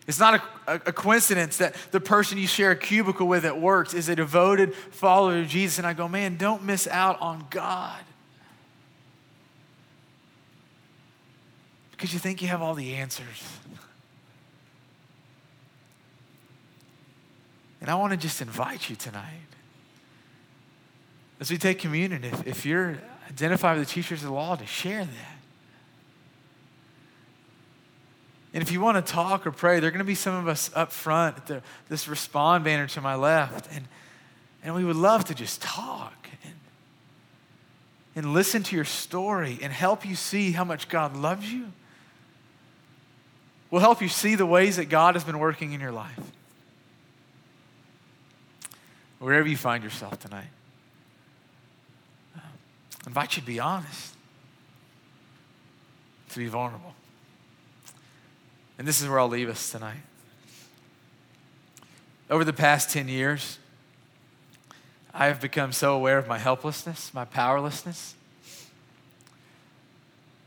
It's 0.07 0.21
not 0.21 0.41
a, 0.69 0.73
a, 0.85 0.93
coincidence 0.93 1.57
that 1.57 1.75
the 1.91 1.99
person 1.99 2.37
you 2.37 2.47
share 2.47 2.71
a 2.71 2.77
cubicle 2.77 3.27
with 3.27 3.43
at 3.43 3.59
work 3.59 3.93
is 3.93 4.07
a 4.07 4.15
devoted 4.15 4.73
follower 4.73 5.39
of 5.39 5.49
Jesus. 5.49 5.79
And 5.79 5.85
I 5.85 5.91
go, 5.91 6.07
man, 6.07 6.37
don't 6.37 6.63
miss 6.63 6.87
out 6.87 7.19
on 7.19 7.45
God. 7.49 7.99
Because 11.91 12.13
you 12.13 12.19
think 12.19 12.41
you 12.41 12.47
have 12.47 12.61
all 12.61 12.73
the 12.73 12.95
answers. 12.95 13.43
And 17.81 17.89
I 17.89 17.95
want 17.95 18.11
to 18.11 18.17
just 18.17 18.41
invite 18.41 18.89
you 18.89 18.95
tonight. 18.95 19.39
As 21.39 21.49
we 21.49 21.57
take 21.57 21.79
communion, 21.79 22.23
if, 22.23 22.45
if 22.45 22.65
you're 22.65 22.97
identified 23.29 23.77
with 23.77 23.87
the 23.87 23.93
teachers 23.93 24.21
of 24.21 24.27
the 24.27 24.33
law, 24.33 24.55
to 24.55 24.65
share 24.65 25.05
that. 25.05 25.37
And 28.53 28.63
if 28.63 28.71
you 28.71 28.81
want 28.81 29.05
to 29.05 29.13
talk 29.13 29.45
or 29.45 29.51
pray, 29.51 29.79
there 29.79 29.89
are 29.89 29.91
going 29.91 29.99
to 29.99 30.05
be 30.05 30.15
some 30.15 30.35
of 30.35 30.47
us 30.47 30.71
up 30.73 30.91
front 30.91 31.37
at 31.37 31.47
the, 31.47 31.61
this 31.87 32.07
respond 32.07 32.63
banner 32.63 32.87
to 32.87 33.01
my 33.01 33.15
left. 33.15 33.67
And, 33.73 33.85
and 34.63 34.73
we 34.73 34.83
would 34.83 34.95
love 34.95 35.25
to 35.25 35.35
just 35.35 35.61
talk 35.61 36.27
and, 36.43 36.53
and 38.15 38.33
listen 38.33 38.63
to 38.63 38.75
your 38.75 38.85
story 38.85 39.59
and 39.61 39.71
help 39.71 40.05
you 40.05 40.15
see 40.15 40.51
how 40.51 40.63
much 40.63 40.89
God 40.89 41.15
loves 41.15 41.53
you. 41.53 41.71
We'll 43.69 43.81
help 43.81 44.01
you 44.01 44.09
see 44.09 44.33
the 44.33 44.47
ways 44.47 44.77
that 44.77 44.89
God 44.89 45.13
has 45.13 45.23
been 45.23 45.37
working 45.37 45.73
in 45.73 45.79
your 45.79 45.91
life. 45.91 46.19
Wherever 49.19 49.47
you 49.47 49.57
find 49.57 49.83
yourself 49.83 50.19
tonight, 50.19 50.47
I 52.35 52.41
invite 53.05 53.35
you 53.35 53.41
to 53.41 53.47
be 53.47 53.59
honest, 53.59 54.15
to 56.29 56.39
be 56.39 56.47
vulnerable. 56.47 56.95
And 58.77 58.87
this 58.87 59.01
is 59.01 59.09
where 59.09 59.19
I'll 59.19 59.27
leave 59.27 59.49
us 59.49 59.71
tonight. 59.71 59.99
Over 62.29 62.45
the 62.45 62.53
past 62.53 62.91
10 62.91 63.09
years, 63.09 63.59
I 65.13 65.25
have 65.27 65.41
become 65.41 65.73
so 65.73 65.95
aware 65.95 66.17
of 66.17 66.27
my 66.27 66.37
helplessness, 66.37 67.13
my 67.13 67.25
powerlessness. 67.25 68.15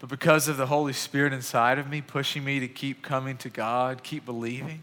But 0.01 0.09
because 0.09 0.49
of 0.49 0.57
the 0.57 0.67
Holy 0.67 0.93
Spirit 0.93 1.33
inside 1.33 1.79
of 1.79 1.89
me, 1.89 2.01
pushing 2.01 2.43
me 2.43 2.59
to 2.61 2.69
keep 2.69 3.03
coming 3.03 3.37
to 3.39 3.51
God, 3.51 4.03
keep 4.03 4.25
believing, 4.25 4.83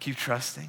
keep 0.00 0.16
trusting, 0.16 0.68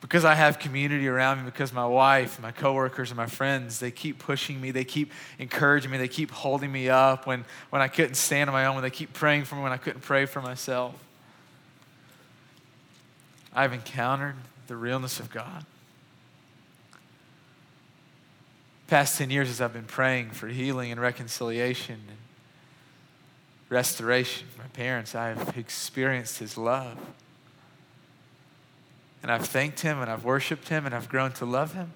because 0.00 0.24
I 0.24 0.34
have 0.34 0.58
community 0.58 1.08
around 1.08 1.38
me, 1.38 1.44
because 1.46 1.72
my 1.72 1.86
wife, 1.86 2.40
my 2.40 2.52
coworkers, 2.52 3.10
and 3.10 3.16
my 3.16 3.26
friends, 3.26 3.80
they 3.80 3.90
keep 3.90 4.18
pushing 4.18 4.60
me, 4.60 4.70
they 4.70 4.84
keep 4.84 5.10
encouraging 5.38 5.90
me, 5.90 5.98
they 5.98 6.08
keep 6.08 6.30
holding 6.30 6.70
me 6.70 6.88
up 6.88 7.26
when, 7.26 7.44
when 7.70 7.82
I 7.82 7.88
couldn't 7.88 8.14
stand 8.14 8.48
on 8.48 8.54
my 8.54 8.66
own, 8.66 8.74
when 8.74 8.82
they 8.82 8.90
keep 8.90 9.12
praying 9.12 9.44
for 9.44 9.56
me 9.56 9.62
when 9.62 9.72
I 9.72 9.78
couldn't 9.78 10.02
pray 10.02 10.26
for 10.26 10.40
myself. 10.40 10.94
I've 13.52 13.72
encountered 13.72 14.36
the 14.66 14.76
realness 14.76 15.18
of 15.18 15.30
God. 15.30 15.64
Past 18.86 19.18
10 19.18 19.30
years 19.30 19.48
as 19.48 19.60
I've 19.60 19.72
been 19.72 19.84
praying 19.84 20.30
for 20.30 20.46
healing 20.46 20.92
and 20.92 21.00
reconciliation 21.00 22.00
and 22.06 22.18
restoration 23.70 24.46
for 24.54 24.62
my 24.62 24.68
parents, 24.68 25.14
I've 25.14 25.58
experienced 25.58 26.38
His 26.38 26.56
love 26.56 26.96
and 29.26 29.32
I've 29.32 29.48
thanked 29.48 29.80
him 29.80 30.00
and 30.00 30.08
I've 30.08 30.22
worshiped 30.22 30.68
him 30.68 30.86
and 30.86 30.94
I've 30.94 31.08
grown 31.08 31.32
to 31.32 31.44
love 31.44 31.74
him. 31.74 31.92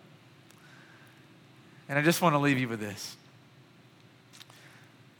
And 1.88 1.96
I 1.96 2.02
just 2.02 2.20
want 2.20 2.34
to 2.34 2.40
leave 2.40 2.58
you 2.58 2.66
with 2.66 2.80
this 2.80 3.16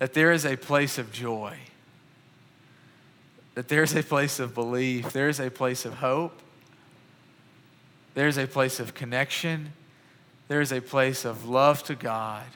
that 0.00 0.12
there 0.12 0.32
is 0.32 0.44
a 0.44 0.56
place 0.56 0.98
of 0.98 1.12
joy, 1.12 1.56
that 3.54 3.68
there's 3.68 3.94
a 3.94 4.02
place 4.02 4.40
of 4.40 4.56
belief, 4.56 5.12
there's 5.12 5.38
a 5.38 5.50
place 5.52 5.84
of 5.84 5.94
hope, 5.94 6.36
there's 8.14 8.38
a 8.38 8.46
place 8.48 8.80
of 8.80 8.92
connection, 8.92 9.72
there's 10.48 10.72
a 10.72 10.80
place 10.80 11.24
of 11.24 11.48
love 11.48 11.84
to 11.84 11.94
God 11.94 12.46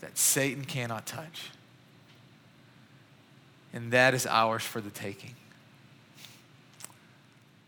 that 0.00 0.16
Satan 0.16 0.64
cannot 0.64 1.04
touch. 1.04 1.50
And 3.74 3.92
that 3.92 4.14
is 4.14 4.26
ours 4.26 4.62
for 4.62 4.80
the 4.80 4.88
taking. 4.88 5.34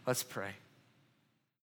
Let's 0.06 0.22
pray. 0.22 0.54